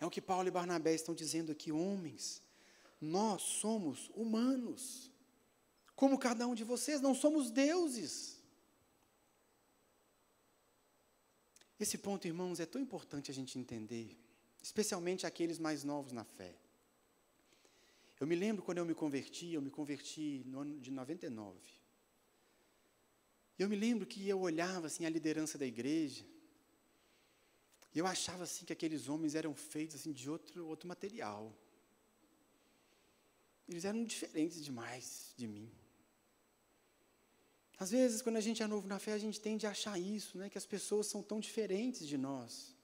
É 0.00 0.06
o 0.06 0.10
que 0.10 0.20
Paulo 0.20 0.48
e 0.48 0.50
Barnabé 0.50 0.94
estão 0.94 1.14
dizendo 1.14 1.52
aqui, 1.52 1.70
homens. 1.70 2.42
Nós 3.00 3.42
somos 3.42 4.10
humanos. 4.16 5.11
Como 5.94 6.18
cada 6.18 6.46
um 6.46 6.54
de 6.54 6.64
vocês, 6.64 7.00
não 7.00 7.14
somos 7.14 7.50
deuses. 7.50 8.40
Esse 11.78 11.98
ponto, 11.98 12.26
irmãos, 12.26 12.60
é 12.60 12.66
tão 12.66 12.80
importante 12.80 13.30
a 13.30 13.34
gente 13.34 13.58
entender, 13.58 14.16
especialmente 14.62 15.26
aqueles 15.26 15.58
mais 15.58 15.82
novos 15.82 16.12
na 16.12 16.24
fé. 16.24 16.54
Eu 18.20 18.26
me 18.26 18.36
lembro 18.36 18.62
quando 18.62 18.78
eu 18.78 18.84
me 18.84 18.94
converti, 18.94 19.52
eu 19.52 19.60
me 19.60 19.70
converti 19.70 20.44
no 20.46 20.60
ano 20.60 20.78
de 20.78 20.92
99. 20.92 21.58
Eu 23.58 23.68
me 23.68 23.74
lembro 23.74 24.06
que 24.06 24.28
eu 24.28 24.40
olhava 24.40 24.86
assim 24.86 25.04
a 25.04 25.10
liderança 25.10 25.58
da 25.58 25.66
igreja, 25.66 26.24
e 27.94 27.98
eu 27.98 28.06
achava 28.06 28.44
assim 28.44 28.64
que 28.64 28.72
aqueles 28.72 29.08
homens 29.08 29.34
eram 29.34 29.54
feitos 29.54 29.96
assim 29.96 30.12
de 30.12 30.30
outro 30.30 30.66
outro 30.66 30.88
material. 30.88 31.52
Eles 33.68 33.84
eram 33.84 34.04
diferentes 34.04 34.64
demais 34.64 35.34
de 35.36 35.46
mim. 35.46 35.70
Às 37.82 37.90
vezes, 37.90 38.22
quando 38.22 38.36
a 38.36 38.40
gente 38.46 38.62
é 38.62 38.66
novo 38.68 38.86
na 38.86 39.00
fé, 39.00 39.12
a 39.12 39.18
gente 39.18 39.40
tende 39.40 39.66
a 39.66 39.70
achar 39.70 39.98
isso, 39.98 40.38
né, 40.38 40.48
que 40.48 40.56
as 40.56 40.64
pessoas 40.64 41.08
são 41.08 41.20
tão 41.20 41.40
diferentes 41.40 42.06
de 42.06 42.16
nós. 42.16 42.76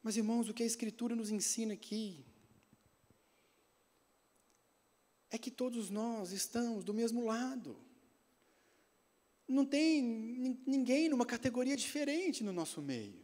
Mas, 0.00 0.16
irmãos, 0.16 0.48
o 0.48 0.54
que 0.54 0.62
a 0.62 0.66
Escritura 0.66 1.16
nos 1.16 1.28
ensina 1.28 1.74
aqui 1.74 2.24
é 5.32 5.36
que 5.36 5.50
todos 5.50 5.90
nós 5.90 6.30
estamos 6.30 6.84
do 6.84 6.94
mesmo 6.94 7.24
lado. 7.24 7.76
Não 9.48 9.66
tem 9.66 10.00
ninguém 10.64 11.08
numa 11.08 11.26
categoria 11.26 11.76
diferente 11.76 12.44
no 12.44 12.52
nosso 12.52 12.80
meio. 12.80 13.20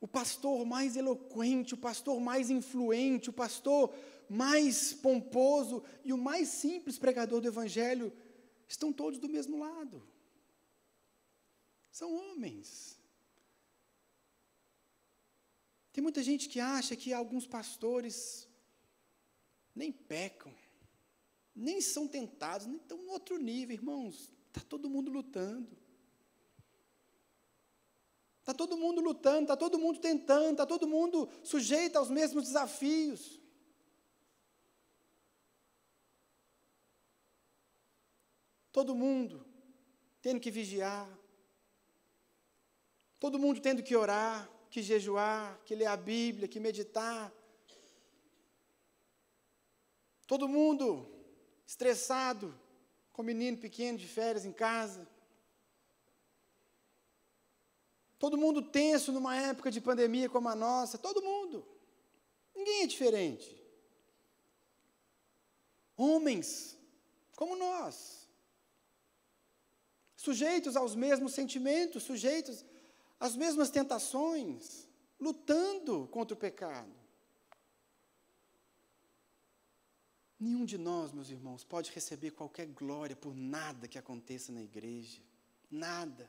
O 0.00 0.08
pastor 0.08 0.64
mais 0.64 0.96
eloquente, 0.96 1.74
o 1.74 1.82
pastor 1.88 2.18
mais 2.20 2.48
influente, 2.48 3.28
o 3.28 3.34
pastor 3.34 3.94
mais 4.30 4.94
pomposo 4.94 5.82
e 6.06 6.10
o 6.10 6.16
mais 6.16 6.48
simples 6.48 6.98
pregador 6.98 7.42
do 7.42 7.48
Evangelho 7.48 8.10
estão 8.68 8.92
todos 8.92 9.18
do 9.18 9.28
mesmo 9.28 9.58
lado. 9.58 10.06
São 11.90 12.14
homens. 12.14 12.98
Tem 15.92 16.02
muita 16.02 16.22
gente 16.22 16.48
que 16.48 16.60
acha 16.60 16.94
que 16.94 17.12
alguns 17.12 17.46
pastores 17.46 18.46
nem 19.74 19.90
pecam, 19.90 20.54
nem 21.54 21.80
são 21.80 22.06
tentados, 22.06 22.66
nem 22.66 22.76
estão 22.76 23.02
em 23.02 23.08
outro 23.08 23.38
nível, 23.38 23.74
irmãos. 23.74 24.30
Está 24.48 24.60
todo 24.60 24.88
mundo 24.88 25.10
lutando. 25.10 25.76
Está 28.40 28.54
todo 28.54 28.78
mundo 28.78 29.00
lutando, 29.00 29.42
está 29.42 29.56
todo 29.56 29.78
mundo 29.78 30.00
tentando, 30.00 30.52
está 30.52 30.66
todo 30.66 30.86
mundo 30.86 31.28
sujeito 31.42 31.96
aos 31.96 32.08
mesmos 32.08 32.44
desafios. 32.44 33.37
Todo 38.78 38.94
mundo 38.94 39.44
tendo 40.24 40.40
que 40.44 40.52
vigiar. 40.52 41.08
Todo 43.18 43.36
mundo 43.36 43.60
tendo 43.60 43.82
que 43.82 43.96
orar, 43.96 44.48
que 44.70 44.80
jejuar, 44.88 45.58
que 45.64 45.74
ler 45.74 45.86
a 45.86 45.96
Bíblia, 45.96 46.46
que 46.46 46.60
meditar. 46.60 47.32
Todo 50.28 50.46
mundo 50.46 51.10
estressado, 51.66 52.54
com 53.12 53.24
menino 53.24 53.58
pequeno 53.58 53.98
de 53.98 54.06
férias 54.06 54.44
em 54.44 54.52
casa. 54.52 55.08
Todo 58.16 58.38
mundo 58.38 58.62
tenso 58.62 59.10
numa 59.10 59.34
época 59.36 59.72
de 59.72 59.80
pandemia 59.80 60.28
como 60.28 60.48
a 60.48 60.54
nossa, 60.54 60.96
todo 60.96 61.20
mundo. 61.20 61.66
Ninguém 62.54 62.84
é 62.84 62.86
diferente. 62.86 63.60
Homens 65.96 66.78
como 67.34 67.56
nós 67.56 68.27
sujeitos 70.18 70.74
aos 70.74 70.96
mesmos 70.96 71.32
sentimentos, 71.32 72.02
sujeitos 72.02 72.64
às 73.20 73.36
mesmas 73.36 73.70
tentações, 73.70 74.88
lutando 75.18 76.08
contra 76.08 76.34
o 76.34 76.36
pecado. 76.38 76.92
Nenhum 80.40 80.64
de 80.64 80.76
nós, 80.76 81.12
meus 81.12 81.30
irmãos, 81.30 81.62
pode 81.62 81.92
receber 81.92 82.32
qualquer 82.32 82.66
glória 82.66 83.14
por 83.14 83.34
nada 83.34 83.86
que 83.86 83.96
aconteça 83.96 84.50
na 84.50 84.60
igreja. 84.60 85.22
Nada. 85.70 86.28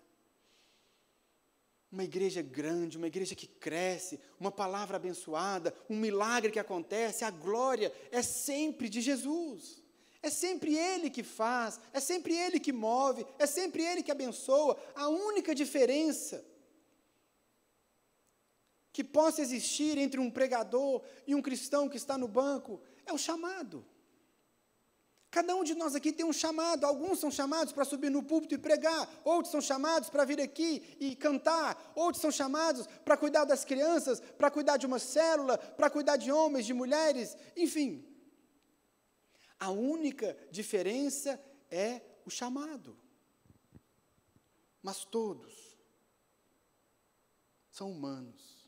Uma 1.91 2.03
igreja 2.03 2.43
grande, 2.43 2.97
uma 2.97 3.07
igreja 3.07 3.33
que 3.33 3.47
cresce, 3.47 4.19
uma 4.39 4.51
palavra 4.51 4.97
abençoada, 4.97 5.73
um 5.89 5.97
milagre 5.97 6.51
que 6.51 6.59
acontece, 6.59 7.25
a 7.25 7.31
glória 7.31 7.91
é 8.11 8.21
sempre 8.21 8.87
de 8.87 9.01
Jesus. 9.01 9.81
É 10.21 10.29
sempre 10.29 10.75
Ele 10.75 11.09
que 11.09 11.23
faz, 11.23 11.79
é 11.93 11.99
sempre 11.99 12.35
Ele 12.35 12.59
que 12.59 12.73
move, 12.73 13.25
é 13.37 13.45
sempre 13.45 13.83
Ele 13.83 14.03
que 14.03 14.11
abençoa. 14.11 14.77
A 14.95 15.07
única 15.07 15.55
diferença 15.55 16.43
que 18.91 19.03
possa 19.03 19.41
existir 19.41 19.97
entre 19.97 20.19
um 20.19 20.29
pregador 20.29 21.01
e 21.25 21.33
um 21.33 21.41
cristão 21.41 21.87
que 21.87 21.95
está 21.95 22.17
no 22.17 22.27
banco 22.27 22.81
é 23.05 23.13
o 23.13 23.17
chamado. 23.17 23.85
Cada 25.31 25.55
um 25.55 25.63
de 25.63 25.75
nós 25.75 25.93
aqui 25.93 26.11
tem 26.11 26.25
um 26.25 26.33
chamado. 26.33 26.85
Alguns 26.85 27.19
são 27.19 27.29
chamados 27.29 27.71
para 27.71 27.85
subir 27.85 28.09
no 28.09 28.23
púlpito 28.23 28.55
e 28.55 28.57
pregar, 28.57 29.07
outros 29.23 29.51
são 29.51 29.61
chamados 29.61 30.09
para 30.09 30.25
vir 30.25 30.41
aqui 30.41 30.97
e 30.99 31.15
cantar, 31.15 31.91
outros 31.95 32.19
são 32.19 32.31
chamados 32.31 32.87
para 33.05 33.15
cuidar 33.15 33.45
das 33.45 33.63
crianças, 33.63 34.19
para 34.19 34.49
cuidar 34.49 34.77
de 34.77 34.87
uma 34.87 34.97
célula, 34.97 35.57
para 35.57 35.89
cuidar 35.89 36.17
de 36.17 36.31
homens, 36.31 36.65
de 36.65 36.73
mulheres, 36.73 37.37
enfim. 37.55 38.08
A 39.59 39.69
única 39.69 40.37
diferença 40.49 41.39
é 41.69 42.01
o 42.25 42.29
chamado. 42.29 42.97
Mas 44.81 45.03
todos 45.03 45.77
são 47.69 47.91
humanos. 47.91 48.67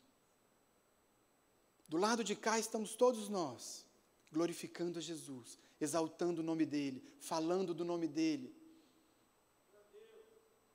Do 1.88 1.96
lado 1.96 2.22
de 2.22 2.34
cá 2.34 2.58
estamos 2.58 2.94
todos 2.94 3.28
nós, 3.28 3.86
glorificando 4.30 4.98
a 4.98 5.02
Jesus, 5.02 5.58
exaltando 5.80 6.40
o 6.40 6.44
nome 6.44 6.64
dEle, 6.64 7.02
falando 7.18 7.74
do 7.74 7.84
nome 7.84 8.08
dEle. 8.08 8.54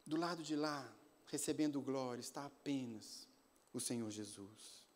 Do 0.06 0.16
lado 0.16 0.44
de 0.44 0.56
lá, 0.56 0.92
recebendo 1.28 1.82
glória, 1.82 2.22
está 2.22 2.46
apenas 2.46 3.28
o 3.74 3.80
Senhor 3.80 4.10
Jesus. 4.10 4.88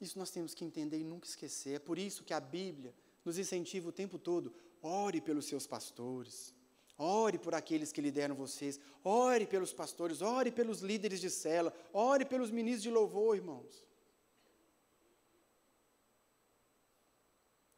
Isso 0.00 0.18
nós 0.18 0.30
temos 0.30 0.54
que 0.54 0.64
entender 0.64 0.98
e 0.98 1.04
nunca 1.04 1.26
esquecer. 1.26 1.76
É 1.76 1.78
por 1.78 1.98
isso 1.98 2.24
que 2.24 2.34
a 2.34 2.40
Bíblia 2.40 2.94
nos 3.26 3.38
incentiva 3.38 3.88
o 3.88 3.92
tempo 3.92 4.18
todo. 4.18 4.54
Ore 4.80 5.20
pelos 5.20 5.46
seus 5.46 5.66
pastores. 5.66 6.54
Ore 6.96 7.38
por 7.38 7.54
aqueles 7.54 7.92
que 7.92 8.00
lideram 8.00 8.34
vocês. 8.34 8.80
Ore 9.04 9.46
pelos 9.46 9.72
pastores. 9.72 10.22
Ore 10.22 10.50
pelos 10.50 10.80
líderes 10.80 11.20
de 11.20 11.28
cela. 11.28 11.74
Ore 11.92 12.24
pelos 12.24 12.50
ministros 12.50 12.84
de 12.84 12.90
louvor, 12.90 13.36
irmãos. 13.36 13.84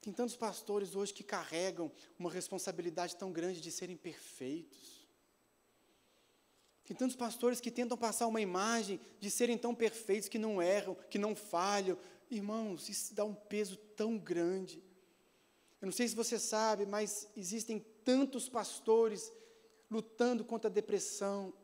Tem 0.01 0.13
tantos 0.13 0.37
pastores 0.37 0.95
hoje 0.95 1.13
que 1.13 1.25
carregam 1.25 1.91
uma 2.19 2.31
responsabilidade 2.31 3.17
tão 3.17 3.33
grande 3.33 3.61
de 3.61 3.71
serem 3.71 3.97
perfeitos. 3.97 5.07
Tem 6.85 6.97
tantos 6.97 7.17
pastores 7.17 7.61
que 7.61 7.71
tentam 7.71 7.99
passar 7.99 8.27
uma 8.27 8.41
imagem 8.41 8.99
de 9.21 9.31
serem 9.31 9.59
tão 9.59 9.75
perfeitos 9.75 10.29
que 10.29 10.39
não 10.39 10.63
erram, 10.63 10.95
que 11.11 11.19
não 11.19 11.35
falham. 11.35 11.99
Irmãos, 12.31 12.89
isso 12.89 13.15
dá 13.15 13.25
um 13.25 13.35
peso 13.35 13.77
tão 13.77 14.17
grande. 14.17 14.83
Eu 15.81 15.87
não 15.87 15.93
sei 15.93 16.09
se 16.09 16.17
você 16.17 16.39
sabe, 16.39 16.87
mas 16.87 17.29
existem 17.37 17.79
tantos 18.05 18.49
pastores 18.49 19.33
lutando 19.91 20.45
contra 20.45 20.69
a 20.69 20.73
depressão. 20.73 21.55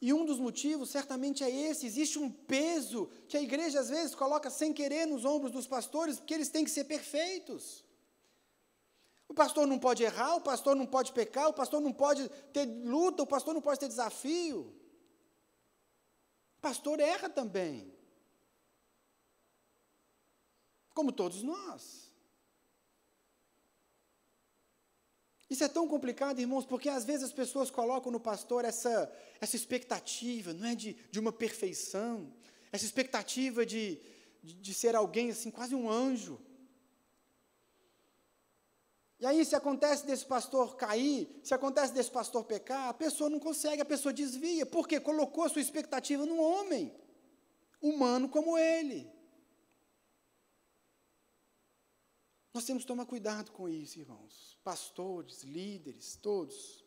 E 0.00 0.12
um 0.12 0.24
dos 0.24 0.40
motivos 0.40 0.90
certamente 0.90 1.44
é 1.44 1.50
esse: 1.50 1.86
existe 1.86 2.18
um 2.18 2.28
peso 2.28 3.08
que 3.28 3.36
a 3.36 3.42
igreja 3.42 3.78
às 3.78 3.88
vezes 3.88 4.16
coloca 4.16 4.50
sem 4.50 4.72
querer 4.72 5.06
nos 5.06 5.24
ombros 5.24 5.52
dos 5.52 5.66
pastores, 5.66 6.18
porque 6.18 6.34
eles 6.34 6.48
têm 6.48 6.64
que 6.64 6.70
ser 6.70 6.84
perfeitos. 6.84 7.84
O 9.28 9.34
pastor 9.34 9.66
não 9.66 9.78
pode 9.78 10.02
errar, 10.02 10.34
o 10.36 10.40
pastor 10.40 10.74
não 10.74 10.86
pode 10.86 11.12
pecar, 11.12 11.48
o 11.48 11.54
pastor 11.54 11.80
não 11.80 11.92
pode 11.92 12.28
ter 12.52 12.66
luta, 12.66 13.22
o 13.22 13.26
pastor 13.26 13.54
não 13.54 13.62
pode 13.62 13.78
ter 13.78 13.88
desafio. 13.88 14.74
O 16.58 16.60
pastor 16.60 16.98
erra 16.98 17.30
também 17.30 18.01
como 20.94 21.12
todos 21.12 21.42
nós. 21.42 22.12
Isso 25.52 25.64
é 25.64 25.68
tão 25.68 25.86
complicado, 25.86 26.40
irmãos, 26.40 26.64
porque 26.64 26.88
às 26.88 27.04
vezes 27.04 27.24
as 27.24 27.32
pessoas 27.32 27.70
colocam 27.70 28.10
no 28.10 28.18
pastor 28.18 28.64
essa, 28.64 29.12
essa 29.38 29.54
expectativa, 29.54 30.54
não 30.54 30.68
é 30.68 30.74
de, 30.74 30.94
de 31.10 31.20
uma 31.20 31.30
perfeição, 31.30 32.32
essa 32.72 32.86
expectativa 32.86 33.66
de, 33.66 34.00
de, 34.42 34.54
de 34.54 34.72
ser 34.72 34.96
alguém 34.96 35.30
assim, 35.30 35.50
quase 35.50 35.74
um 35.74 35.90
anjo. 35.90 36.40
E 39.20 39.26
aí, 39.26 39.44
se 39.44 39.54
acontece 39.54 40.06
desse 40.06 40.24
pastor 40.24 40.74
cair, 40.74 41.28
se 41.44 41.52
acontece 41.52 41.92
desse 41.92 42.10
pastor 42.10 42.44
pecar, 42.44 42.88
a 42.88 42.94
pessoa 42.94 43.30
não 43.30 43.38
consegue, 43.38 43.82
a 43.82 43.84
pessoa 43.84 44.12
desvia, 44.12 44.64
porque 44.64 44.98
colocou 44.98 45.44
a 45.44 45.48
sua 45.48 45.60
expectativa 45.60 46.24
num 46.24 46.40
homem, 46.40 46.92
humano 47.80 48.28
como 48.28 48.58
ele. 48.58 49.08
Nós 52.52 52.64
temos 52.64 52.82
que 52.82 52.88
tomar 52.88 53.06
cuidado 53.06 53.50
com 53.50 53.68
isso, 53.68 53.98
irmãos. 53.98 54.58
Pastores, 54.62 55.42
líderes, 55.42 56.16
todos, 56.16 56.84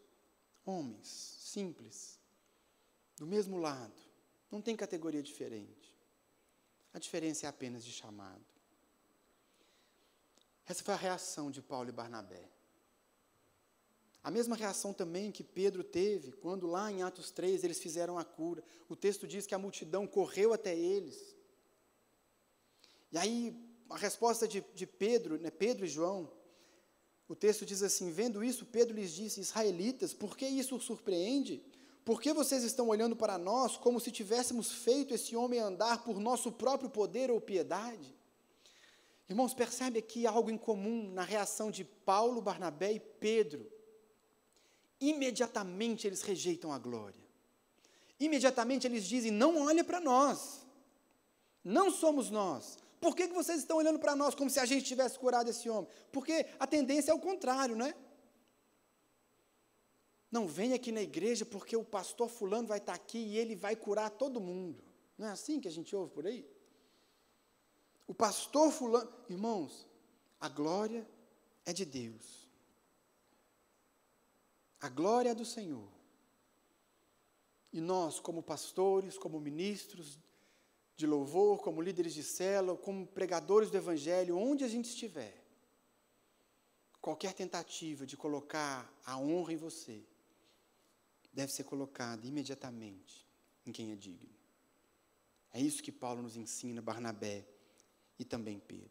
homens, 0.66 1.07
simples, 1.07 2.20
do 3.18 3.26
mesmo 3.26 3.57
lado, 3.57 3.99
não 4.51 4.61
tem 4.61 4.76
categoria 4.76 5.24
diferente. 5.24 5.95
A 6.93 6.99
diferença 6.99 7.45
é 7.45 7.49
apenas 7.49 7.84
de 7.84 7.91
chamado. 7.91 8.45
Essa 10.68 10.84
foi 10.84 10.93
a 10.93 10.97
reação 10.97 11.51
de 11.51 11.61
Paulo 11.61 11.89
e 11.89 11.91
Barnabé. 11.91 12.49
A 14.24 14.32
mesma 14.32 14.55
reação 14.55 14.91
também 14.91 15.32
que 15.32 15.43
Pedro 15.43 15.84
teve 15.84 16.32
quando 16.32 16.66
lá 16.66 16.91
em 16.91 17.03
Atos 17.03 17.30
3 17.30 17.63
eles 17.63 17.80
fizeram 17.80 18.18
a 18.18 18.26
cura. 18.26 18.63
O 18.89 18.95
texto 18.95 19.28
diz 19.28 19.45
que 19.45 19.53
a 19.53 19.59
multidão 19.59 20.07
correu 20.07 20.51
até 20.51 20.76
eles. 20.76 21.36
E 23.11 23.18
aí 23.18 23.64
a 23.89 23.97
resposta 23.97 24.47
de, 24.47 24.63
de 24.73 24.86
Pedro, 24.86 25.39
né, 25.39 25.51
Pedro 25.51 25.86
e 25.86 25.89
João, 25.89 26.31
o 27.27 27.36
texto 27.36 27.65
diz 27.65 27.81
assim: 27.81 28.11
Vendo 28.11 28.43
isso, 28.43 28.65
Pedro 28.65 28.95
lhes 28.95 29.11
disse: 29.11 29.41
Israelitas, 29.41 30.13
por 30.13 30.38
que 30.38 30.45
isso 30.45 30.79
surpreende? 30.79 31.63
Por 32.03 32.21
que 32.21 32.31
vocês 32.33 32.63
estão 32.63 32.88
olhando 32.89 33.15
para 33.15 33.38
nós 33.38 33.77
como 33.77 33.99
se 33.99 34.11
tivéssemos 34.11 34.71
feito 34.71 35.13
esse 35.13 35.36
homem 35.36 35.59
andar 35.59 36.03
por 36.03 36.19
nosso 36.19 36.51
próprio 36.51 36.89
poder 36.89 37.31
ou 37.31 37.41
piedade? 37.41 38.15
Irmãos, 39.27 39.55
percebe 39.55 39.97
aqui 39.97 40.27
algo 40.27 40.51
em 40.51 40.57
comum 40.57 41.11
na 41.11 41.23
reação 41.23 41.71
de 41.71 41.83
Paulo, 41.83 42.41
Barnabé 42.41 42.93
e 42.93 42.99
Pedro. 42.99 43.71
Imediatamente 45.01 46.05
eles 46.05 46.21
rejeitam 46.21 46.71
a 46.71 46.77
glória. 46.77 47.25
Imediatamente 48.19 48.86
eles 48.86 49.05
dizem: 49.05 49.31
não 49.31 49.63
olha 49.63 49.83
para 49.83 49.99
nós. 49.99 50.63
Não 51.63 51.89
somos 51.89 52.29
nós. 52.29 52.77
Por 53.05 53.15
que, 53.15 53.27
que 53.27 53.35
vocês 53.35 53.59
estão 53.59 53.77
olhando 53.77 53.99
para 53.99 54.15
nós 54.15 54.33
como 54.33 54.49
se 54.49 54.59
a 54.59 54.65
gente 54.65 54.83
tivesse 54.83 55.19
curado 55.19 55.47
esse 55.47 55.69
homem? 55.69 55.87
Porque 56.11 56.47
a 56.59 56.65
tendência 56.65 57.11
é 57.11 57.13
o 57.13 57.19
contrário, 57.19 57.75
né? 57.75 57.93
Não 60.31 60.47
vem 60.47 60.73
aqui 60.73 60.91
na 60.91 61.03
igreja 61.03 61.45
porque 61.45 61.77
o 61.77 61.85
pastor 61.85 62.27
fulano 62.27 62.67
vai 62.67 62.79
estar 62.79 62.95
aqui 62.95 63.19
e 63.19 63.37
ele 63.37 63.55
vai 63.55 63.75
curar 63.75 64.09
todo 64.09 64.41
mundo. 64.41 64.83
Não 65.19 65.27
é 65.27 65.29
assim 65.29 65.59
que 65.59 65.67
a 65.67 65.71
gente 65.71 65.95
ouve 65.95 66.11
por 66.13 66.25
aí? 66.25 66.49
O 68.07 68.15
pastor 68.15 68.71
fulano, 68.71 69.13
irmãos, 69.29 69.87
a 70.39 70.49
glória 70.49 71.07
é 71.63 71.71
de 71.71 71.85
Deus. 71.85 72.49
A 74.79 74.89
glória 74.89 75.29
é 75.29 75.35
do 75.35 75.45
Senhor. 75.45 75.91
E 77.71 77.79
nós, 77.79 78.19
como 78.19 78.41
pastores, 78.41 79.15
como 79.15 79.39
ministros 79.39 80.17
de 80.95 81.05
louvor, 81.05 81.61
como 81.61 81.81
líderes 81.81 82.13
de 82.13 82.23
célula, 82.23 82.77
como 82.77 83.05
pregadores 83.05 83.69
do 83.69 83.77
evangelho, 83.77 84.37
onde 84.37 84.63
a 84.63 84.67
gente 84.67 84.85
estiver, 84.85 85.43
qualquer 87.01 87.33
tentativa 87.33 88.05
de 88.05 88.15
colocar 88.15 88.91
a 89.05 89.17
honra 89.17 89.53
em 89.53 89.57
você 89.57 90.03
deve 91.33 91.51
ser 91.51 91.65
colocada 91.65 92.25
imediatamente 92.25 93.27
em 93.65 93.71
quem 93.71 93.91
é 93.91 93.95
digno. 93.95 94.33
É 95.53 95.59
isso 95.61 95.83
que 95.83 95.91
Paulo 95.91 96.21
nos 96.21 96.35
ensina, 96.35 96.81
Barnabé 96.81 97.45
e 98.17 98.23
também 98.23 98.59
Pedro. 98.59 98.89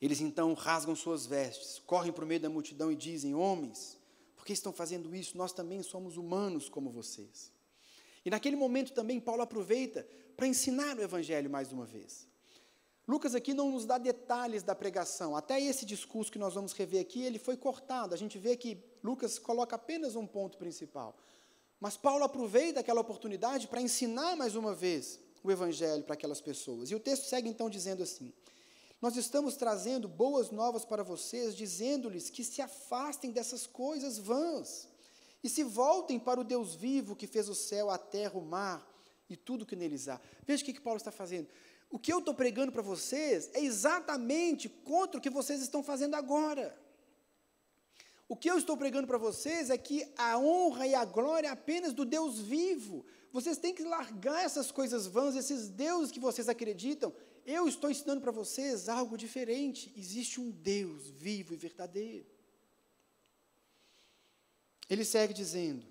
Eles 0.00 0.20
então 0.20 0.52
rasgam 0.54 0.94
suas 0.94 1.24
vestes, 1.24 1.78
correm 1.86 2.12
para 2.12 2.24
o 2.24 2.26
meio 2.26 2.40
da 2.40 2.50
multidão 2.50 2.92
e 2.92 2.96
dizem: 2.96 3.34
Homens, 3.34 3.98
por 4.36 4.44
que 4.44 4.52
estão 4.52 4.72
fazendo 4.72 5.14
isso? 5.14 5.38
Nós 5.38 5.52
também 5.52 5.82
somos 5.82 6.16
humanos 6.16 6.68
como 6.68 6.90
vocês. 6.90 7.52
E 8.24 8.30
naquele 8.30 8.56
momento 8.56 8.92
também 8.92 9.20
Paulo 9.20 9.42
aproveita 9.42 10.06
para 10.36 10.46
ensinar 10.46 10.96
o 10.96 11.02
evangelho 11.02 11.50
mais 11.50 11.72
uma 11.72 11.84
vez. 11.84 12.26
Lucas 13.06 13.34
aqui 13.34 13.52
não 13.52 13.70
nos 13.70 13.84
dá 13.84 13.98
detalhes 13.98 14.62
da 14.62 14.74
pregação. 14.74 15.36
Até 15.36 15.60
esse 15.60 15.84
discurso 15.84 16.32
que 16.32 16.38
nós 16.38 16.54
vamos 16.54 16.72
rever 16.72 17.00
aqui, 17.00 17.22
ele 17.22 17.38
foi 17.38 17.56
cortado. 17.56 18.14
A 18.14 18.16
gente 18.16 18.38
vê 18.38 18.56
que 18.56 18.82
Lucas 19.02 19.38
coloca 19.38 19.76
apenas 19.76 20.16
um 20.16 20.26
ponto 20.26 20.56
principal. 20.56 21.14
Mas 21.78 21.98
Paulo 21.98 22.24
aproveita 22.24 22.80
aquela 22.80 23.02
oportunidade 23.02 23.68
para 23.68 23.82
ensinar 23.82 24.36
mais 24.36 24.54
uma 24.54 24.74
vez 24.74 25.20
o 25.42 25.52
Evangelho 25.52 26.02
para 26.02 26.14
aquelas 26.14 26.40
pessoas. 26.40 26.90
E 26.90 26.94
o 26.94 27.00
texto 27.00 27.26
segue 27.26 27.46
então 27.46 27.68
dizendo 27.68 28.02
assim: 28.02 28.32
Nós 29.02 29.16
estamos 29.16 29.54
trazendo 29.54 30.08
boas 30.08 30.50
novas 30.50 30.86
para 30.86 31.02
vocês, 31.02 31.54
dizendo-lhes 31.54 32.30
que 32.30 32.42
se 32.42 32.62
afastem 32.62 33.30
dessas 33.30 33.66
coisas 33.66 34.16
vãs 34.16 34.88
e 35.42 35.48
se 35.50 35.62
voltem 35.62 36.18
para 36.18 36.40
o 36.40 36.44
Deus 36.44 36.74
vivo 36.74 37.14
que 37.14 37.26
fez 37.26 37.50
o 37.50 37.54
céu, 37.54 37.90
a 37.90 37.98
terra, 37.98 38.38
o 38.38 38.40
mar 38.46 38.93
e 39.28 39.36
tudo 39.36 39.66
que 39.66 39.76
neles 39.76 40.08
há. 40.08 40.20
Veja 40.46 40.62
o 40.62 40.66
que, 40.66 40.72
que 40.72 40.80
Paulo 40.80 40.98
está 40.98 41.10
fazendo. 41.10 41.48
O 41.90 41.98
que 41.98 42.12
eu 42.12 42.18
estou 42.18 42.34
pregando 42.34 42.72
para 42.72 42.82
vocês 42.82 43.50
é 43.54 43.60
exatamente 43.60 44.68
contra 44.68 45.18
o 45.18 45.20
que 45.20 45.30
vocês 45.30 45.62
estão 45.62 45.82
fazendo 45.82 46.14
agora. 46.14 46.76
O 48.28 48.36
que 48.36 48.50
eu 48.50 48.56
estou 48.56 48.76
pregando 48.76 49.06
para 49.06 49.18
vocês 49.18 49.70
é 49.70 49.78
que 49.78 50.06
a 50.16 50.38
honra 50.38 50.86
e 50.86 50.94
a 50.94 51.04
glória 51.04 51.48
é 51.48 51.50
apenas 51.50 51.92
do 51.92 52.04
Deus 52.04 52.40
vivo. 52.40 53.04
Vocês 53.32 53.58
têm 53.58 53.74
que 53.74 53.84
largar 53.84 54.44
essas 54.44 54.70
coisas 54.70 55.06
vãs, 55.06 55.36
esses 55.36 55.68
deuses 55.68 56.10
que 56.10 56.20
vocês 56.20 56.48
acreditam. 56.48 57.12
Eu 57.44 57.68
estou 57.68 57.90
ensinando 57.90 58.20
para 58.20 58.32
vocês 58.32 58.88
algo 58.88 59.18
diferente. 59.18 59.92
Existe 59.96 60.40
um 60.40 60.50
Deus 60.50 61.10
vivo 61.10 61.52
e 61.52 61.56
verdadeiro. 61.56 62.26
Ele 64.88 65.04
segue 65.04 65.34
dizendo, 65.34 65.86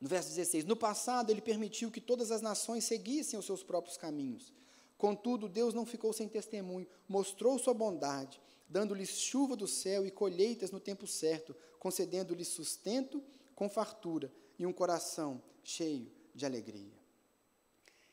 no 0.00 0.08
verso 0.08 0.28
16: 0.28 0.64
No 0.64 0.76
passado, 0.76 1.30
ele 1.30 1.40
permitiu 1.40 1.90
que 1.90 2.00
todas 2.00 2.30
as 2.30 2.42
nações 2.42 2.84
seguissem 2.84 3.38
os 3.38 3.46
seus 3.46 3.62
próprios 3.62 3.96
caminhos. 3.96 4.52
Contudo, 4.98 5.48
Deus 5.48 5.74
não 5.74 5.84
ficou 5.84 6.12
sem 6.12 6.28
testemunho, 6.28 6.86
mostrou 7.08 7.58
sua 7.58 7.74
bondade, 7.74 8.40
dando-lhes 8.68 9.10
chuva 9.10 9.54
do 9.54 9.66
céu 9.66 10.06
e 10.06 10.10
colheitas 10.10 10.70
no 10.70 10.80
tempo 10.80 11.06
certo, 11.06 11.54
concedendo-lhes 11.78 12.48
sustento 12.48 13.22
com 13.54 13.68
fartura 13.68 14.32
e 14.58 14.66
um 14.66 14.72
coração 14.72 15.42
cheio 15.62 16.10
de 16.34 16.46
alegria. 16.46 16.96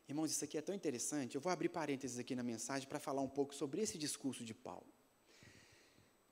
Irmãos, 0.08 0.32
isso 0.32 0.44
aqui 0.44 0.58
é 0.58 0.62
tão 0.62 0.76
interessante. 0.76 1.36
Eu 1.36 1.42
vou 1.42 1.52
abrir 1.52 1.70
parênteses 1.70 2.20
aqui 2.20 2.36
na 2.36 2.44
mensagem 2.44 2.88
para 2.88 3.00
falar 3.00 3.22
um 3.22 3.30
pouco 3.30 3.56
sobre 3.56 3.82
esse 3.82 3.98
discurso 3.98 4.44
de 4.44 4.54
Paulo. 4.54 4.86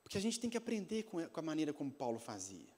Porque 0.02 0.18
a 0.18 0.20
gente 0.20 0.38
tem 0.38 0.50
que 0.50 0.58
aprender 0.58 1.04
com 1.04 1.18
a 1.18 1.42
maneira 1.42 1.72
como 1.72 1.90
Paulo 1.90 2.18
fazia. 2.18 2.71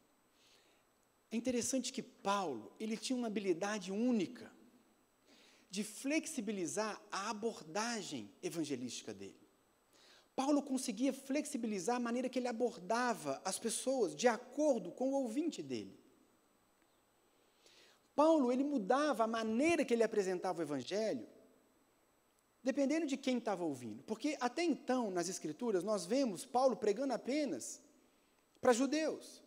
É 1.35 1.37
interessante 1.37 1.93
que 1.93 2.01
Paulo, 2.01 2.73
ele 2.79 2.97
tinha 2.97 3.17
uma 3.17 3.27
habilidade 3.27 3.91
única 3.91 4.53
de 5.69 5.83
flexibilizar 5.83 7.03
a 7.11 7.29
abordagem 7.29 8.31
evangelística 8.41 9.13
dele. 9.13 9.43
Paulo 10.37 10.63
conseguia 10.63 11.13
flexibilizar 11.13 11.97
a 11.97 11.99
maneira 11.99 12.29
que 12.29 12.39
ele 12.39 12.47
abordava 12.47 13.43
as 13.45 13.59
pessoas 13.59 14.15
de 14.15 14.29
acordo 14.29 14.93
com 14.93 15.09
o 15.09 15.23
ouvinte 15.23 15.61
dele. 15.61 15.99
Paulo, 18.15 18.53
ele 18.53 18.63
mudava 18.63 19.25
a 19.25 19.27
maneira 19.27 19.85
que 19.85 19.93
ele 19.93 20.05
apresentava 20.05 20.61
o 20.61 20.63
evangelho, 20.63 21.27
dependendo 22.63 23.07
de 23.07 23.17
quem 23.17 23.39
estava 23.39 23.65
ouvindo. 23.65 24.05
Porque 24.05 24.37
até 24.41 24.63
então, 24.63 25.11
nas 25.11 25.29
escrituras, 25.29 25.83
nós 25.83 26.07
vemos 26.07 26.47
Paulo 26.47 26.77
pregando 26.77 27.13
apenas 27.13 27.83
para 28.61 28.73
judeus. 28.73 29.43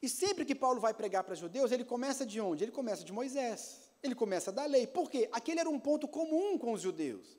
E 0.00 0.08
sempre 0.08 0.44
que 0.44 0.54
Paulo 0.54 0.80
vai 0.80 0.94
pregar 0.94 1.24
para 1.24 1.34
judeus, 1.34 1.72
ele 1.72 1.84
começa 1.84 2.24
de 2.24 2.40
onde? 2.40 2.64
Ele 2.64 2.72
começa 2.72 3.04
de 3.04 3.12
Moisés. 3.12 3.80
Ele 4.02 4.14
começa 4.14 4.52
da 4.52 4.64
lei. 4.64 4.86
Por 4.86 5.10
quê? 5.10 5.28
Aquele 5.32 5.60
era 5.60 5.68
um 5.68 5.78
ponto 5.78 6.06
comum 6.06 6.56
com 6.56 6.72
os 6.72 6.80
judeus. 6.80 7.36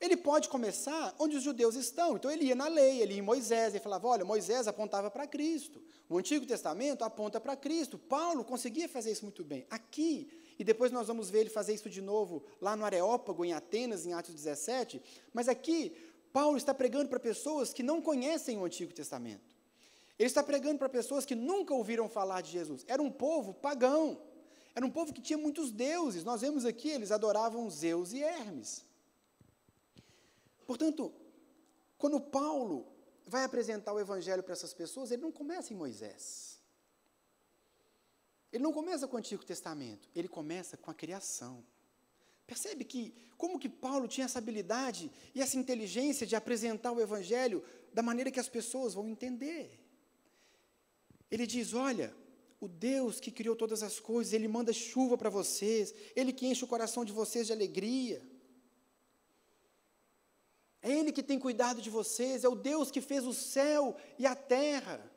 Ele 0.00 0.16
pode 0.18 0.50
começar 0.50 1.14
onde 1.18 1.36
os 1.36 1.42
judeus 1.42 1.76
estão. 1.76 2.16
Então 2.16 2.30
ele 2.30 2.44
ia 2.44 2.54
na 2.54 2.68
lei, 2.68 3.00
ele 3.00 3.14
ia 3.14 3.20
em 3.20 3.22
Moisés, 3.22 3.74
ele 3.74 3.82
falava: 3.82 4.06
olha, 4.08 4.24
Moisés 4.24 4.68
apontava 4.68 5.10
para 5.10 5.26
Cristo. 5.26 5.82
O 6.10 6.18
Antigo 6.18 6.44
Testamento 6.44 7.04
aponta 7.04 7.40
para 7.40 7.56
Cristo. 7.56 7.98
Paulo 7.98 8.44
conseguia 8.44 8.86
fazer 8.86 9.12
isso 9.12 9.24
muito 9.24 9.42
bem. 9.42 9.66
Aqui, 9.70 10.28
e 10.58 10.64
depois 10.64 10.92
nós 10.92 11.06
vamos 11.06 11.30
ver 11.30 11.40
ele 11.40 11.50
fazer 11.50 11.72
isso 11.72 11.88
de 11.88 12.02
novo 12.02 12.44
lá 12.60 12.76
no 12.76 12.84
Areópago, 12.84 13.44
em 13.46 13.54
Atenas, 13.54 14.04
em 14.04 14.12
Atos 14.12 14.34
17. 14.34 15.00
Mas 15.32 15.48
aqui, 15.48 15.96
Paulo 16.32 16.58
está 16.58 16.74
pregando 16.74 17.08
para 17.08 17.18
pessoas 17.18 17.72
que 17.72 17.82
não 17.82 18.02
conhecem 18.02 18.58
o 18.58 18.64
Antigo 18.64 18.92
Testamento. 18.92 19.53
Ele 20.18 20.28
está 20.28 20.42
pregando 20.42 20.78
para 20.78 20.88
pessoas 20.88 21.24
que 21.24 21.34
nunca 21.34 21.74
ouviram 21.74 22.08
falar 22.08 22.40
de 22.40 22.50
Jesus. 22.50 22.84
Era 22.86 23.02
um 23.02 23.10
povo 23.10 23.52
pagão. 23.52 24.20
Era 24.74 24.84
um 24.84 24.90
povo 24.90 25.12
que 25.12 25.20
tinha 25.20 25.38
muitos 25.38 25.70
deuses. 25.70 26.24
Nós 26.24 26.40
vemos 26.40 26.64
aqui, 26.64 26.88
eles 26.88 27.10
adoravam 27.10 27.68
Zeus 27.70 28.12
e 28.12 28.22
Hermes. 28.22 28.84
Portanto, 30.66 31.12
quando 31.98 32.20
Paulo 32.20 32.86
vai 33.26 33.44
apresentar 33.44 33.92
o 33.92 34.00
evangelho 34.00 34.42
para 34.42 34.52
essas 34.52 34.74
pessoas, 34.74 35.10
ele 35.10 35.22
não 35.22 35.32
começa 35.32 35.72
em 35.72 35.76
Moisés. 35.76 36.60
Ele 38.52 38.62
não 38.62 38.72
começa 38.72 39.08
com 39.08 39.16
o 39.16 39.18
Antigo 39.18 39.44
Testamento, 39.44 40.08
ele 40.14 40.28
começa 40.28 40.76
com 40.76 40.90
a 40.90 40.94
criação. 40.94 41.64
Percebe 42.46 42.84
que 42.84 43.14
como 43.36 43.58
que 43.58 43.68
Paulo 43.68 44.06
tinha 44.06 44.26
essa 44.26 44.38
habilidade 44.38 45.10
e 45.34 45.40
essa 45.40 45.56
inteligência 45.56 46.26
de 46.26 46.36
apresentar 46.36 46.92
o 46.92 47.00
evangelho 47.00 47.64
da 47.92 48.02
maneira 48.02 48.30
que 48.30 48.38
as 48.38 48.48
pessoas 48.48 48.94
vão 48.94 49.08
entender. 49.08 49.83
Ele 51.34 51.46
diz: 51.54 51.74
"Olha, 51.74 52.08
o 52.64 52.68
Deus 52.68 53.20
que 53.20 53.30
criou 53.30 53.54
todas 53.54 53.82
as 53.82 54.00
coisas, 54.00 54.32
ele 54.32 54.48
manda 54.48 54.72
chuva 54.72 55.18
para 55.18 55.28
vocês, 55.28 55.94
ele 56.16 56.32
que 56.32 56.46
enche 56.46 56.64
o 56.64 56.68
coração 56.74 57.04
de 57.04 57.12
vocês 57.12 57.46
de 57.46 57.52
alegria. 57.52 58.22
É 60.80 60.90
ele 60.90 61.12
que 61.12 61.22
tem 61.22 61.38
cuidado 61.38 61.82
de 61.82 61.90
vocês, 61.90 62.44
é 62.44 62.48
o 62.48 62.54
Deus 62.54 62.90
que 62.90 63.00
fez 63.00 63.26
o 63.26 63.34
céu 63.34 63.96
e 64.18 64.26
a 64.26 64.34
terra. 64.34 65.10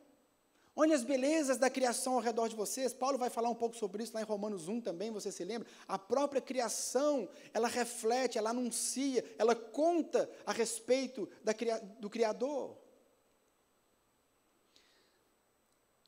Olha 0.76 0.96
as 0.96 1.04
belezas 1.04 1.58
da 1.58 1.70
criação 1.70 2.14
ao 2.14 2.20
redor 2.20 2.48
de 2.48 2.56
vocês. 2.56 2.94
Paulo 2.94 3.18
vai 3.18 3.30
falar 3.30 3.50
um 3.50 3.56
pouco 3.56 3.76
sobre 3.76 4.04
isso 4.04 4.14
lá 4.14 4.22
em 4.22 4.26
Romanos 4.26 4.68
1 4.68 4.82
também, 4.82 5.12
você 5.12 5.32
se 5.32 5.44
lembra? 5.44 5.68
A 5.88 5.98
própria 5.98 6.42
criação, 6.42 7.30
ela 7.54 7.68
reflete, 7.68 8.38
ela 8.38 8.52
anuncia, 8.52 9.24
ela 9.38 9.56
conta 9.56 10.30
a 10.46 10.52
respeito 10.52 11.30
da, 11.44 11.54
do 12.00 12.10
Criador. 12.10 12.78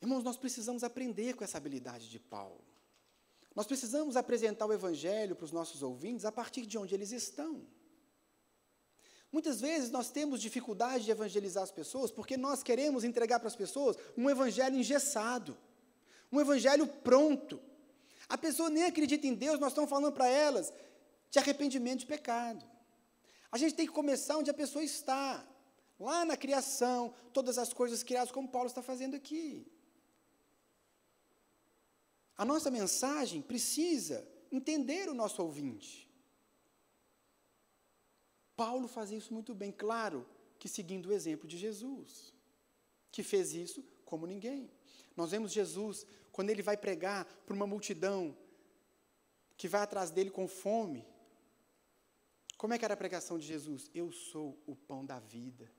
Irmãos, 0.02 0.24
nós 0.24 0.38
precisamos 0.38 0.84
aprender 0.84 1.36
com 1.36 1.44
essa 1.44 1.58
habilidade 1.58 2.10
de 2.10 2.20
Paulo. 2.20 2.64
Nós 3.56 3.68
precisamos 3.68 4.16
apresentar 4.16 4.66
o 4.66 4.74
Evangelho 4.74 5.36
para 5.36 5.46
os 5.46 5.52
nossos 5.52 5.84
ouvintes 5.84 6.24
a 6.24 6.32
partir 6.32 6.66
de 6.66 6.78
onde 6.78 6.94
eles 6.94 7.12
estão. 7.12 7.66
Muitas 9.32 9.62
vezes 9.62 9.92
nós 9.92 10.10
temos 10.10 10.42
dificuldade 10.42 11.06
de 11.06 11.12
evangelizar 11.12 11.64
as 11.64 11.72
pessoas 11.72 12.10
porque 12.10 12.36
nós 12.36 12.64
queremos 12.64 13.04
entregar 13.04 13.40
para 13.40 13.48
as 13.48 13.56
pessoas 13.56 13.96
um 14.18 14.28
evangelho 14.28 14.76
engessado, 14.76 15.56
um 16.32 16.42
evangelho 16.42 16.88
pronto. 16.88 17.62
A 18.28 18.38
pessoa 18.38 18.70
nem 18.70 18.86
acredita 18.86 19.28
em 19.28 19.36
Deus, 19.36 19.60
nós 19.60 19.72
estamos 19.72 19.90
falando 19.90 20.14
para 20.14 20.28
elas 20.28 20.74
de 21.30 21.38
arrependimento 21.38 22.00
de 22.00 22.06
pecado. 22.08 22.66
A 23.52 23.58
gente 23.58 23.76
tem 23.76 23.86
que 23.86 23.94
começar 23.94 24.38
onde 24.38 24.50
a 24.50 24.54
pessoa 24.54 24.84
está, 24.84 25.46
lá 26.00 26.26
na 26.26 26.36
criação, 26.36 27.14
todas 27.32 27.60
as 27.60 27.72
coisas 27.72 28.02
criadas, 28.02 28.32
como 28.32 28.48
Paulo 28.48 28.68
está 28.68 28.82
fazendo 28.82 29.16
aqui. 29.16 29.66
A 32.40 32.46
nossa 32.46 32.72
mensagem 32.72 33.42
precisa 33.42 34.26
entender 34.50 35.10
o 35.10 35.14
nosso 35.14 35.44
ouvinte. 35.44 36.10
Paulo 38.56 38.88
fazia 38.88 39.18
isso 39.18 39.34
muito 39.34 39.54
bem, 39.54 39.74
claro 39.74 40.26
que 40.58 40.70
seguindo 40.70 41.08
o 41.08 41.12
exemplo 41.12 41.46
de 41.46 41.58
Jesus, 41.58 42.34
que 43.12 43.24
fez 43.24 43.54
isso 43.54 43.84
como 44.06 44.26
ninguém. 44.26 44.72
Nós 45.18 45.32
vemos 45.32 45.52
Jesus, 45.52 46.06
quando 46.32 46.50
ele 46.50 46.62
vai 46.62 46.78
pregar 46.78 47.26
para 47.46 47.54
uma 47.54 47.68
multidão 47.68 48.38
que 49.58 49.68
vai 49.68 49.82
atrás 49.82 50.10
dele 50.10 50.32
com 50.32 50.48
fome. 50.48 51.06
Como 52.58 52.74
é 52.74 52.78
que 52.78 52.86
era 52.86 52.94
a 52.94 53.04
pregação 53.04 53.38
de 53.38 53.46
Jesus? 53.46 53.92
Eu 53.94 54.14
sou 54.14 54.58
o 54.66 54.78
pão 54.78 55.06
da 55.06 55.20
vida. 55.20 55.70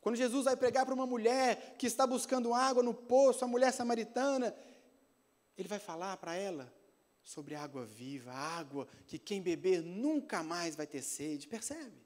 Quando 0.00 0.16
Jesus 0.16 0.46
vai 0.46 0.56
pregar 0.56 0.84
para 0.84 0.94
uma 0.94 1.06
mulher 1.06 1.76
que 1.78 1.86
está 1.86 2.08
buscando 2.08 2.52
água 2.52 2.82
no 2.82 2.92
poço, 2.92 3.44
a 3.44 3.48
mulher 3.48 3.72
samaritana, 3.72 4.52
ele 5.56 5.68
vai 5.68 5.78
falar 5.78 6.16
para 6.16 6.34
ela 6.34 6.72
sobre 7.22 7.54
água 7.54 7.84
viva, 7.86 8.32
água 8.32 8.86
que 9.06 9.18
quem 9.18 9.40
beber 9.40 9.82
nunca 9.82 10.42
mais 10.42 10.76
vai 10.76 10.86
ter 10.86 11.02
sede. 11.02 11.48
Percebe? 11.48 12.04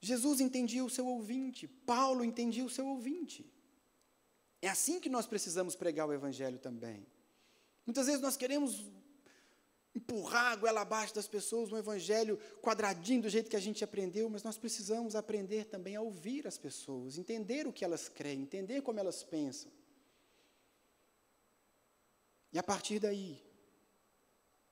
Jesus 0.00 0.40
entendia 0.40 0.84
o 0.84 0.90
seu 0.90 1.06
ouvinte, 1.06 1.66
Paulo 1.66 2.22
entendia 2.22 2.64
o 2.64 2.70
seu 2.70 2.86
ouvinte. 2.86 3.50
É 4.60 4.68
assim 4.68 5.00
que 5.00 5.08
nós 5.08 5.26
precisamos 5.26 5.74
pregar 5.74 6.06
o 6.06 6.12
Evangelho 6.12 6.58
também. 6.58 7.06
Muitas 7.86 8.06
vezes 8.06 8.20
nós 8.20 8.36
queremos 8.36 8.84
empurrar 9.94 10.52
a 10.52 10.56
goela 10.56 10.80
abaixo 10.80 11.14
das 11.14 11.28
pessoas 11.28 11.70
no 11.70 11.78
Evangelho 11.78 12.38
quadradinho 12.60 13.22
do 13.22 13.28
jeito 13.28 13.48
que 13.48 13.56
a 13.56 13.60
gente 13.60 13.84
aprendeu, 13.84 14.28
mas 14.28 14.42
nós 14.42 14.58
precisamos 14.58 15.14
aprender 15.14 15.66
também 15.66 15.96
a 15.96 16.02
ouvir 16.02 16.46
as 16.46 16.58
pessoas, 16.58 17.16
entender 17.16 17.66
o 17.66 17.72
que 17.72 17.84
elas 17.84 18.08
creem, 18.08 18.42
entender 18.42 18.82
como 18.82 18.98
elas 18.98 19.22
pensam. 19.22 19.70
E 22.54 22.58
a 22.58 22.62
partir 22.62 23.00
daí, 23.00 23.42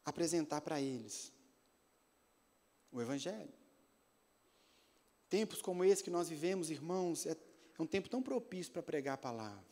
apresentar 0.04 0.60
para 0.60 0.80
eles 0.80 1.32
o 2.92 3.02
Evangelho. 3.02 3.52
Tempos 5.28 5.60
como 5.60 5.84
esse 5.84 6.04
que 6.04 6.10
nós 6.10 6.28
vivemos, 6.28 6.70
irmãos, 6.70 7.26
é, 7.26 7.32
é 7.32 7.82
um 7.82 7.86
tempo 7.86 8.08
tão 8.08 8.22
propício 8.22 8.72
para 8.72 8.84
pregar 8.84 9.14
a 9.14 9.18
palavra. 9.18 9.64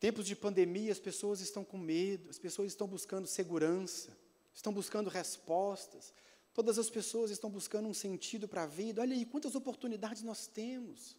Tempos 0.00 0.26
de 0.26 0.34
pandemia, 0.34 0.90
as 0.90 0.98
pessoas 0.98 1.40
estão 1.40 1.64
com 1.64 1.78
medo, 1.78 2.28
as 2.28 2.40
pessoas 2.40 2.72
estão 2.72 2.88
buscando 2.88 3.28
segurança, 3.28 4.18
estão 4.52 4.72
buscando 4.72 5.08
respostas, 5.08 6.12
todas 6.52 6.76
as 6.76 6.90
pessoas 6.90 7.30
estão 7.30 7.48
buscando 7.48 7.86
um 7.88 7.94
sentido 7.94 8.48
para 8.48 8.64
a 8.64 8.66
vida. 8.66 9.00
Olha 9.00 9.14
aí 9.14 9.24
quantas 9.24 9.54
oportunidades 9.54 10.24
nós 10.24 10.48
temos 10.48 11.16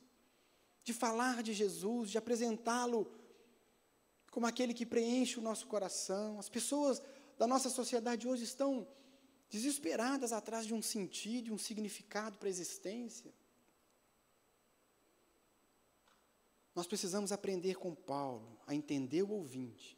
de 0.83 0.91
falar 0.91 1.41
de 1.41 1.53
Jesus, 1.53 2.11
de 2.11 2.17
apresentá-lo 2.17 3.09
como 4.33 4.47
aquele 4.47 4.73
que 4.73 4.83
preenche 4.83 5.37
o 5.37 5.43
nosso 5.43 5.67
coração. 5.67 6.39
As 6.39 6.49
pessoas 6.49 6.99
da 7.37 7.45
nossa 7.45 7.69
sociedade 7.69 8.27
hoje 8.27 8.43
estão 8.43 8.87
desesperadas 9.47 10.33
atrás 10.33 10.65
de 10.65 10.73
um 10.73 10.81
sentido, 10.81 11.45
de 11.45 11.53
um 11.53 11.57
significado 11.59 12.35
para 12.39 12.47
a 12.47 12.49
existência. 12.49 13.31
Nós 16.73 16.87
precisamos 16.87 17.31
aprender 17.31 17.75
com 17.75 17.93
Paulo 17.93 18.59
a 18.65 18.73
entender 18.73 19.21
o 19.21 19.29
ouvinte 19.29 19.95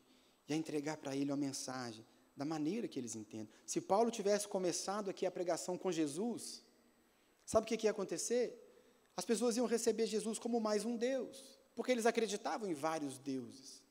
e 0.50 0.54
a 0.54 0.58
entregar 0.58 0.98
para 0.98 1.16
ele 1.16 1.32
a 1.32 1.38
mensagem 1.38 2.06
da 2.36 2.44
maneira 2.44 2.90
que 2.90 3.00
eles 3.00 3.16
entendem. 3.16 3.48
Se 3.66 3.80
Paulo 3.80 4.12
tivesse 4.12 4.50
começado 4.50 5.10
aqui 5.10 5.26
a 5.26 5.32
pregação 5.32 5.78
com 5.78 5.94
Jesus, 5.94 6.62
sabe 7.46 7.64
o 7.64 7.68
que, 7.70 7.78
que 7.78 7.88
ia 7.88 7.92
acontecer? 7.92 8.62
As 9.16 9.24
pessoas 9.24 9.56
iam 9.56 9.66
receber 9.66 10.08
Jesus 10.08 10.38
como 10.38 10.60
mais 10.60 10.84
um 10.84 10.98
Deus, 10.98 11.58
porque 11.74 11.94
eles 11.94 12.06
acreditavam 12.06 12.70
em 12.70 12.74
vários 12.74 13.18
deuses. 13.18 13.85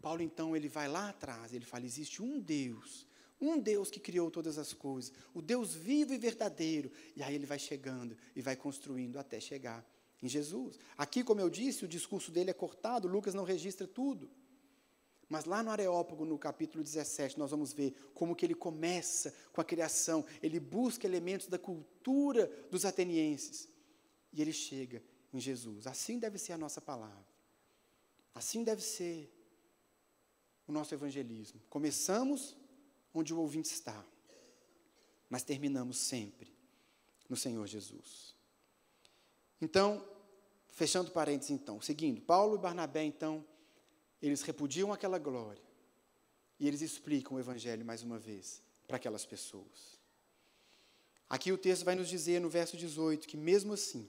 Paulo 0.00 0.22
então 0.22 0.56
ele 0.56 0.68
vai 0.68 0.88
lá 0.88 1.10
atrás, 1.10 1.52
ele 1.52 1.64
fala: 1.64 1.84
existe 1.84 2.22
um 2.22 2.40
Deus, 2.40 3.06
um 3.40 3.58
Deus 3.58 3.90
que 3.90 4.00
criou 4.00 4.30
todas 4.30 4.58
as 4.58 4.72
coisas, 4.72 5.12
o 5.34 5.42
Deus 5.42 5.74
vivo 5.74 6.12
e 6.12 6.18
verdadeiro. 6.18 6.90
E 7.16 7.22
aí 7.22 7.34
ele 7.34 7.46
vai 7.46 7.58
chegando 7.58 8.16
e 8.34 8.40
vai 8.40 8.56
construindo 8.56 9.18
até 9.18 9.40
chegar 9.40 9.84
em 10.22 10.28
Jesus. 10.28 10.78
Aqui, 10.96 11.22
como 11.22 11.40
eu 11.40 11.48
disse, 11.50 11.84
o 11.84 11.88
discurso 11.88 12.30
dele 12.30 12.50
é 12.50 12.54
cortado, 12.54 13.08
Lucas 13.08 13.34
não 13.34 13.44
registra 13.44 13.86
tudo. 13.86 14.30
Mas 15.28 15.44
lá 15.44 15.62
no 15.62 15.70
Areópago, 15.70 16.24
no 16.24 16.38
capítulo 16.38 16.82
17, 16.82 17.38
nós 17.38 17.50
vamos 17.50 17.72
ver 17.72 17.94
como 18.14 18.34
que 18.34 18.46
ele 18.46 18.54
começa 18.54 19.34
com 19.52 19.60
a 19.60 19.64
criação, 19.64 20.24
ele 20.42 20.58
busca 20.58 21.06
elementos 21.06 21.48
da 21.48 21.58
cultura 21.58 22.46
dos 22.70 22.86
atenienses. 22.86 23.68
E 24.32 24.40
ele 24.40 24.52
chega 24.52 25.02
em 25.32 25.38
Jesus. 25.38 25.86
Assim 25.86 26.18
deve 26.18 26.38
ser 26.38 26.54
a 26.54 26.58
nossa 26.58 26.80
palavra. 26.80 27.26
Assim 28.34 28.64
deve 28.64 28.80
ser 28.80 29.30
o 30.68 30.72
nosso 30.72 30.94
evangelismo. 30.94 31.60
Começamos 31.70 32.54
onde 33.12 33.32
o 33.32 33.38
ouvinte 33.38 33.72
está, 33.72 34.04
mas 35.28 35.42
terminamos 35.42 35.96
sempre 35.96 36.52
no 37.28 37.36
Senhor 37.36 37.66
Jesus. 37.66 38.36
Então, 39.60 40.06
fechando 40.68 41.10
parênteses, 41.10 41.50
então, 41.50 41.80
seguindo, 41.80 42.20
Paulo 42.20 42.54
e 42.54 42.58
Barnabé, 42.58 43.02
então, 43.02 43.44
eles 44.20 44.42
repudiam 44.42 44.92
aquela 44.92 45.18
glória 45.18 45.62
e 46.60 46.68
eles 46.68 46.82
explicam 46.82 47.36
o 47.36 47.40
evangelho 47.40 47.84
mais 47.84 48.02
uma 48.02 48.18
vez 48.18 48.62
para 48.86 48.96
aquelas 48.96 49.24
pessoas. 49.24 49.98
Aqui 51.28 51.50
o 51.50 51.58
texto 51.58 51.84
vai 51.84 51.94
nos 51.94 52.08
dizer 52.08 52.40
no 52.40 52.48
verso 52.48 52.76
18 52.76 53.26
que, 53.26 53.36
mesmo 53.36 53.72
assim, 53.72 54.08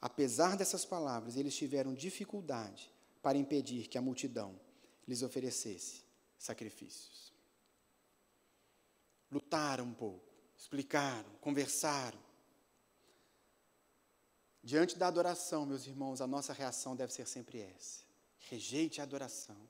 apesar 0.00 0.56
dessas 0.56 0.84
palavras, 0.84 1.36
eles 1.36 1.56
tiveram 1.56 1.94
dificuldade 1.94 2.92
para 3.22 3.38
impedir 3.38 3.88
que 3.88 3.98
a 3.98 4.02
multidão 4.02 4.58
lhes 5.06 5.22
oferecesse 5.22 6.02
sacrifícios. 6.38 7.32
Lutaram 9.30 9.84
um 9.84 9.94
pouco, 9.94 10.28
explicaram, 10.56 11.30
conversaram. 11.40 12.22
Diante 14.62 14.96
da 14.96 15.08
adoração, 15.08 15.66
meus 15.66 15.86
irmãos, 15.86 16.20
a 16.20 16.26
nossa 16.26 16.52
reação 16.52 16.94
deve 16.96 17.12
ser 17.12 17.26
sempre 17.26 17.60
essa: 17.60 18.04
rejeite 18.38 19.00
a 19.00 19.04
adoração. 19.04 19.68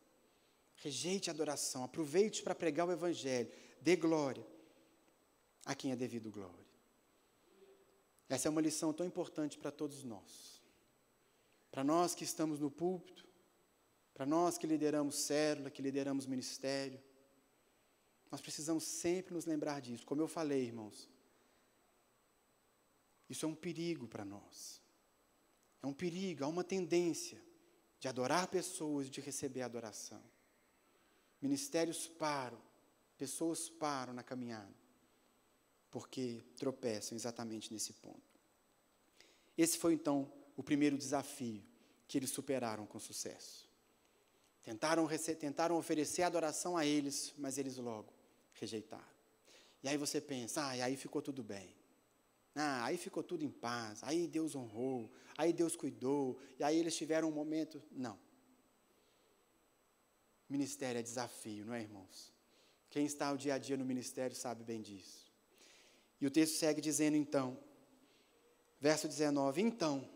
Rejeite 0.77 1.31
a 1.31 1.33
adoração, 1.33 1.83
aproveite 1.85 2.43
para 2.43 2.55
pregar 2.55 2.87
o 2.87 2.93
Evangelho, 2.93 3.51
dê 3.81 3.97
glória 3.97 4.47
a 5.65 5.75
quem 5.75 5.93
é 5.93 5.97
devido 5.97 6.31
glória. 6.31 6.65
Essa 8.29 8.49
é 8.49 8.51
uma 8.51 8.61
lição 8.61 8.93
tão 8.93 9.07
importante 9.07 9.57
para 9.57 9.71
todos 9.71 10.03
nós. 10.03 10.61
Para 11.71 11.85
nós 11.85 12.15
que 12.15 12.25
estamos 12.25 12.59
no 12.59 12.71
púlpito, 12.71 13.27
para 14.15 14.25
nós 14.25 14.57
que 14.57 14.67
lideramos 14.67 15.17
célula, 15.17 15.71
que 15.71 15.83
lideramos 15.83 16.25
ministério, 16.25 17.03
nós 18.31 18.41
precisamos 18.41 18.85
sempre 18.85 19.35
nos 19.35 19.45
lembrar 19.45 19.81
disso. 19.81 20.07
Como 20.07 20.23
eu 20.23 20.29
falei, 20.29 20.65
irmãos, 20.65 21.11
isso 23.29 23.45
é 23.45 23.49
um 23.49 23.55
perigo 23.55 24.09
para 24.09 24.25
nós. 24.25 24.81
É 25.83 25.87
um 25.87 25.93
perigo, 25.93 26.45
há 26.45 26.49
uma 26.49 26.65
tendência 26.65 27.43
de 28.01 28.09
adorar 28.09 28.47
pessoas 28.49 29.11
de 29.11 29.21
receber 29.21 29.63
adoração. 29.63 30.23
Ministérios 31.43 32.09
param 32.09 32.61
Pessoas 33.17 33.69
param 33.69 34.13
na 34.13 34.23
caminhada 34.23 34.75
porque 35.91 36.45
tropeçam 36.57 37.15
exatamente 37.15 37.73
nesse 37.73 37.93
ponto. 37.93 38.41
Esse 39.57 39.79
foi 39.79 39.95
então 39.95 40.33
o 40.57 40.63
primeiro 40.63 40.99
desafio 40.99 41.63
que 42.09 42.19
eles 42.19 42.31
superaram 42.31 42.85
com 42.85 42.99
sucesso. 42.99 43.69
Tentaram, 44.65 45.07
tentaram 45.39 45.77
oferecer 45.77 46.23
adoração 46.23 46.75
a 46.75 46.87
eles, 46.87 47.35
mas 47.37 47.59
eles 47.59 47.77
logo 47.77 48.11
rejeitaram. 48.55 49.15
E 49.83 49.89
aí 49.89 49.99
você 49.99 50.23
pensa, 50.23 50.67
ah, 50.67 50.77
e 50.77 50.81
aí 50.81 50.97
ficou 50.97 51.21
tudo 51.21 51.43
bem. 51.43 51.77
Ah, 52.55 52.83
aí 52.87 52.97
ficou 52.97 53.23
tudo 53.23 53.45
em 53.45 53.51
paz, 53.51 54.03
aí 54.03 54.27
Deus 54.27 54.55
honrou, 54.55 55.13
aí 55.37 55.53
Deus 55.53 55.77
cuidou, 55.77 56.39
e 56.59 56.65
aí 56.65 56.79
eles 56.79 56.97
tiveram 56.97 57.29
um 57.29 57.33
momento. 57.33 57.83
Não. 57.91 58.19
Ministério 60.49 60.99
é 60.99 61.03
desafio, 61.03 61.67
não 61.67 61.75
é, 61.75 61.83
irmãos? 61.83 62.33
Quem 62.89 63.05
está 63.05 63.33
o 63.33 63.37
dia 63.37 63.55
a 63.55 63.59
dia 63.59 63.77
no 63.77 63.85
ministério 63.85 64.35
sabe 64.35 64.65
bem 64.65 64.81
disso. 64.81 65.31
E 66.21 66.27
o 66.27 66.31
texto 66.31 66.55
segue 66.55 66.81
dizendo 66.81 67.19
então, 67.19 67.59
verso 68.81 69.09
19: 69.09 69.61
Então, 69.61 70.09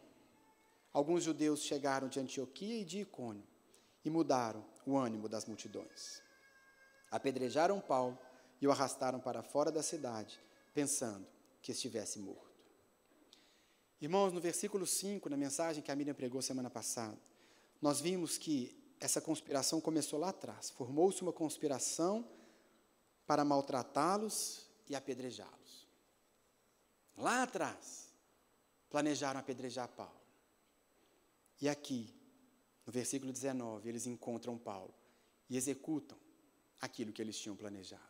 alguns 0.90 1.24
judeus 1.24 1.61
chegaram 1.61 2.09
de 2.09 2.20
Antioquia 2.20 2.80
e 2.80 2.84
de 2.84 3.01
Icônio 3.01 3.47
e 4.09 4.11
mudaram 4.11 4.64
o 4.86 4.96
ânimo 4.96 5.28
das 5.28 5.44
multidões. 5.44 6.22
Apedrejaram 7.11 7.78
Paulo 7.78 8.18
e 8.61 8.66
o 8.66 8.70
arrastaram 8.70 9.20
para 9.20 9.42
fora 9.42 9.70
da 9.70 9.82
cidade, 9.82 10.40
pensando 10.72 11.26
que 11.61 11.72
estivesse 11.72 12.18
morto. 12.18 12.48
Irmãos, 14.00 14.32
no 14.32 14.40
versículo 14.40 14.86
5, 14.86 15.28
na 15.28 15.36
mensagem 15.36 15.82
que 15.82 15.92
a 15.92 15.96
Miriam 15.96 16.14
pregou 16.14 16.40
semana 16.40 16.70
passada, 16.70 17.18
nós 17.82 18.00
vimos 18.00 18.38
que 18.38 18.94
essa 18.98 19.20
conspiração 19.20 19.80
começou 19.80 20.18
lá 20.18 20.30
atrás. 20.30 20.70
Formou-se 20.70 21.20
uma 21.20 21.32
conspiração 21.32 22.26
para 23.26 23.44
maltratá-los 23.44 24.70
e 24.88 24.96
apedrejá-los. 24.96 25.86
Lá 27.14 27.42
atrás, 27.42 28.09
planejaram 28.88 29.38
apedrejar 29.38 29.88
Paulo. 29.88 30.18
E 31.61 31.68
aqui, 31.68 32.17
no 32.89 32.93
versículo 32.93 33.30
19, 33.30 33.86
eles 33.86 34.07
encontram 34.07 34.57
Paulo 34.57 34.95
e 35.51 35.59
executam 35.59 36.16
aquilo 36.80 37.12
que 37.12 37.20
eles 37.20 37.39
tinham 37.39 37.55
planejado. 37.55 38.03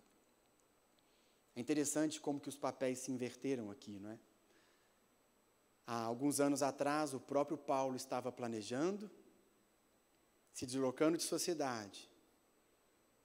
É 1.57 1.61
interessante 1.61 2.21
como 2.21 2.39
que 2.39 2.49
os 2.49 2.57
papéis 2.57 3.01
se 3.01 3.11
inverteram 3.11 3.73
aqui, 3.73 3.99
não 3.99 4.13
é? 4.13 4.19
Há 5.85 6.05
alguns 6.05 6.39
anos 6.39 6.63
atrás, 6.63 7.13
o 7.13 7.19
próprio 7.19 7.59
Paulo 7.59 7.97
estava 7.97 8.31
planejando, 8.31 9.11
se 10.53 10.65
deslocando 10.65 11.19
de 11.19 11.25
sua 11.25 11.41
cidade 11.41 12.09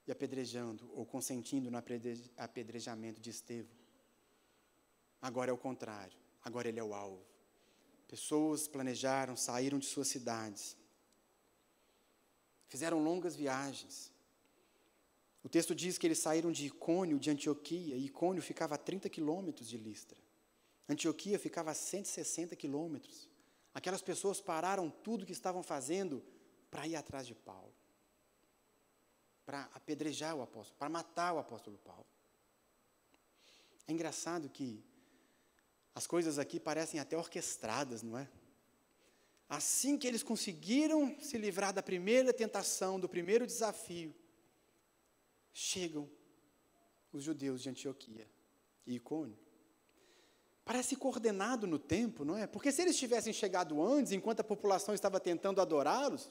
e 0.08 0.10
apedrejando 0.10 0.90
ou 0.92 1.06
consentindo 1.06 1.70
no 1.70 1.78
apedrejamento 2.36 3.20
de 3.20 3.30
Estevão. 3.30 3.70
Agora 5.22 5.52
é 5.52 5.54
o 5.54 5.58
contrário, 5.58 6.18
agora 6.42 6.68
ele 6.68 6.80
é 6.80 6.84
o 6.84 6.94
alvo. 6.94 7.24
Pessoas 8.08 8.66
planejaram, 8.66 9.36
saíram 9.36 9.78
de 9.78 9.86
suas 9.86 10.08
cidades, 10.08 10.76
fizeram 12.74 12.98
longas 12.98 13.36
viagens. 13.36 14.12
O 15.44 15.48
texto 15.48 15.76
diz 15.76 15.96
que 15.96 16.08
eles 16.08 16.18
saíram 16.18 16.50
de 16.50 16.66
Icônio, 16.66 17.20
de 17.20 17.30
Antioquia, 17.30 17.94
e 17.94 18.06
Icônio 18.06 18.42
ficava 18.42 18.74
a 18.74 18.78
30 18.78 19.08
quilômetros 19.08 19.68
de 19.68 19.78
Listra. 19.78 20.18
Antioquia 20.88 21.38
ficava 21.38 21.70
a 21.70 21.74
160 21.74 22.56
quilômetros. 22.56 23.30
Aquelas 23.72 24.02
pessoas 24.02 24.40
pararam 24.40 24.90
tudo 24.90 25.24
que 25.24 25.30
estavam 25.30 25.62
fazendo 25.62 26.20
para 26.68 26.84
ir 26.84 26.96
atrás 26.96 27.28
de 27.28 27.34
Paulo, 27.36 27.72
para 29.46 29.70
apedrejar 29.72 30.34
o 30.34 30.42
apóstolo, 30.42 30.76
para 30.76 30.88
matar 30.88 31.32
o 31.32 31.38
apóstolo 31.38 31.78
Paulo. 31.78 32.06
É 33.86 33.92
engraçado 33.92 34.48
que 34.48 34.84
as 35.94 36.08
coisas 36.08 36.40
aqui 36.40 36.58
parecem 36.58 36.98
até 36.98 37.16
orquestradas, 37.16 38.02
não 38.02 38.18
é? 38.18 38.28
Assim 39.48 39.98
que 39.98 40.06
eles 40.06 40.22
conseguiram 40.22 41.14
se 41.20 41.36
livrar 41.36 41.72
da 41.72 41.82
primeira 41.82 42.32
tentação, 42.32 42.98
do 42.98 43.08
primeiro 43.08 43.46
desafio, 43.46 44.14
chegam 45.52 46.10
os 47.12 47.22
judeus 47.22 47.62
de 47.62 47.68
Antioquia 47.68 48.28
e 48.86 48.96
Icônio. 48.96 49.38
Parece 50.64 50.96
coordenado 50.96 51.66
no 51.66 51.78
tempo, 51.78 52.24
não 52.24 52.36
é? 52.36 52.46
Porque 52.46 52.72
se 52.72 52.80
eles 52.80 52.96
tivessem 52.96 53.32
chegado 53.32 53.82
antes, 53.82 54.12
enquanto 54.12 54.40
a 54.40 54.44
população 54.44 54.94
estava 54.94 55.20
tentando 55.20 55.60
adorá-los, 55.60 56.30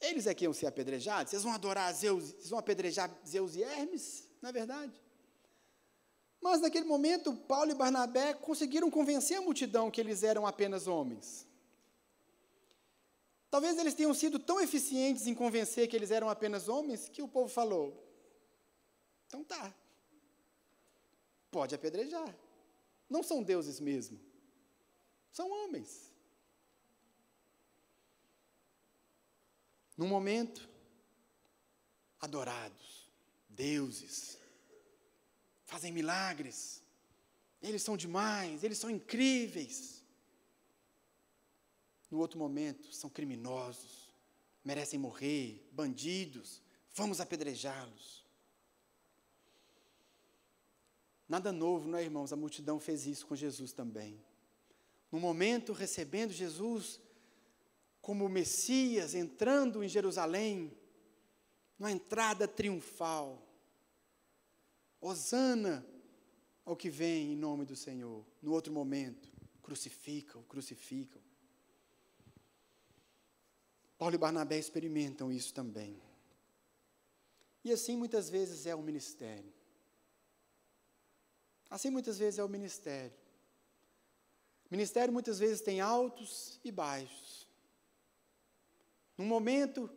eles 0.00 0.26
é 0.26 0.34
que 0.34 0.44
iam 0.44 0.52
ser 0.52 0.66
apedrejados. 0.66 1.30
Vocês 1.30 1.42
vão 1.42 1.52
adorar 1.52 1.92
Zeus, 1.92 2.24
vocês 2.24 2.48
vão 2.48 2.58
apedrejar 2.58 3.10
Zeus 3.26 3.54
e 3.56 3.62
Hermes, 3.62 4.26
não 4.40 4.48
é 4.48 4.52
verdade? 4.52 5.00
Mas 6.40 6.60
naquele 6.60 6.84
momento, 6.84 7.34
Paulo 7.34 7.70
e 7.70 7.74
Barnabé 7.74 8.34
conseguiram 8.34 8.90
convencer 8.90 9.38
a 9.38 9.42
multidão 9.42 9.90
que 9.90 10.00
eles 10.00 10.22
eram 10.22 10.46
apenas 10.46 10.86
homens. 10.86 11.46
Talvez 13.54 13.78
eles 13.78 13.94
tenham 13.94 14.12
sido 14.12 14.36
tão 14.40 14.60
eficientes 14.60 15.28
em 15.28 15.34
convencer 15.42 15.86
que 15.86 15.94
eles 15.94 16.10
eram 16.10 16.28
apenas 16.28 16.66
homens 16.68 17.08
que 17.08 17.22
o 17.22 17.28
povo 17.28 17.48
falou: 17.48 18.04
então 19.28 19.44
tá, 19.44 19.72
pode 21.52 21.72
apedrejar. 21.72 22.36
Não 23.08 23.22
são 23.22 23.44
deuses 23.44 23.78
mesmo, 23.78 24.18
são 25.30 25.48
homens. 25.52 26.10
Num 29.96 30.08
momento, 30.08 30.68
adorados, 32.20 33.08
deuses, 33.48 34.36
fazem 35.64 35.92
milagres, 35.92 36.82
eles 37.62 37.84
são 37.84 37.96
demais, 37.96 38.64
eles 38.64 38.78
são 38.78 38.90
incríveis. 38.90 39.93
No 42.14 42.20
outro 42.20 42.38
momento, 42.38 42.92
são 42.92 43.10
criminosos, 43.10 44.08
merecem 44.64 45.00
morrer, 45.00 45.68
bandidos, 45.72 46.62
vamos 46.94 47.20
apedrejá-los. 47.20 48.24
Nada 51.28 51.50
novo, 51.50 51.88
não 51.88 51.98
é, 51.98 52.04
irmãos? 52.04 52.32
A 52.32 52.36
multidão 52.36 52.78
fez 52.78 53.04
isso 53.04 53.26
com 53.26 53.34
Jesus 53.34 53.72
também. 53.72 54.24
No 55.10 55.18
momento, 55.18 55.72
recebendo 55.72 56.32
Jesus 56.32 57.00
como 58.00 58.28
Messias, 58.28 59.12
entrando 59.12 59.82
em 59.82 59.88
Jerusalém, 59.88 60.70
numa 61.76 61.90
entrada 61.90 62.46
triunfal, 62.46 63.44
Hosana 65.00 65.84
ao 66.64 66.76
que 66.76 66.88
vem 66.88 67.32
em 67.32 67.36
nome 67.36 67.64
do 67.64 67.74
Senhor. 67.74 68.24
No 68.40 68.52
outro 68.52 68.72
momento, 68.72 69.32
crucificam, 69.60 70.44
crucificam. 70.44 71.20
Paulo 74.04 74.16
e 74.16 74.18
Barnabé 74.18 74.58
experimentam 74.58 75.32
isso 75.32 75.54
também. 75.54 75.98
E 77.64 77.72
assim 77.72 77.96
muitas 77.96 78.28
vezes 78.28 78.66
é 78.66 78.74
o 78.74 78.82
ministério. 78.82 79.50
Assim 81.70 81.88
muitas 81.88 82.18
vezes 82.18 82.38
é 82.38 82.44
o 82.44 82.48
ministério. 82.48 83.16
O 84.66 84.74
ministério 84.74 85.10
muitas 85.10 85.38
vezes 85.38 85.62
tem 85.62 85.80
altos 85.80 86.60
e 86.62 86.70
baixos. 86.70 87.48
Num 89.16 89.24
momento, 89.24 89.88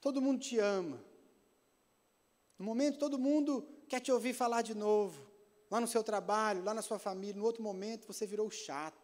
todo 0.00 0.22
mundo 0.22 0.40
te 0.40 0.60
ama. 0.60 1.04
No 2.56 2.64
momento, 2.64 3.00
todo 3.00 3.18
mundo 3.18 3.66
quer 3.88 3.98
te 3.98 4.12
ouvir 4.12 4.32
falar 4.32 4.62
de 4.62 4.76
novo, 4.76 5.28
lá 5.68 5.80
no 5.80 5.88
seu 5.88 6.04
trabalho, 6.04 6.62
lá 6.62 6.72
na 6.72 6.82
sua 6.82 7.00
família. 7.00 7.40
No 7.40 7.46
outro 7.46 7.64
momento, 7.64 8.06
você 8.06 8.28
virou 8.28 8.48
chato. 8.48 9.01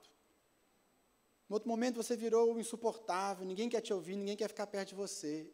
No 1.49 1.55
outro 1.55 1.68
momento, 1.68 1.96
você 1.96 2.16
virou 2.16 2.59
insuportável, 2.59 3.46
ninguém 3.46 3.68
quer 3.68 3.80
te 3.80 3.92
ouvir, 3.92 4.16
ninguém 4.16 4.36
quer 4.36 4.49
ficar 4.49 4.66
perto 4.66 4.90
de 4.90 4.94
você. 4.94 5.51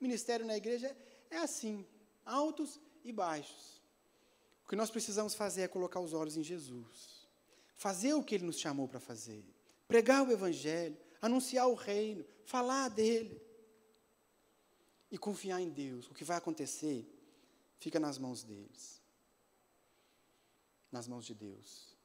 O 0.00 0.04
ministério 0.04 0.44
na 0.44 0.56
igreja 0.56 0.96
é 1.30 1.38
assim, 1.38 1.86
altos 2.24 2.80
e 3.04 3.12
baixos. 3.12 3.80
O 4.64 4.68
que 4.68 4.76
nós 4.76 4.90
precisamos 4.90 5.34
fazer 5.34 5.62
é 5.62 5.68
colocar 5.68 6.00
os 6.00 6.12
olhos 6.12 6.36
em 6.36 6.42
Jesus, 6.42 7.28
fazer 7.76 8.14
o 8.14 8.22
que 8.22 8.34
Ele 8.34 8.44
nos 8.44 8.58
chamou 8.58 8.88
para 8.88 9.00
fazer, 9.00 9.44
pregar 9.86 10.26
o 10.26 10.32
Evangelho, 10.32 10.98
anunciar 11.22 11.68
o 11.68 11.74
reino, 11.74 12.24
falar 12.44 12.88
dele 12.88 13.40
e 15.10 15.16
confiar 15.16 15.60
em 15.60 15.70
Deus. 15.70 16.08
O 16.10 16.14
que 16.14 16.24
vai 16.24 16.36
acontecer 16.36 17.08
fica 17.78 18.00
nas 18.00 18.18
mãos 18.18 18.42
deles. 18.42 19.00
Nas 20.90 21.06
mãos 21.06 21.24
de 21.24 21.34
Deus. 21.34 21.96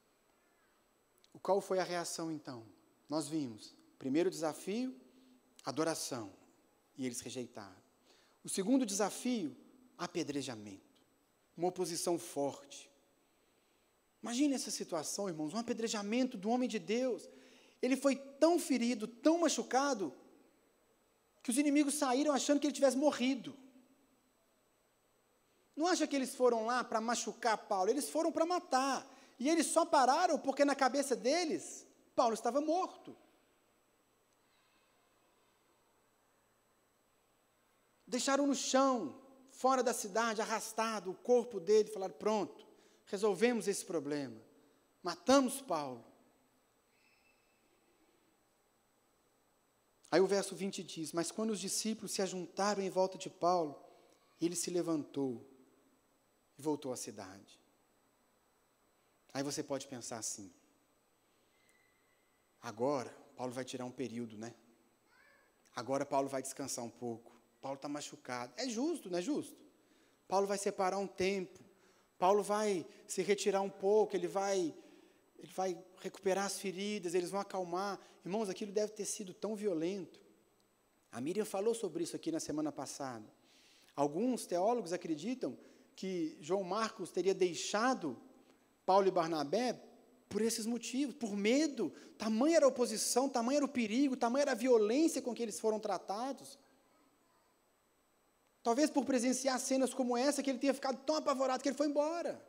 Qual 1.42 1.60
foi 1.60 1.78
a 1.80 1.84
reação 1.84 2.30
então? 2.30 2.64
Nós 3.08 3.28
vimos, 3.28 3.74
primeiro 3.98 4.30
desafio, 4.30 4.94
adoração, 5.64 6.32
e 6.96 7.06
eles 7.06 7.20
rejeitaram. 7.20 7.82
O 8.42 8.48
segundo 8.48 8.84
desafio, 8.84 9.56
apedrejamento. 9.96 10.82
Uma 11.56 11.68
oposição 11.68 12.18
forte. 12.18 12.90
Imagine 14.22 14.54
essa 14.54 14.70
situação, 14.70 15.28
irmãos, 15.28 15.54
um 15.54 15.58
apedrejamento 15.58 16.36
do 16.36 16.48
homem 16.48 16.68
de 16.68 16.78
Deus. 16.78 17.28
Ele 17.80 17.96
foi 17.96 18.16
tão 18.16 18.58
ferido, 18.58 19.06
tão 19.06 19.38
machucado, 19.38 20.14
que 21.42 21.50
os 21.50 21.58
inimigos 21.58 21.94
saíram 21.94 22.32
achando 22.32 22.58
que 22.58 22.66
ele 22.66 22.74
tivesse 22.74 22.96
morrido. 22.96 23.54
Não 25.76 25.86
acha 25.86 26.06
que 26.06 26.16
eles 26.16 26.34
foram 26.34 26.64
lá 26.64 26.82
para 26.82 27.00
machucar 27.00 27.58
Paulo? 27.58 27.90
Eles 27.90 28.08
foram 28.08 28.32
para 28.32 28.46
matar. 28.46 29.06
E 29.38 29.48
eles 29.48 29.66
só 29.66 29.84
pararam 29.84 30.38
porque 30.38 30.64
na 30.64 30.74
cabeça 30.74 31.14
deles, 31.14 31.86
Paulo 32.14 32.34
estava 32.34 32.60
morto. 32.60 33.16
Deixaram 38.06 38.46
no 38.46 38.54
chão, 38.54 39.20
fora 39.50 39.82
da 39.82 39.92
cidade, 39.92 40.40
arrastado 40.40 41.10
o 41.10 41.14
corpo 41.14 41.58
dele, 41.58 41.90
falaram: 41.90 42.14
pronto, 42.14 42.66
resolvemos 43.06 43.66
esse 43.66 43.84
problema. 43.84 44.40
Matamos 45.02 45.60
Paulo. 45.60 46.04
Aí 50.10 50.20
o 50.20 50.26
verso 50.26 50.54
20 50.54 50.82
diz: 50.84 51.12
Mas 51.12 51.32
quando 51.32 51.50
os 51.50 51.58
discípulos 51.58 52.12
se 52.12 52.22
ajuntaram 52.22 52.82
em 52.82 52.90
volta 52.90 53.18
de 53.18 53.28
Paulo, 53.28 53.82
ele 54.40 54.54
se 54.54 54.70
levantou 54.70 55.44
e 56.56 56.62
voltou 56.62 56.92
à 56.92 56.96
cidade. 56.96 57.60
Aí 59.32 59.42
você 59.42 59.62
pode 59.62 59.88
pensar 59.88 60.18
assim: 60.18 60.52
agora 62.64 63.14
Paulo 63.36 63.52
vai 63.52 63.64
tirar 63.64 63.84
um 63.84 63.90
período, 63.90 64.36
né? 64.38 64.54
Agora 65.76 66.06
Paulo 66.06 66.28
vai 66.28 66.40
descansar 66.40 66.84
um 66.84 66.90
pouco. 66.90 67.32
Paulo 67.60 67.76
está 67.76 67.88
machucado. 67.88 68.52
É 68.56 68.68
justo, 68.68 69.10
não 69.10 69.18
é 69.18 69.22
justo? 69.22 69.56
Paulo 70.26 70.46
vai 70.46 70.58
separar 70.58 70.98
um 70.98 71.06
tempo. 71.06 71.60
Paulo 72.18 72.42
vai 72.42 72.86
se 73.06 73.22
retirar 73.22 73.60
um 73.60 73.70
pouco, 73.70 74.16
ele 74.16 74.26
vai 74.26 74.74
ele 75.38 75.52
vai 75.52 75.78
recuperar 76.00 76.46
as 76.46 76.58
feridas, 76.58 77.12
eles 77.14 77.30
vão 77.30 77.40
acalmar. 77.40 78.00
Irmãos, 78.24 78.48
aquilo 78.48 78.72
deve 78.72 78.92
ter 78.92 79.04
sido 79.04 79.34
tão 79.34 79.54
violento. 79.54 80.18
A 81.12 81.20
Miriam 81.20 81.44
falou 81.44 81.74
sobre 81.74 82.02
isso 82.02 82.16
aqui 82.16 82.32
na 82.32 82.40
semana 82.40 82.72
passada. 82.72 83.30
Alguns 83.94 84.46
teólogos 84.46 84.92
acreditam 84.92 85.56
que 85.94 86.38
João 86.40 86.64
Marcos 86.64 87.10
teria 87.10 87.34
deixado 87.34 88.16
Paulo 88.86 89.06
e 89.06 89.10
Barnabé 89.10 89.78
por 90.28 90.42
esses 90.42 90.66
motivos, 90.66 91.14
por 91.14 91.36
medo. 91.36 91.92
Tamanha 92.18 92.56
era 92.56 92.66
a 92.66 92.68
oposição, 92.68 93.28
tamanho 93.28 93.58
era 93.58 93.64
o 93.64 93.68
perigo, 93.68 94.16
tamanha 94.16 94.42
era 94.42 94.52
a 94.52 94.56
violência 94.56 95.22
com 95.22 95.34
que 95.34 95.42
eles 95.42 95.60
foram 95.60 95.78
tratados. 95.78 96.58
Talvez 98.62 98.90
por 98.90 99.04
presenciar 99.04 99.60
cenas 99.60 99.92
como 99.92 100.16
essa, 100.16 100.42
que 100.42 100.50
ele 100.50 100.58
tenha 100.58 100.72
ficado 100.72 100.96
tão 101.04 101.16
apavorado 101.16 101.62
que 101.62 101.68
ele 101.68 101.76
foi 101.76 101.86
embora. 101.86 102.42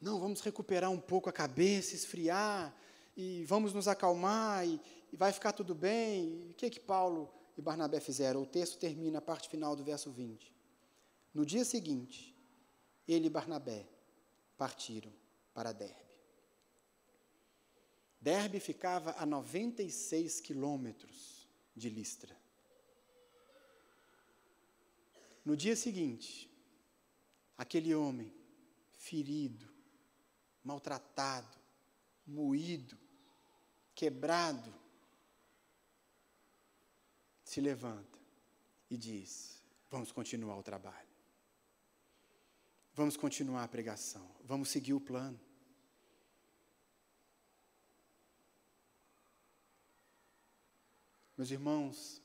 Não, 0.00 0.18
vamos 0.18 0.40
recuperar 0.40 0.90
um 0.90 1.00
pouco 1.00 1.28
a 1.28 1.32
cabeça, 1.32 1.94
esfriar, 1.94 2.74
e 3.16 3.44
vamos 3.44 3.74
nos 3.74 3.86
acalmar, 3.86 4.66
e, 4.66 4.80
e 5.12 5.16
vai 5.16 5.32
ficar 5.32 5.52
tudo 5.52 5.74
bem. 5.74 6.48
O 6.50 6.54
que 6.54 6.66
é 6.66 6.70
que 6.70 6.80
Paulo 6.80 7.30
e 7.58 7.60
Barnabé 7.60 8.00
fizeram? 8.00 8.40
O 8.40 8.46
texto 8.46 8.78
termina 8.78 9.18
a 9.18 9.22
parte 9.22 9.48
final 9.48 9.76
do 9.76 9.84
verso 9.84 10.10
20. 10.10 10.50
No 11.34 11.44
dia 11.44 11.64
seguinte, 11.64 12.29
ele 13.06 13.26
e 13.26 13.30
Barnabé 13.30 13.86
partiram 14.56 15.12
para 15.52 15.72
Derbe. 15.72 16.10
Derbe 18.20 18.60
ficava 18.60 19.14
a 19.18 19.24
96 19.24 20.40
quilômetros 20.40 21.48
de 21.74 21.88
Listra. 21.88 22.36
No 25.44 25.56
dia 25.56 25.74
seguinte, 25.74 26.50
aquele 27.56 27.94
homem, 27.94 28.32
ferido, 28.92 29.66
maltratado, 30.62 31.58
moído, 32.26 32.96
quebrado, 33.94 34.72
se 37.42 37.60
levanta 37.60 38.18
e 38.88 38.96
diz: 38.96 39.62
Vamos 39.90 40.12
continuar 40.12 40.56
o 40.56 40.62
trabalho. 40.62 41.09
Vamos 43.00 43.16
continuar 43.16 43.64
a 43.64 43.68
pregação. 43.68 44.30
Vamos 44.44 44.68
seguir 44.68 44.92
o 44.92 45.00
plano. 45.00 45.40
Meus 51.34 51.50
irmãos, 51.50 52.22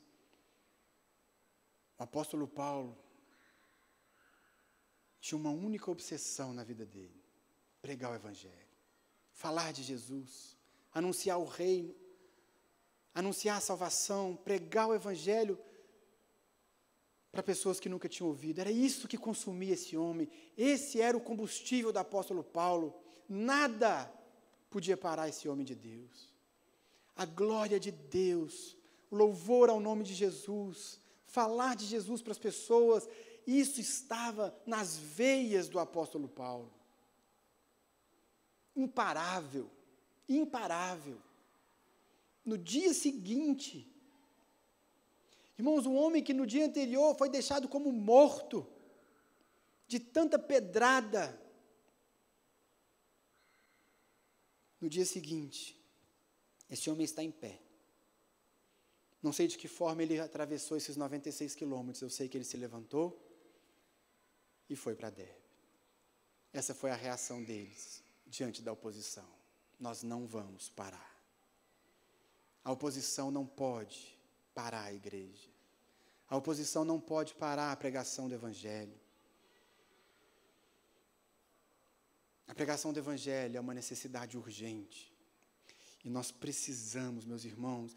o 1.98 2.04
apóstolo 2.04 2.46
Paulo 2.46 2.94
tinha 5.22 5.40
uma 5.40 5.50
única 5.50 5.90
obsessão 5.90 6.54
na 6.54 6.66
vida 6.66 6.86
dele: 6.86 7.24
pregar 7.82 8.12
o 8.12 8.16
Evangelho, 8.16 8.68
falar 9.32 9.72
de 9.72 9.82
Jesus, 9.82 10.58
anunciar 10.92 11.40
o 11.40 11.46
reino, 11.46 11.96
anunciar 13.14 13.60
a 13.60 13.62
salvação, 13.62 14.36
pregar 14.36 14.90
o 14.90 14.94
Evangelho 14.94 15.58
para 17.36 17.44
pessoas 17.44 17.80
que 17.80 17.90
nunca 17.90 18.08
tinham 18.08 18.30
ouvido. 18.30 18.60
Era 18.60 18.72
isso 18.72 19.08
que 19.08 19.18
consumia 19.18 19.74
esse 19.74 19.98
homem. 19.98 20.30
Esse 20.58 21.02
era 21.02 21.18
o 21.18 21.22
combustível 21.22 21.92
do 21.92 22.00
apóstolo 22.00 22.44
Paulo. 22.44 22.96
Nada 23.28 24.12
podia 24.70 24.96
parar 24.96 25.28
esse 25.28 25.48
homem 25.50 25.66
de 25.66 25.76
Deus. 25.76 26.34
A 27.16 27.26
glória 27.26 27.80
de 27.80 27.92
Deus, 27.92 28.78
o 29.12 29.16
louvor 29.16 29.70
ao 29.70 29.80
nome 29.80 30.04
de 30.04 30.14
Jesus, 30.14 31.00
falar 31.28 31.76
de 31.76 31.86
Jesus 31.86 32.22
para 32.22 32.32
as 32.32 32.40
pessoas, 32.40 33.08
isso 33.46 33.82
estava 33.82 34.58
nas 34.66 34.96
veias 34.96 35.68
do 35.68 35.78
apóstolo 35.78 36.30
Paulo 36.30 36.72
imparável, 38.76 39.72
imparável. 40.28 41.18
No 42.44 42.58
dia 42.58 42.94
seguinte, 42.94 43.90
irmãos, 45.58 45.86
um 45.86 45.96
homem 45.96 46.24
que 46.24 46.34
no 46.34 46.46
dia 46.46 46.66
anterior 46.66 47.16
foi 47.18 47.30
deixado 47.30 47.68
como 47.68 47.92
morto, 47.92 48.68
de 49.88 50.00
tanta 50.00 50.38
pedrada, 50.40 51.40
no 54.82 54.90
dia 54.90 55.06
seguinte, 55.06 55.80
esse 56.70 56.90
homem 56.90 57.06
está 57.06 57.24
em 57.24 57.32
pé. 57.32 57.62
Não 59.22 59.34
sei 59.34 59.48
de 59.48 59.58
que 59.58 59.68
forma 59.68 60.04
ele 60.04 60.20
atravessou 60.20 60.78
esses 60.78 60.96
96 60.96 61.56
quilômetros, 61.56 62.02
eu 62.02 62.10
sei 62.10 62.30
que 62.30 62.38
ele 62.38 62.44
se 62.44 62.58
levantou 62.58 63.20
e 64.70 64.76
foi 64.76 64.96
para 64.96 65.10
Derbe. 65.10 65.34
Essa 66.54 66.74
foi 66.74 66.92
a 66.92 66.96
reação 66.96 67.44
deles 67.44 68.04
diante 68.26 68.62
da 68.62 68.72
oposição. 68.72 69.28
Nós 69.80 70.04
não 70.04 70.28
vamos 70.28 70.70
parar. 70.70 71.16
A 72.64 72.72
oposição 72.72 73.30
não 73.30 73.46
pode 73.46 74.15
parar 74.56 74.86
a 74.86 74.94
igreja. 74.94 75.50
A 76.28 76.36
oposição 76.38 76.84
não 76.84 77.00
pode 77.00 77.36
parar 77.36 77.72
a 77.72 77.76
pregação 77.76 78.28
do 78.28 78.34
Evangelho. 78.34 78.98
A 82.48 82.56
pregação 82.56 82.92
do 82.94 83.00
Evangelho 83.00 83.58
é 83.58 83.60
uma 83.60 83.74
necessidade 83.74 84.38
urgente. 84.38 85.14
E 86.04 86.10
nós 86.10 86.32
precisamos, 86.32 87.26
meus 87.26 87.44
irmãos, 87.46 87.96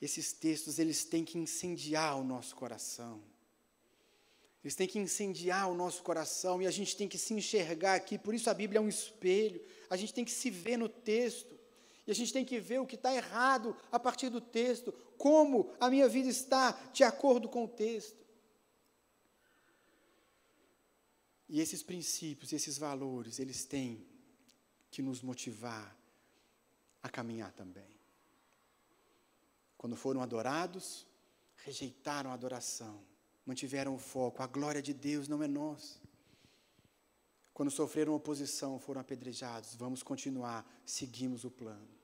esses 0.00 0.32
textos 0.32 0.78
eles 0.78 1.04
têm 1.04 1.24
que 1.24 1.38
incendiar 1.38 2.18
o 2.18 2.24
nosso 2.24 2.56
coração. 2.56 3.22
Eles 4.62 4.74
têm 4.74 4.86
que 4.86 4.98
incendiar 4.98 5.70
o 5.70 5.74
nosso 5.74 6.02
coração 6.02 6.60
e 6.60 6.66
a 6.66 6.70
gente 6.70 6.96
tem 6.96 7.08
que 7.08 7.18
se 7.18 7.32
enxergar 7.32 7.94
aqui. 7.94 8.18
Por 8.18 8.34
isso 8.34 8.50
a 8.50 8.54
Bíblia 8.54 8.78
é 8.78 8.82
um 8.82 8.88
espelho. 8.88 9.60
A 9.88 9.96
gente 9.96 10.12
tem 10.12 10.24
que 10.24 10.30
se 10.30 10.50
ver 10.50 10.76
no 10.76 10.88
texto. 10.88 11.49
E 12.10 12.12
a 12.12 12.14
gente 12.14 12.32
tem 12.32 12.44
que 12.44 12.58
ver 12.58 12.80
o 12.80 12.86
que 12.86 12.96
está 12.96 13.14
errado 13.14 13.76
a 13.92 13.98
partir 13.98 14.28
do 14.28 14.40
texto. 14.40 14.92
Como 15.16 15.72
a 15.78 15.88
minha 15.88 16.08
vida 16.08 16.28
está 16.28 16.72
de 16.92 17.04
acordo 17.04 17.48
com 17.48 17.64
o 17.64 17.68
texto. 17.68 18.18
E 21.48 21.60
esses 21.60 21.82
princípios, 21.82 22.52
esses 22.52 22.76
valores, 22.76 23.38
eles 23.38 23.64
têm 23.64 24.04
que 24.90 25.02
nos 25.02 25.22
motivar 25.22 25.96
a 27.02 27.08
caminhar 27.08 27.52
também. 27.52 27.96
Quando 29.78 29.96
foram 29.96 30.20
adorados, 30.20 31.06
rejeitaram 31.64 32.30
a 32.30 32.34
adoração 32.34 33.02
mantiveram 33.50 33.94
o 33.96 33.98
foco. 33.98 34.42
A 34.42 34.46
glória 34.46 34.80
de 34.80 34.94
Deus 34.94 35.26
não 35.26 35.42
é 35.42 35.48
nossa. 35.48 35.98
Quando 37.52 37.70
sofreram 37.70 38.14
oposição, 38.14 38.78
foram 38.78 39.00
apedrejados. 39.00 39.74
Vamos 39.74 40.04
continuar, 40.04 40.64
seguimos 40.84 41.44
o 41.44 41.50
plano. 41.50 41.99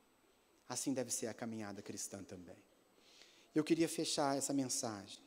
Assim 0.69 0.93
deve 0.93 1.11
ser 1.11 1.29
a 1.29 1.35
caminhada 1.35 1.83
cristã 1.83 2.23
também. 2.25 2.57
Eu 3.55 3.64
queria 3.64 3.89
fechar 3.89 4.37
essa 4.37 4.53
mensagem 4.53 5.21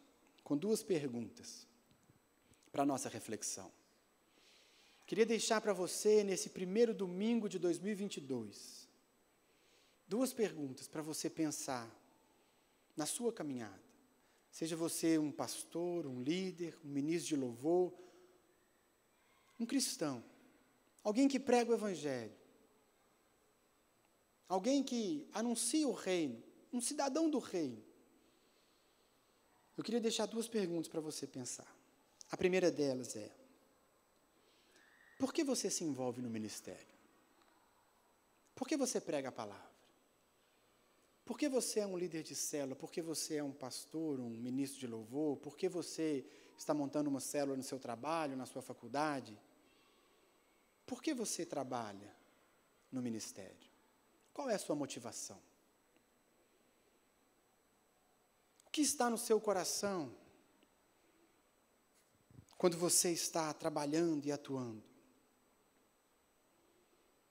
com 0.43 0.57
duas 0.57 0.83
perguntas 0.83 1.67
para 2.71 2.83
a 2.83 2.85
nossa 2.85 3.09
reflexão. 3.09 3.71
Queria 5.05 5.25
deixar 5.25 5.59
para 5.59 5.73
você, 5.73 6.23
nesse 6.23 6.49
primeiro 6.49 6.93
domingo 6.93 7.49
de 7.49 7.57
2022, 7.57 8.87
duas 10.07 10.33
perguntas 10.33 10.87
para 10.87 11.01
você 11.01 11.29
pensar 11.29 11.89
na 12.95 13.05
sua 13.05 13.33
caminhada. 13.33 13.81
Seja 14.51 14.75
você 14.75 15.17
um 15.17 15.31
pastor, 15.31 16.05
um 16.05 16.21
líder, 16.21 16.77
um 16.83 16.89
ministro 16.89 17.29
de 17.29 17.35
louvor, 17.35 17.93
um 19.59 19.65
cristão, 19.65 20.23
alguém 21.03 21.27
que 21.27 21.39
prega 21.39 21.71
o 21.71 21.73
Evangelho, 21.73 22.35
alguém 24.49 24.83
que 24.83 25.29
anuncia 25.31 25.87
o 25.87 25.93
reino, 25.93 26.43
um 26.73 26.81
cidadão 26.81 27.29
do 27.29 27.37
reino. 27.37 27.81
Eu 29.77 29.83
queria 29.83 30.01
deixar 30.01 30.25
duas 30.25 30.47
perguntas 30.47 30.89
para 30.89 30.99
você 30.99 31.25
pensar. 31.27 31.73
A 32.31 32.35
primeira 32.35 32.69
delas 32.71 33.15
é: 33.15 33.31
por 35.19 35.31
que 35.31 35.43
você 35.43 35.69
se 35.69 35.83
envolve 35.83 36.21
no 36.21 36.29
ministério? 36.29 36.97
Por 38.55 38.67
que 38.67 38.75
você 38.75 38.99
prega 38.99 39.29
a 39.29 39.31
palavra? 39.31 39.69
Por 41.23 41.37
que 41.37 41.47
você 41.47 41.79
é 41.81 41.85
um 41.85 41.95
líder 41.95 42.23
de 42.23 42.35
célula? 42.35 42.75
Por 42.75 42.91
que 42.91 43.01
você 43.01 43.35
é 43.35 43.43
um 43.43 43.53
pastor, 43.53 44.19
um 44.19 44.29
ministro 44.29 44.79
de 44.79 44.87
louvor? 44.87 45.37
Por 45.37 45.55
que 45.55 45.69
você 45.69 46.25
está 46.57 46.73
montando 46.73 47.09
uma 47.09 47.19
célula 47.19 47.55
no 47.55 47.63
seu 47.63 47.79
trabalho, 47.79 48.35
na 48.35 48.47
sua 48.47 48.63
faculdade? 48.63 49.39
Por 50.87 51.03
que 51.03 51.13
você 51.13 51.45
trabalha 51.45 52.13
no 52.91 52.99
ministério? 53.01 53.68
Qual 54.39 54.49
é 54.49 54.55
a 54.55 54.57
sua 54.57 54.73
motivação? 54.73 55.37
O 58.65 58.69
que 58.71 58.79
está 58.79 59.09
no 59.09 59.17
seu 59.17 59.37
coração 59.41 60.15
quando 62.57 62.77
você 62.77 63.11
está 63.11 63.51
trabalhando 63.53 64.25
e 64.25 64.31
atuando? 64.31 64.81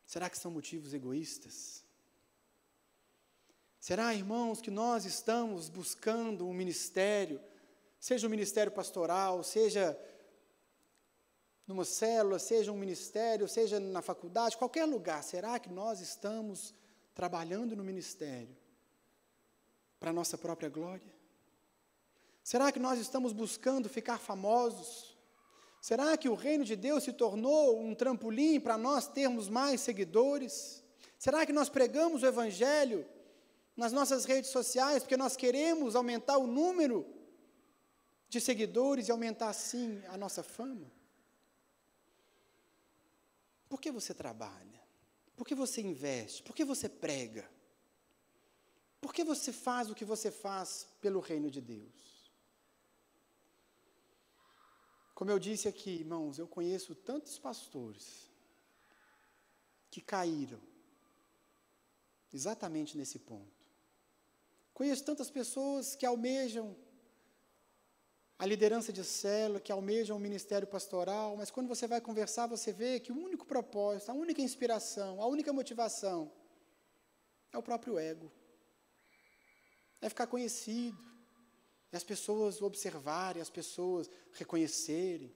Será 0.05 0.29
que 0.29 0.37
são 0.37 0.51
motivos 0.51 0.93
egoístas? 0.93 1.83
Será, 3.81 4.13
irmãos, 4.13 4.61
que 4.61 4.71
nós 4.71 5.07
estamos 5.07 5.71
buscando 5.71 6.47
um 6.47 6.53
ministério, 6.53 7.41
seja 7.99 8.27
um 8.27 8.31
ministério 8.31 8.71
pastoral, 8.71 9.43
seja 9.43 9.99
numa 11.67 11.87
célula, 11.87 12.39
seja 12.39 12.71
um 12.71 12.77
ministério, 12.77 13.49
seja 13.49 13.81
na 13.81 14.03
faculdade, 14.03 14.59
qualquer 14.59 14.85
lugar, 14.85 15.25
será 15.25 15.59
que 15.59 15.71
nós 15.71 16.01
estamos 16.01 16.75
trabalhando 17.19 17.75
no 17.75 17.83
ministério 17.83 18.57
para 19.99 20.12
nossa 20.12 20.39
própria 20.39 20.69
glória? 20.69 21.12
Será 22.45 22.71
que 22.71 22.79
nós 22.79 23.01
estamos 23.01 23.33
buscando 23.33 23.89
ficar 23.89 24.19
famosos? 24.19 25.19
Será 25.81 26.16
que 26.16 26.29
o 26.29 26.37
reino 26.37 26.64
de 26.64 26.77
Deus 26.77 27.03
se 27.03 27.12
tornou 27.12 27.81
um 27.81 27.93
trampolim 27.93 28.61
para 28.61 28.79
nós 28.79 29.09
termos 29.09 29.49
mais 29.49 29.81
seguidores? 29.81 30.85
Será 31.19 31.45
que 31.45 31.53
nós 31.53 31.69
pregamos 31.69 32.23
o 32.23 32.27
Evangelho 32.27 33.05
nas 33.77 33.93
nossas 33.93 34.25
redes 34.25 34.51
sociais 34.51 35.03
porque 35.03 35.16
nós 35.16 35.37
queremos 35.37 35.97
aumentar 35.97 36.39
o 36.39 36.47
número 36.47 37.05
de 38.29 38.41
seguidores 38.41 39.09
e 39.09 39.11
aumentar 39.11 39.49
assim 39.49 40.01
a 40.07 40.16
nossa 40.16 40.45
fama? 40.45 40.89
Por 43.69 43.81
que 43.81 43.91
você 43.91 44.14
trabalha? 44.14 44.78
Por 45.39 45.47
que 45.47 45.55
você 45.55 45.80
investe? 45.80 46.43
Por 46.43 46.55
que 46.55 46.64
você 46.64 46.89
prega? 46.89 47.49
Por 49.01 49.14
que 49.14 49.22
você 49.22 49.53
faz 49.53 49.89
o 49.89 49.95
que 49.95 50.05
você 50.05 50.32
faz 50.32 50.89
pelo 51.01 51.20
reino 51.20 51.49
de 51.49 51.61
Deus? 51.61 52.32
Como 55.14 55.30
eu 55.30 55.39
disse 55.39 55.68
aqui, 55.68 55.91
irmãos, 55.91 56.41
eu 56.41 56.49
conheço 56.49 56.93
tantos 56.93 57.39
pastores 57.39 58.28
que 59.93 60.01
caíram 60.01 60.61
exatamente 62.32 62.99
nesse 62.99 63.20
ponto. 63.20 63.64
Conheço 64.74 65.05
tantas 65.05 65.30
pessoas 65.30 65.95
que 65.95 66.05
almejam 66.05 66.76
a 68.39 68.47
liderança 68.47 68.93
de 68.93 69.03
célula, 69.03 69.59
que 69.59 69.72
almejam 69.72 70.16
o 70.16 70.20
ministério 70.20 70.68
pastoral, 70.68 71.36
mas 71.36 71.51
quando 71.51 71.66
você 71.66 71.89
vai 71.89 72.01
conversar, 72.01 72.47
você 72.47 72.72
vê 72.72 73.01
que 73.01 73.11
o 73.11 73.18
único 73.18 73.45
propósito, 73.45 74.11
a 74.11 74.14
única 74.14 74.41
inspiração, 74.41 75.20
a 75.20 75.26
única 75.26 75.53
motivação 75.53 76.30
é 77.53 77.59
o 77.59 77.62
próprio 77.62 77.99
ego. 77.99 78.30
É 80.01 80.09
ficar 80.09 80.28
conhecido, 80.28 80.97
é 81.91 81.97
as 81.97 82.05
pessoas 82.05 82.62
observarem, 82.62 83.43
as 83.43 83.51
pessoas 83.51 84.09
reconhecerem. 84.32 85.34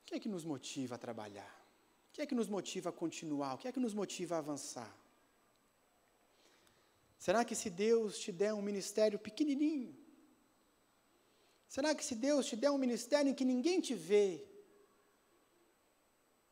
O 0.00 0.04
que 0.06 0.14
é 0.14 0.20
que 0.20 0.30
nos 0.30 0.44
motiva 0.44 0.94
a 0.94 0.98
trabalhar? 0.98 1.62
O 2.08 2.12
que 2.14 2.22
é 2.22 2.26
que 2.26 2.34
nos 2.34 2.48
motiva 2.48 2.88
a 2.88 2.92
continuar? 2.92 3.54
O 3.54 3.58
que 3.58 3.68
é 3.68 3.72
que 3.72 3.80
nos 3.80 3.92
motiva 3.92 4.36
a 4.36 4.38
avançar? 4.38 5.01
Será 7.24 7.44
que 7.44 7.54
se 7.54 7.70
Deus 7.70 8.18
te 8.18 8.32
der 8.32 8.52
um 8.52 8.60
ministério 8.60 9.16
pequenininho? 9.16 9.96
Será 11.68 11.94
que 11.94 12.04
se 12.04 12.16
Deus 12.16 12.46
te 12.46 12.56
der 12.56 12.72
um 12.72 12.82
ministério 12.86 13.30
em 13.30 13.34
que 13.40 13.44
ninguém 13.44 13.80
te 13.80 13.94
vê, 13.94 14.44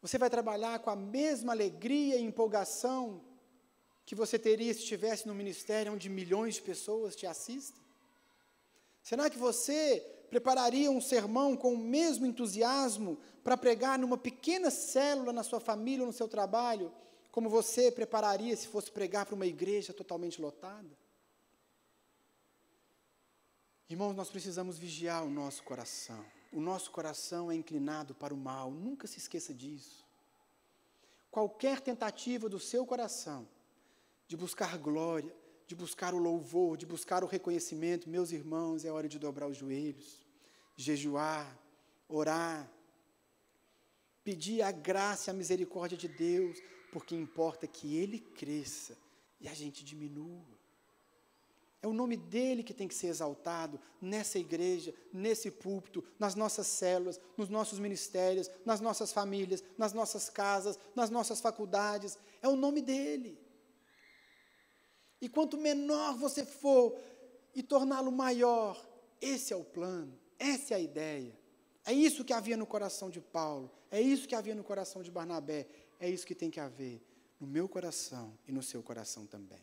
você 0.01 0.17
vai 0.17 0.31
trabalhar 0.31 0.79
com 0.79 0.89
a 0.89 0.95
mesma 0.95 1.51
alegria 1.53 2.15
e 2.19 2.23
empolgação 2.23 3.21
que 4.07 4.15
você 4.15 4.39
teria 4.39 4.73
se 4.73 4.79
estivesse 4.79 5.27
no 5.27 5.35
ministério 5.35 5.93
onde 5.93 6.09
milhões 6.09 6.55
de 6.55 6.63
pessoas 6.63 7.17
te 7.17 7.27
assistem? 7.27 7.83
Será 9.03 9.29
que 9.29 9.39
você 9.39 9.99
prepararia 10.31 10.89
um 10.89 11.01
sermão 11.01 11.57
com 11.57 11.75
o 11.75 11.85
mesmo 11.97 12.27
entusiasmo 12.27 13.19
para 13.43 13.57
pregar 13.57 13.99
numa 13.99 14.17
pequena 14.17 14.71
célula 14.71 15.33
na 15.33 15.43
sua 15.43 15.59
família 15.59 16.05
ou 16.05 16.07
no 16.07 16.13
seu 16.21 16.29
trabalho, 16.29 16.93
como 17.31 17.49
você 17.49 17.91
prepararia 17.93 18.57
se 18.57 18.67
fosse 18.67 18.91
pregar 18.91 19.27
para 19.27 19.35
uma 19.35 19.47
igreja 19.47 19.93
totalmente 19.93 20.41
lotada? 20.41 20.99
Irmãos, 23.89 24.15
nós 24.15 24.31
precisamos 24.31 24.79
vigiar 24.79 25.25
o 25.25 25.31
nosso 25.31 25.63
coração. 25.63 26.25
O 26.53 26.61
nosso 26.61 26.91
coração 26.91 27.51
é 27.51 27.55
inclinado 27.55 28.15
para 28.15 28.35
o 28.35 28.37
mal, 28.37 28.71
nunca 28.71 29.07
se 29.07 29.19
esqueça 29.19 29.55
disso. 29.55 30.05
Qualquer 31.31 31.81
tentativa 31.81 32.49
do 32.49 32.59
seu 32.59 32.85
coração 32.85 33.47
de 34.27 34.37
buscar 34.37 34.77
glória, 34.79 35.33
de 35.67 35.75
buscar 35.75 36.15
o 36.15 36.19
louvor, 36.19 36.77
de 36.77 36.87
buscar 36.87 37.23
o 37.23 37.27
reconhecimento, 37.27 38.11
meus 38.11 38.33
irmãos, 38.33 38.85
é 38.85 38.91
hora 38.91 39.09
de 39.09 39.19
dobrar 39.19 39.47
os 39.47 39.57
joelhos, 39.57 40.25
jejuar, 40.77 41.57
orar, 42.09 42.69
pedir 44.25 44.63
a 44.63 44.73
graça 44.73 45.31
e 45.31 45.33
a 45.33 45.35
misericórdia 45.35 45.97
de 45.97 46.09
Deus, 46.09 46.59
porque 46.93 47.15
importa 47.15 47.67
que 47.67 47.97
ele 47.97 48.19
cresça 48.19 48.97
e 49.41 49.49
a 49.49 49.55
gente 49.55 49.85
diminua. 49.85 50.61
É 51.83 51.87
o 51.87 51.95
nome 51.95 52.17
dele 52.17 52.63
que 52.63 52.75
tem 52.75 52.87
que 52.87 52.95
ser 52.95 53.07
exaltado 53.07 53.81
nessa 54.03 54.39
igreja, 54.39 54.95
nesse 55.13 55.51
púlpito, 55.51 56.05
nas 56.19 56.35
nossas 56.35 56.67
células, 56.67 57.19
nos 57.39 57.49
nossos 57.49 57.79
ministérios, 57.79 58.51
nas 58.67 58.83
nossas 58.83 59.13
famílias, 59.13 59.65
nas 59.79 59.95
nossas 59.95 60.29
casas, 60.29 60.79
nas 60.95 61.09
nossas 61.09 61.41
faculdades. 61.41 62.19
É 62.43 62.49
o 62.49 62.57
nome 62.57 62.83
dele. 62.83 63.39
E 65.23 65.29
quanto 65.29 65.57
menor 65.57 66.17
você 66.17 66.45
for 66.45 66.99
e 67.55 67.63
torná-lo 67.63 68.13
maior, 68.13 68.79
esse 69.21 69.53
é 69.53 69.57
o 69.57 69.65
plano, 69.65 70.19
essa 70.39 70.75
é 70.75 70.77
a 70.77 70.81
ideia. 70.81 71.39
É 71.87 71.93
isso 71.95 72.25
que 72.25 72.33
havia 72.33 72.59
no 72.59 72.67
coração 72.67 73.09
de 73.09 73.23
Paulo, 73.23 73.71
é 73.91 74.01
isso 74.01 74.29
que 74.29 74.35
havia 74.35 74.55
no 74.55 74.63
coração 74.63 75.03
de 75.03 75.11
Barnabé, 75.11 75.67
é 76.01 76.09
isso 76.09 76.27
que 76.27 76.35
tem 76.35 76.51
que 76.51 76.59
haver 76.59 77.01
no 77.39 77.47
meu 77.47 77.69
coração 77.69 78.37
e 78.49 78.53
no 78.53 78.63
seu 78.63 78.83
coração 78.83 79.27
também. 79.27 79.63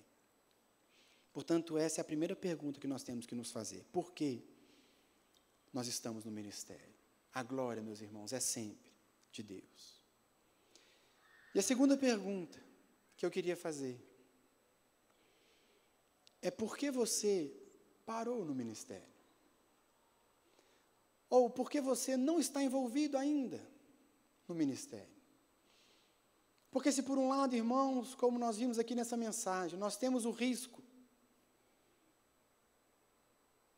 Portanto, 1.33 1.77
essa 1.77 1.99
é 1.99 2.03
a 2.03 2.05
primeira 2.05 2.35
pergunta 2.35 2.79
que 2.79 2.87
nós 2.87 3.03
temos 3.03 3.25
que 3.25 3.35
nos 3.35 3.51
fazer. 3.51 3.83
Por 3.91 4.13
que 4.13 4.43
nós 5.73 5.87
estamos 5.87 6.23
no 6.23 6.31
ministério? 6.31 6.93
A 7.33 7.43
glória, 7.43 7.83
meus 7.83 8.01
irmãos, 8.01 8.33
é 8.33 8.39
sempre 8.39 8.91
de 9.31 9.43
Deus. 9.43 10.01
E 11.53 11.59
a 11.59 11.63
segunda 11.63 11.97
pergunta 11.97 12.59
que 13.15 13.25
eu 13.25 13.31
queria 13.31 13.55
fazer 13.55 13.99
é 16.41 16.51
por 16.51 16.77
que 16.77 16.89
você 16.91 17.51
parou 18.05 18.45
no 18.45 18.53
ministério? 18.53 19.07
Ou 21.29 21.49
por 21.49 21.69
que 21.69 21.81
você 21.81 22.15
não 22.15 22.39
está 22.39 22.63
envolvido 22.63 23.17
ainda 23.17 23.61
no 24.47 24.55
ministério? 24.55 25.16
Porque, 26.77 26.91
se 26.91 27.01
por 27.01 27.17
um 27.17 27.27
lado, 27.27 27.55
irmãos, 27.55 28.13
como 28.13 28.37
nós 28.37 28.55
vimos 28.55 28.77
aqui 28.77 28.93
nessa 28.93 29.17
mensagem, 29.17 29.79
nós 29.79 29.97
temos 29.97 30.25
o 30.25 30.29
risco 30.29 30.79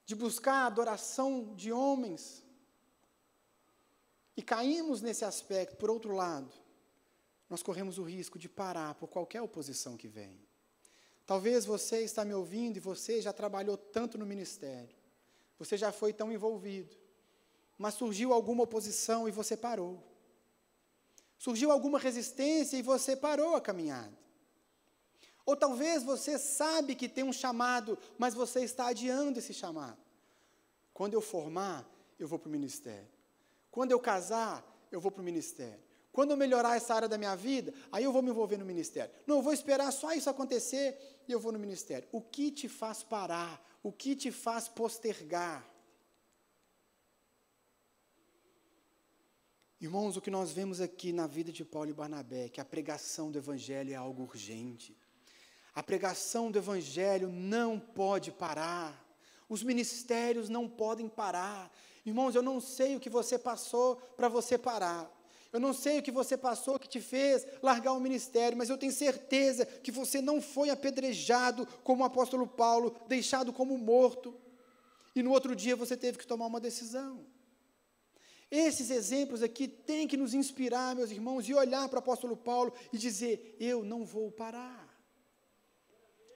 de 0.05 0.13
buscar 0.13 0.55
a 0.55 0.65
adoração 0.65 1.55
de 1.55 1.71
homens, 1.71 2.43
e 4.35 4.41
caímos 4.41 5.01
nesse 5.01 5.23
aspecto, 5.23 5.77
por 5.77 5.89
outro 5.89 6.13
lado, 6.13 6.51
nós 7.49 7.63
corremos 7.63 7.97
o 7.97 8.03
risco 8.03 8.37
de 8.37 8.49
parar 8.49 8.95
por 8.95 9.07
qualquer 9.07 9.41
oposição 9.41 9.95
que 9.95 10.09
vem. 10.09 10.37
Talvez 11.25 11.63
você 11.63 12.03
está 12.03 12.25
me 12.25 12.33
ouvindo 12.33 12.75
e 12.75 12.81
você 12.81 13.21
já 13.21 13.31
trabalhou 13.31 13.77
tanto 13.77 14.17
no 14.17 14.25
ministério, 14.25 14.93
você 15.57 15.77
já 15.77 15.93
foi 15.93 16.11
tão 16.11 16.33
envolvido, 16.33 16.97
mas 17.77 17.93
surgiu 17.93 18.33
alguma 18.33 18.63
oposição 18.63 19.25
e 19.25 19.31
você 19.31 19.55
parou. 19.55 20.08
Surgiu 21.39 21.71
alguma 21.71 21.97
resistência 21.97 22.77
e 22.77 22.81
você 22.81 23.15
parou 23.15 23.55
a 23.55 23.61
caminhada. 23.61 24.15
Ou 25.45 25.55
talvez 25.55 26.03
você 26.03 26.37
sabe 26.37 26.93
que 26.93 27.07
tem 27.07 27.23
um 27.23 27.33
chamado, 27.33 27.97
mas 28.17 28.35
você 28.35 28.59
está 28.59 28.87
adiando 28.87 29.39
esse 29.39 29.53
chamado. 29.53 29.97
Quando 30.93 31.13
eu 31.13 31.21
formar, 31.21 31.89
eu 32.19 32.27
vou 32.27 32.37
para 32.37 32.49
o 32.49 32.51
ministério. 32.51 33.07
Quando 33.71 33.91
eu 33.91 33.99
casar, 34.01 34.63
eu 34.91 34.99
vou 34.99 35.09
para 35.09 35.21
o 35.21 35.23
ministério. 35.23 35.79
Quando 36.11 36.31
eu 36.31 36.37
melhorar 36.37 36.75
essa 36.75 36.93
área 36.93 37.07
da 37.07 37.17
minha 37.17 37.35
vida, 37.35 37.73
aí 37.89 38.03
eu 38.03 38.11
vou 38.11 38.21
me 38.21 38.29
envolver 38.29 38.57
no 38.57 38.65
ministério. 38.65 39.13
Não, 39.25 39.37
eu 39.37 39.41
vou 39.41 39.53
esperar 39.53 39.91
só 39.93 40.11
isso 40.11 40.29
acontecer 40.29 41.21
e 41.25 41.31
eu 41.31 41.39
vou 41.39 41.53
no 41.53 41.59
ministério. 41.59 42.07
O 42.11 42.19
que 42.19 42.51
te 42.51 42.67
faz 42.67 43.01
parar? 43.01 43.65
O 43.81 43.93
que 43.93 44.15
te 44.15 44.29
faz 44.29 44.67
postergar? 44.67 45.65
Irmãos, 49.81 50.17
o 50.17 50.21
que 50.21 50.29
nós 50.29 50.51
vemos 50.51 50.81
aqui 50.81 51.13
na 51.13 51.25
vida 51.25 51.53
de 51.53 51.63
Paulo 51.63 51.89
e 51.89 51.93
Barnabé, 51.93 52.45
é 52.45 52.49
que 52.49 52.59
a 52.59 52.65
pregação 52.65 53.31
do 53.31 53.37
Evangelho 53.37 53.93
é 53.93 53.95
algo 53.95 54.23
urgente. 54.23 54.93
A 55.73 55.81
pregação 55.81 56.51
do 56.51 56.59
Evangelho 56.59 57.29
não 57.29 57.79
pode 57.79 58.29
parar. 58.29 59.01
Os 59.47 59.63
ministérios 59.63 60.49
não 60.49 60.67
podem 60.67 61.07
parar. 61.07 61.71
Irmãos, 62.05 62.35
eu 62.35 62.41
não 62.41 62.59
sei 62.59 62.97
o 62.97 62.99
que 62.99 63.09
você 63.09 63.39
passou 63.39 63.95
para 64.17 64.27
você 64.27 64.57
parar. 64.57 65.09
Eu 65.53 65.61
não 65.61 65.73
sei 65.73 65.99
o 65.99 66.03
que 66.03 66.11
você 66.11 66.35
passou 66.35 66.77
que 66.77 66.89
te 66.89 66.99
fez 66.99 67.47
largar 67.63 67.93
o 67.93 68.01
ministério, 68.01 68.57
mas 68.57 68.69
eu 68.69 68.77
tenho 68.77 68.91
certeza 68.91 69.65
que 69.65 69.93
você 69.93 70.21
não 70.21 70.41
foi 70.41 70.69
apedrejado 70.69 71.65
como 71.85 72.03
o 72.03 72.05
apóstolo 72.05 72.45
Paulo, 72.45 72.93
deixado 73.07 73.53
como 73.53 73.77
morto. 73.77 74.35
E 75.15 75.23
no 75.23 75.31
outro 75.31 75.55
dia 75.55 75.73
você 75.73 75.95
teve 75.95 76.17
que 76.17 76.27
tomar 76.27 76.47
uma 76.47 76.59
decisão. 76.59 77.25
Esses 78.51 78.89
exemplos 78.89 79.43
aqui 79.43 79.67
têm 79.67 80.07
que 80.07 80.17
nos 80.17 80.33
inspirar, 80.33 80.95
meus 80.95 81.11
irmãos, 81.11 81.47
e 81.47 81.53
olhar 81.53 81.87
para 81.87 81.97
o 81.97 81.99
apóstolo 81.99 82.35
Paulo 82.35 82.73
e 82.91 82.97
dizer: 82.97 83.55
Eu 83.59 83.83
não 83.83 84.03
vou 84.03 84.31
parar. 84.31 84.89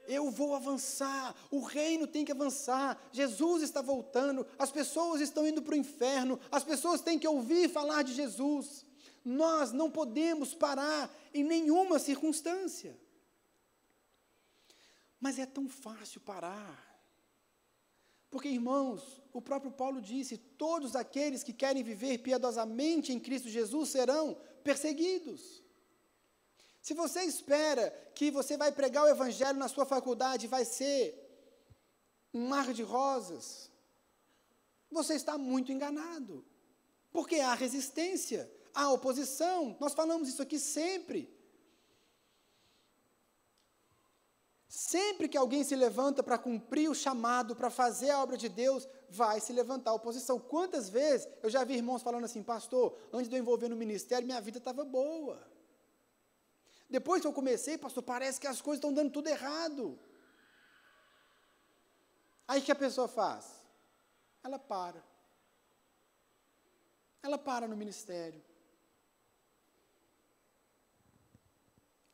Eu 0.05 0.29
vou 0.29 0.53
avançar, 0.53 1.33
o 1.49 1.61
reino 1.61 2.05
tem 2.05 2.25
que 2.25 2.31
avançar, 2.31 3.01
Jesus 3.13 3.63
está 3.63 3.81
voltando, 3.81 4.45
as 4.59 4.69
pessoas 4.69 5.21
estão 5.21 5.47
indo 5.47 5.61
para 5.61 5.73
o 5.73 5.77
inferno, 5.77 6.37
as 6.51 6.61
pessoas 6.61 7.01
têm 7.01 7.17
que 7.17 7.27
ouvir 7.27 7.69
falar 7.69 8.03
de 8.03 8.13
Jesus. 8.13 8.85
Nós 9.23 9.71
não 9.71 9.89
podemos 9.89 10.53
parar 10.53 11.09
em 11.33 11.43
nenhuma 11.43 11.99
circunstância. 11.99 12.99
Mas 15.19 15.39
é 15.39 15.45
tão 15.45 15.69
fácil 15.69 16.19
parar. 16.19 17.01
Porque, 18.29 18.49
irmãos, 18.49 19.22
o 19.33 19.41
próprio 19.41 19.71
Paulo 19.71 19.99
disse: 19.99 20.37
todos 20.37 20.95
aqueles 20.95 21.43
que 21.43 21.51
querem 21.51 21.83
viver 21.83 22.19
piedosamente 22.19 23.11
em 23.11 23.19
Cristo 23.19 23.49
Jesus 23.49 23.89
serão 23.89 24.37
perseguidos. 24.63 25.63
Se 26.79 26.93
você 26.93 27.21
espera 27.23 27.89
que 28.13 28.29
você 28.29 28.55
vai 28.55 28.71
pregar 28.71 29.05
o 29.05 29.09
Evangelho 29.09 29.57
na 29.57 29.67
sua 29.67 29.85
faculdade 29.85 30.47
vai 30.47 30.65
ser 30.65 31.19
um 32.33 32.47
mar 32.47 32.73
de 32.73 32.83
rosas, 32.83 33.71
você 34.91 35.15
está 35.15 35.37
muito 35.37 35.71
enganado. 35.71 36.45
Porque 37.11 37.37
há 37.39 37.53
resistência, 37.53 38.51
há 38.73 38.91
oposição. 38.91 39.77
Nós 39.79 39.93
falamos 39.93 40.27
isso 40.27 40.41
aqui 40.41 40.59
sempre. 40.59 41.31
Sempre 44.67 45.29
que 45.29 45.37
alguém 45.37 45.63
se 45.63 45.75
levanta 45.75 46.23
para 46.23 46.37
cumprir 46.37 46.89
o 46.89 46.95
chamado, 46.95 47.55
para 47.55 47.69
fazer 47.69 48.09
a 48.09 48.21
obra 48.21 48.35
de 48.35 48.49
Deus, 48.49 48.87
vai 49.13 49.39
se 49.39 49.53
levantar 49.53 49.93
oposição. 49.93 50.39
Quantas 50.39 50.89
vezes 50.89 51.27
eu 51.43 51.49
já 51.49 51.63
vi 51.63 51.75
irmãos 51.75 52.01
falando 52.01 52.25
assim, 52.25 52.41
pastor, 52.41 52.97
antes 53.11 53.29
de 53.29 53.35
eu 53.35 53.39
envolver 53.39 53.69
no 53.69 53.75
ministério, 53.75 54.25
minha 54.25 54.41
vida 54.41 54.57
estava 54.57 54.83
boa. 54.83 55.37
Depois 56.89 57.21
que 57.21 57.27
eu 57.27 57.33
comecei, 57.33 57.77
pastor, 57.77 58.03
parece 58.03 58.39
que 58.41 58.47
as 58.47 58.59
coisas 58.59 58.79
estão 58.79 58.93
dando 58.93 59.11
tudo 59.11 59.27
errado. 59.27 59.99
Aí 62.47 62.59
o 62.59 62.63
que 62.63 62.71
a 62.71 62.75
pessoa 62.75 63.07
faz? 63.07 63.45
Ela 64.43 64.59
para. 64.59 65.03
Ela 67.21 67.37
para 67.37 67.67
no 67.67 67.77
ministério. 67.77 68.43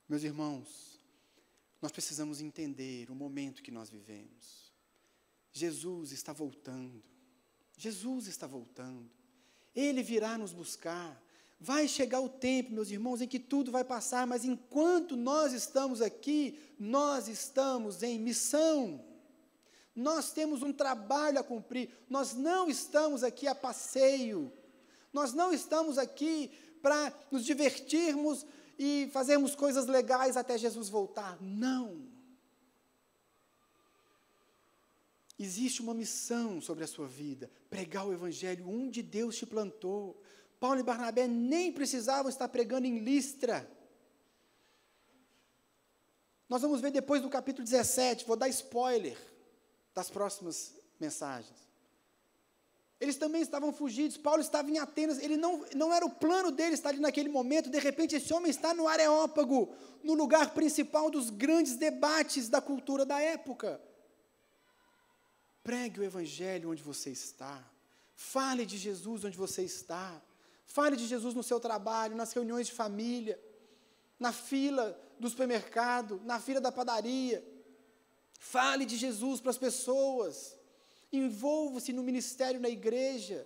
Meus 0.07 0.23
irmãos, 0.23 0.99
nós 1.81 1.91
precisamos 1.91 2.41
entender 2.41 3.09
o 3.09 3.15
momento 3.15 3.63
que 3.63 3.71
nós 3.71 3.89
vivemos. 3.89 4.68
Jesus 5.51 6.11
está 6.11 6.33
voltando. 6.33 7.03
Jesus 7.77 8.27
está 8.27 8.45
voltando. 8.45 9.09
Ele 9.75 10.03
virá 10.03 10.37
nos 10.37 10.51
buscar. 10.51 11.21
Vai 11.59 11.87
chegar 11.87 12.21
o 12.21 12.29
tempo, 12.29 12.71
meus 12.71 12.89
irmãos, 12.89 13.21
em 13.21 13.27
que 13.27 13.39
tudo 13.39 13.71
vai 13.71 13.83
passar, 13.83 14.25
mas 14.25 14.45
enquanto 14.45 15.17
nós 15.17 15.51
estamos 15.51 16.01
aqui, 16.01 16.57
nós 16.79 17.27
estamos 17.27 18.01
em 18.01 18.17
missão. 18.17 19.03
Nós 19.93 20.31
temos 20.31 20.63
um 20.63 20.71
trabalho 20.71 21.39
a 21.39 21.43
cumprir. 21.43 21.89
Nós 22.09 22.33
não 22.33 22.69
estamos 22.69 23.23
aqui 23.23 23.47
a 23.47 23.55
passeio. 23.55 24.51
Nós 25.11 25.33
não 25.33 25.53
estamos 25.53 25.97
aqui 25.97 26.51
para 26.81 27.13
nos 27.29 27.43
divertirmos 27.43 28.45
e 28.77 29.09
fazermos 29.11 29.55
coisas 29.55 29.85
legais 29.87 30.37
até 30.37 30.57
Jesus 30.57 30.87
voltar. 30.87 31.37
Não. 31.41 32.08
Existe 35.39 35.81
uma 35.81 35.93
missão 35.93 36.59
sobre 36.59 36.83
a 36.83 36.87
sua 36.87 37.07
vida: 37.07 37.49
pregar 37.69 38.05
o 38.05 38.11
Evangelho 38.11 38.69
onde 38.69 39.01
Deus 39.01 39.37
te 39.37 39.45
plantou. 39.45 40.21
Paulo 40.59 40.81
e 40.81 40.83
Barnabé 40.83 41.25
nem 41.27 41.71
precisavam 41.71 42.29
estar 42.29 42.49
pregando 42.49 42.85
em 42.85 42.99
Listra. 42.99 43.71
Nós 46.49 46.61
vamos 46.61 46.81
ver 46.81 46.91
depois 46.91 47.21
do 47.21 47.29
capítulo 47.29 47.63
17, 47.63 48.25
vou 48.25 48.35
dar 48.35 48.49
spoiler 48.49 49.17
das 49.95 50.09
próximas 50.09 50.73
mensagens. 50.99 51.69
Eles 52.99 53.15
também 53.15 53.41
estavam 53.41 53.71
fugidos. 53.71 54.17
Paulo 54.17 54.41
estava 54.41 54.69
em 54.69 54.77
Atenas. 54.77 55.19
Ele 55.19 55.37
não, 55.37 55.63
não 55.73 55.93
era 55.93 56.05
o 56.05 56.09
plano 56.09 56.51
dele 56.51 56.73
estar 56.73 56.89
ali 56.89 56.99
naquele 56.99 57.29
momento. 57.29 57.69
De 57.69 57.79
repente, 57.79 58.15
esse 58.15 58.33
homem 58.33 58.49
está 58.49 58.73
no 58.73 58.89
Areópago, 58.89 59.73
no 60.03 60.15
lugar 60.15 60.53
principal 60.53 61.09
dos 61.09 61.29
grandes 61.29 61.77
debates 61.77 62.49
da 62.49 62.59
cultura 62.59 63.05
da 63.05 63.21
época. 63.21 63.79
Pregue 65.69 65.99
o 65.99 66.03
Evangelho 66.03 66.71
onde 66.71 66.81
você 66.81 67.11
está. 67.11 67.63
Fale 68.15 68.65
de 68.65 68.75
Jesus 68.75 69.23
onde 69.23 69.37
você 69.37 69.61
está. 69.61 70.19
Fale 70.65 70.95
de 70.95 71.05
Jesus 71.05 71.35
no 71.35 71.43
seu 71.43 71.59
trabalho, 71.59 72.15
nas 72.15 72.33
reuniões 72.33 72.65
de 72.65 72.73
família, 72.73 73.39
na 74.19 74.33
fila 74.33 74.99
do 75.19 75.29
supermercado, 75.29 76.19
na 76.25 76.39
fila 76.39 76.59
da 76.59 76.71
padaria. 76.71 77.45
Fale 78.39 78.83
de 78.83 78.97
Jesus 78.97 79.39
para 79.41 79.51
as 79.51 79.59
pessoas. 79.59 80.57
Envolva-se 81.13 81.93
no 81.93 82.01
ministério 82.01 82.59
na 82.59 82.69
igreja. 82.69 83.45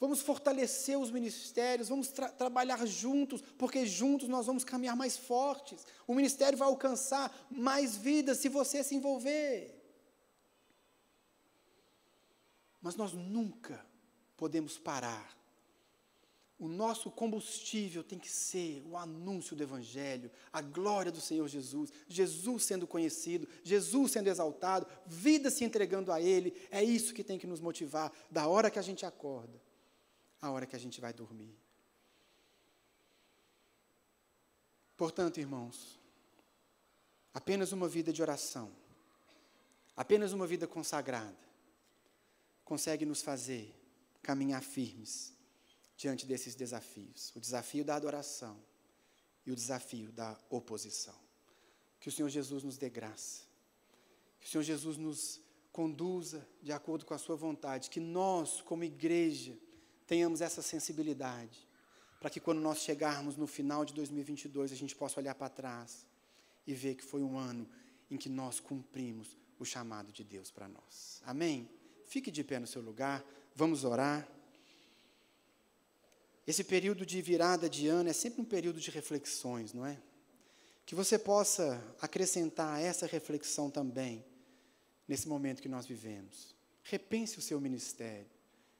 Vamos 0.00 0.22
fortalecer 0.22 0.98
os 0.98 1.10
ministérios, 1.10 1.90
vamos 1.90 2.08
tra 2.08 2.30
trabalhar 2.30 2.86
juntos, 2.86 3.42
porque 3.58 3.84
juntos 3.84 4.26
nós 4.26 4.46
vamos 4.46 4.64
caminhar 4.64 4.96
mais 4.96 5.18
fortes. 5.18 5.86
O 6.06 6.14
ministério 6.14 6.56
vai 6.56 6.68
alcançar 6.68 7.30
mais 7.50 7.94
vidas 7.94 8.38
se 8.38 8.48
você 8.48 8.82
se 8.82 8.94
envolver. 8.94 9.75
Mas 12.86 12.94
nós 12.94 13.12
nunca 13.12 13.84
podemos 14.36 14.78
parar 14.78 15.36
o 16.58 16.68
nosso 16.68 17.10
combustível 17.10 18.02
tem 18.02 18.18
que 18.18 18.30
ser 18.30 18.82
o 18.86 18.96
anúncio 18.96 19.54
do 19.54 19.62
Evangelho, 19.62 20.30
a 20.50 20.62
glória 20.62 21.12
do 21.12 21.20
Senhor 21.20 21.46
Jesus, 21.46 21.92
Jesus 22.08 22.64
sendo 22.64 22.86
conhecido, 22.86 23.46
Jesus 23.62 24.12
sendo 24.12 24.28
exaltado, 24.28 24.86
vida 25.04 25.50
se 25.50 25.64
entregando 25.64 26.10
a 26.10 26.20
Ele. 26.20 26.54
É 26.70 26.82
isso 26.82 27.12
que 27.12 27.22
tem 27.22 27.38
que 27.38 27.46
nos 27.46 27.60
motivar, 27.60 28.10
da 28.30 28.46
hora 28.46 28.70
que 28.70 28.78
a 28.78 28.82
gente 28.82 29.04
acorda, 29.04 29.60
à 30.40 30.50
hora 30.50 30.64
que 30.64 30.74
a 30.74 30.78
gente 30.78 30.98
vai 30.98 31.12
dormir. 31.12 31.54
Portanto, 34.96 35.38
irmãos, 35.38 36.00
apenas 37.34 37.70
uma 37.70 37.86
vida 37.86 38.14
de 38.14 38.22
oração, 38.22 38.72
apenas 39.94 40.32
uma 40.32 40.46
vida 40.46 40.66
consagrada, 40.66 41.36
consegue 42.66 43.06
nos 43.06 43.22
fazer 43.22 43.72
caminhar 44.20 44.60
firmes 44.62 45.32
diante 45.96 46.26
desses 46.26 46.54
desafios: 46.54 47.32
o 47.34 47.40
desafio 47.40 47.84
da 47.84 47.94
adoração 47.94 48.60
e 49.46 49.50
o 49.50 49.56
desafio 49.56 50.12
da 50.12 50.38
oposição. 50.50 51.14
Que 51.98 52.10
o 52.10 52.12
Senhor 52.12 52.28
Jesus 52.28 52.62
nos 52.62 52.76
dê 52.76 52.90
graça, 52.90 53.44
que 54.38 54.46
o 54.46 54.50
Senhor 54.50 54.64
Jesus 54.64 54.98
nos 54.98 55.40
conduza 55.72 56.46
de 56.62 56.72
acordo 56.72 57.06
com 57.06 57.14
a 57.14 57.18
Sua 57.18 57.36
vontade, 57.36 57.88
que 57.88 58.00
nós, 58.00 58.60
como 58.60 58.84
igreja, 58.84 59.56
tenhamos 60.06 60.40
essa 60.40 60.60
sensibilidade, 60.60 61.66
para 62.18 62.30
que 62.30 62.40
quando 62.40 62.60
nós 62.60 62.78
chegarmos 62.78 63.36
no 63.36 63.46
final 63.46 63.84
de 63.84 63.94
2022, 63.94 64.72
a 64.72 64.76
gente 64.76 64.94
possa 64.94 65.20
olhar 65.20 65.34
para 65.34 65.48
trás 65.48 66.04
e 66.66 66.74
ver 66.74 66.96
que 66.96 67.04
foi 67.04 67.22
um 67.22 67.38
ano 67.38 67.68
em 68.10 68.16
que 68.16 68.28
nós 68.28 68.58
cumprimos 68.58 69.36
o 69.58 69.64
chamado 69.64 70.12
de 70.12 70.24
Deus 70.24 70.50
para 70.50 70.68
nós. 70.68 71.22
Amém? 71.24 71.68
Fique 72.06 72.30
de 72.30 72.42
pé 72.44 72.58
no 72.58 72.66
seu 72.66 72.80
lugar, 72.80 73.24
vamos 73.54 73.84
orar. 73.84 74.26
Esse 76.46 76.62
período 76.62 77.04
de 77.04 77.20
virada 77.20 77.68
de 77.68 77.88
ano 77.88 78.08
é 78.08 78.12
sempre 78.12 78.40
um 78.40 78.44
período 78.44 78.80
de 78.80 78.90
reflexões, 78.90 79.72
não 79.72 79.84
é? 79.84 80.00
Que 80.84 80.94
você 80.94 81.18
possa 81.18 81.82
acrescentar 82.00 82.80
essa 82.80 83.06
reflexão 83.06 83.68
também, 83.68 84.24
nesse 85.08 85.28
momento 85.28 85.60
que 85.60 85.68
nós 85.68 85.84
vivemos. 85.84 86.54
Repense 86.84 87.38
o 87.38 87.42
seu 87.42 87.60
ministério, 87.60 88.30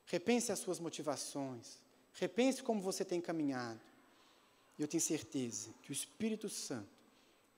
repense 0.07 0.53
as 0.53 0.61
suas 0.61 0.79
motivações, 0.79 1.79
repense 2.15 2.63
como 2.63 2.81
você 2.81 3.05
tem 3.05 3.21
caminhado. 3.21 3.81
E 4.79 4.83
eu 4.83 4.87
tenho 4.87 5.01
certeza 5.01 5.71
que 5.83 5.91
o 5.91 5.93
Espírito 5.93 6.49
Santo 6.49 6.89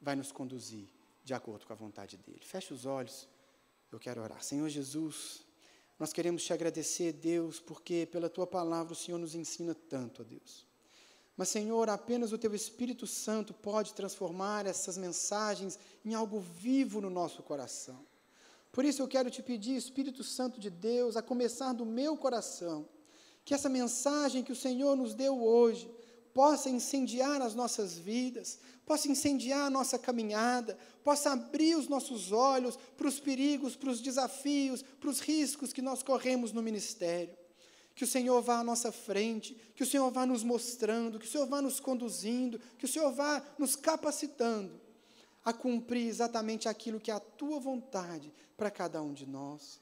vai 0.00 0.16
nos 0.16 0.32
conduzir 0.32 0.88
de 1.22 1.34
acordo 1.34 1.66
com 1.66 1.72
a 1.74 1.76
vontade 1.76 2.16
dele. 2.16 2.40
Feche 2.42 2.72
os 2.72 2.86
olhos, 2.86 3.28
eu 3.92 3.98
quero 3.98 4.22
orar. 4.22 4.42
Senhor 4.42 4.68
Jesus, 4.70 5.42
nós 5.98 6.12
queremos 6.12 6.44
te 6.44 6.52
agradecer, 6.52 7.12
Deus, 7.12 7.58
porque 7.58 8.06
pela 8.10 8.28
tua 8.28 8.46
palavra 8.46 8.92
o 8.92 8.96
Senhor 8.96 9.18
nos 9.18 9.34
ensina 9.34 9.74
tanto, 9.74 10.22
ó 10.22 10.24
Deus. 10.24 10.66
Mas, 11.36 11.48
Senhor, 11.48 11.88
apenas 11.88 12.32
o 12.32 12.38
teu 12.38 12.54
Espírito 12.54 13.06
Santo 13.06 13.54
pode 13.54 13.94
transformar 13.94 14.66
essas 14.66 14.96
mensagens 14.98 15.78
em 16.04 16.14
algo 16.14 16.40
vivo 16.40 17.00
no 17.00 17.10
nosso 17.10 17.42
coração. 17.42 18.04
Por 18.72 18.84
isso 18.84 19.02
eu 19.02 19.08
quero 19.08 19.30
te 19.30 19.42
pedir, 19.42 19.76
Espírito 19.76 20.22
Santo 20.22 20.60
de 20.60 20.70
Deus, 20.70 21.16
a 21.16 21.22
começar 21.22 21.72
do 21.72 21.86
meu 21.86 22.16
coração, 22.16 22.88
que 23.44 23.54
essa 23.54 23.68
mensagem 23.68 24.42
que 24.42 24.52
o 24.52 24.56
Senhor 24.56 24.96
nos 24.96 25.14
deu 25.14 25.42
hoje 25.42 25.90
possa 26.34 26.70
incendiar 26.70 27.40
as 27.42 27.54
nossas 27.54 27.98
vidas, 27.98 28.58
possa 28.84 29.08
incendiar 29.08 29.66
a 29.66 29.70
nossa 29.70 29.98
caminhada, 29.98 30.78
possa 31.04 31.32
abrir 31.32 31.76
os 31.76 31.88
nossos 31.88 32.32
olhos 32.32 32.78
para 32.96 33.08
os 33.08 33.20
perigos, 33.20 33.76
para 33.76 33.90
os 33.90 34.00
desafios, 34.00 34.82
para 34.82 35.10
os 35.10 35.20
riscos 35.20 35.72
que 35.72 35.82
nós 35.82 36.02
corremos 36.02 36.52
no 36.52 36.62
ministério. 36.62 37.36
Que 37.94 38.04
o 38.04 38.06
Senhor 38.06 38.40
vá 38.40 38.60
à 38.60 38.64
nossa 38.64 38.92
frente, 38.92 39.54
que 39.74 39.82
o 39.82 39.86
Senhor 39.86 40.10
vá 40.10 40.24
nos 40.24 40.44
mostrando, 40.44 41.18
que 41.18 41.26
o 41.26 41.28
Senhor 41.28 41.46
vá 41.46 41.60
nos 41.60 41.80
conduzindo, 41.80 42.60
que 42.78 42.84
o 42.84 42.88
Senhor 42.88 43.12
vá 43.12 43.42
nos 43.58 43.74
capacitando 43.74 44.80
a 45.44 45.52
cumprir 45.52 46.06
exatamente 46.06 46.68
aquilo 46.68 47.00
que 47.00 47.10
é 47.10 47.14
a 47.14 47.20
tua 47.20 47.58
vontade 47.58 48.32
para 48.56 48.70
cada 48.70 49.02
um 49.02 49.12
de 49.12 49.26
nós. 49.26 49.80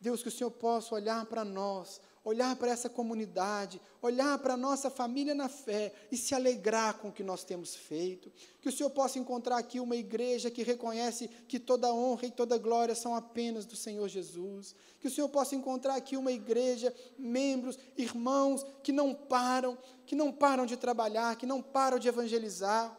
Deus, 0.00 0.22
que 0.22 0.28
o 0.28 0.32
Senhor 0.32 0.50
possa 0.50 0.94
olhar 0.94 1.26
para 1.26 1.44
nós, 1.44 2.00
olhar 2.28 2.54
para 2.56 2.70
essa 2.70 2.90
comunidade, 2.90 3.80
olhar 4.02 4.38
para 4.38 4.54
a 4.54 4.56
nossa 4.56 4.90
família 4.90 5.34
na 5.34 5.48
fé 5.48 5.92
e 6.12 6.16
se 6.16 6.34
alegrar 6.34 6.98
com 6.98 7.08
o 7.08 7.12
que 7.12 7.22
nós 7.22 7.42
temos 7.42 7.74
feito. 7.74 8.30
Que 8.60 8.68
o 8.68 8.72
Senhor 8.72 8.90
possa 8.90 9.18
encontrar 9.18 9.56
aqui 9.56 9.80
uma 9.80 9.96
igreja 9.96 10.50
que 10.50 10.62
reconhece 10.62 11.28
que 11.48 11.58
toda 11.58 11.92
honra 11.92 12.26
e 12.26 12.30
toda 12.30 12.58
glória 12.58 12.94
são 12.94 13.14
apenas 13.14 13.64
do 13.64 13.76
Senhor 13.76 14.06
Jesus. 14.08 14.74
Que 15.00 15.08
o 15.08 15.10
Senhor 15.10 15.28
possa 15.30 15.54
encontrar 15.54 15.94
aqui 15.94 16.16
uma 16.16 16.30
igreja, 16.30 16.94
membros, 17.18 17.78
irmãos 17.96 18.64
que 18.82 18.92
não 18.92 19.14
param, 19.14 19.78
que 20.04 20.14
não 20.14 20.30
param 20.30 20.66
de 20.66 20.76
trabalhar, 20.76 21.36
que 21.36 21.46
não 21.46 21.62
param 21.62 21.98
de 21.98 22.08
evangelizar 22.08 22.96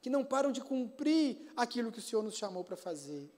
que 0.00 0.10
não 0.10 0.22
param 0.22 0.52
de 0.52 0.60
cumprir 0.60 1.50
aquilo 1.56 1.90
que 1.90 1.98
o 1.98 2.02
Senhor 2.02 2.22
nos 2.22 2.36
chamou 2.36 2.62
para 2.62 2.76
fazer. 2.76 3.32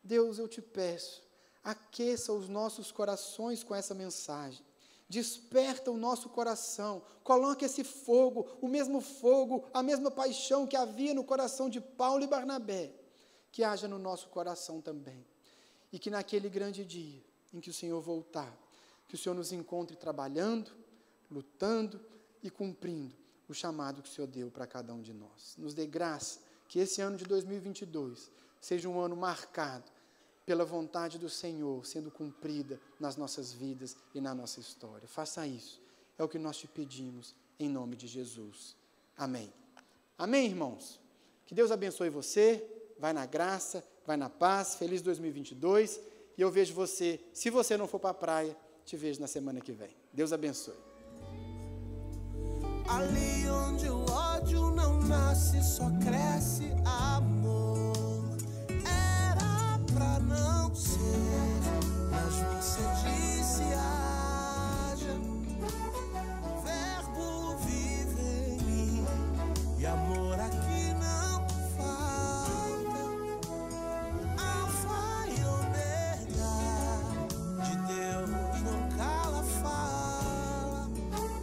Deus, 0.00 0.38
eu 0.38 0.46
te 0.46 0.62
peço, 0.62 1.23
aqueça 1.64 2.32
os 2.32 2.48
nossos 2.48 2.92
corações 2.92 3.64
com 3.64 3.74
essa 3.74 3.94
mensagem. 3.94 4.62
Desperta 5.08 5.90
o 5.90 5.96
nosso 5.96 6.28
coração, 6.28 7.02
coloque 7.22 7.64
esse 7.64 7.82
fogo, 7.82 8.46
o 8.60 8.68
mesmo 8.68 9.00
fogo, 9.00 9.64
a 9.72 9.82
mesma 9.82 10.10
paixão 10.10 10.66
que 10.66 10.76
havia 10.76 11.14
no 11.14 11.24
coração 11.24 11.68
de 11.70 11.80
Paulo 11.80 12.22
e 12.22 12.26
Barnabé, 12.26 12.92
que 13.50 13.64
haja 13.64 13.88
no 13.88 13.98
nosso 13.98 14.28
coração 14.28 14.80
também. 14.80 15.24
E 15.92 15.98
que 15.98 16.10
naquele 16.10 16.48
grande 16.48 16.84
dia 16.84 17.22
em 17.52 17.60
que 17.60 17.70
o 17.70 17.74
Senhor 17.74 18.00
voltar, 18.00 18.52
que 19.08 19.14
o 19.14 19.18
Senhor 19.18 19.34
nos 19.34 19.52
encontre 19.52 19.96
trabalhando, 19.96 20.72
lutando 21.30 22.00
e 22.42 22.50
cumprindo 22.50 23.14
o 23.48 23.54
chamado 23.54 24.02
que 24.02 24.08
o 24.08 24.12
Senhor 24.12 24.26
deu 24.26 24.50
para 24.50 24.66
cada 24.66 24.92
um 24.92 25.00
de 25.00 25.12
nós. 25.12 25.54
Nos 25.56 25.74
dê 25.74 25.86
graça 25.86 26.40
que 26.66 26.78
esse 26.78 27.00
ano 27.00 27.16
de 27.16 27.24
2022 27.24 28.30
seja 28.60 28.88
um 28.88 28.98
ano 28.98 29.14
marcado 29.14 29.93
pela 30.46 30.64
vontade 30.64 31.18
do 31.18 31.28
Senhor 31.28 31.84
sendo 31.86 32.10
cumprida 32.10 32.80
nas 33.00 33.16
nossas 33.16 33.52
vidas 33.52 33.96
e 34.14 34.20
na 34.20 34.34
nossa 34.34 34.60
história. 34.60 35.08
Faça 35.08 35.46
isso. 35.46 35.80
É 36.18 36.24
o 36.24 36.28
que 36.28 36.38
nós 36.38 36.56
te 36.56 36.68
pedimos 36.68 37.34
em 37.58 37.68
nome 37.68 37.96
de 37.96 38.06
Jesus. 38.06 38.76
Amém. 39.16 39.52
Amém, 40.18 40.46
irmãos. 40.46 41.00
Que 41.46 41.54
Deus 41.54 41.70
abençoe 41.70 42.08
você. 42.08 42.64
Vai 42.98 43.12
na 43.12 43.26
graça, 43.26 43.84
vai 44.06 44.16
na 44.16 44.30
paz. 44.30 44.76
Feliz 44.76 45.02
2022. 45.02 46.00
E 46.36 46.42
eu 46.42 46.50
vejo 46.50 46.74
você, 46.74 47.20
se 47.32 47.48
você 47.50 47.76
não 47.76 47.86
for 47.86 48.00
para 48.00 48.10
a 48.10 48.14
praia, 48.14 48.56
te 48.84 48.96
vejo 48.96 49.20
na 49.20 49.26
semana 49.26 49.60
que 49.60 49.72
vem. 49.72 49.96
Deus 50.12 50.32
abençoe. 50.32 50.74
Ali 52.86 53.48
onde 53.48 53.88
o 53.88 54.04
ódio 54.10 54.70
não 54.70 55.00
nasce, 55.00 55.62
só 55.62 55.90
cresce 56.00 56.70
amor. 56.84 57.43
Mas 62.78 63.33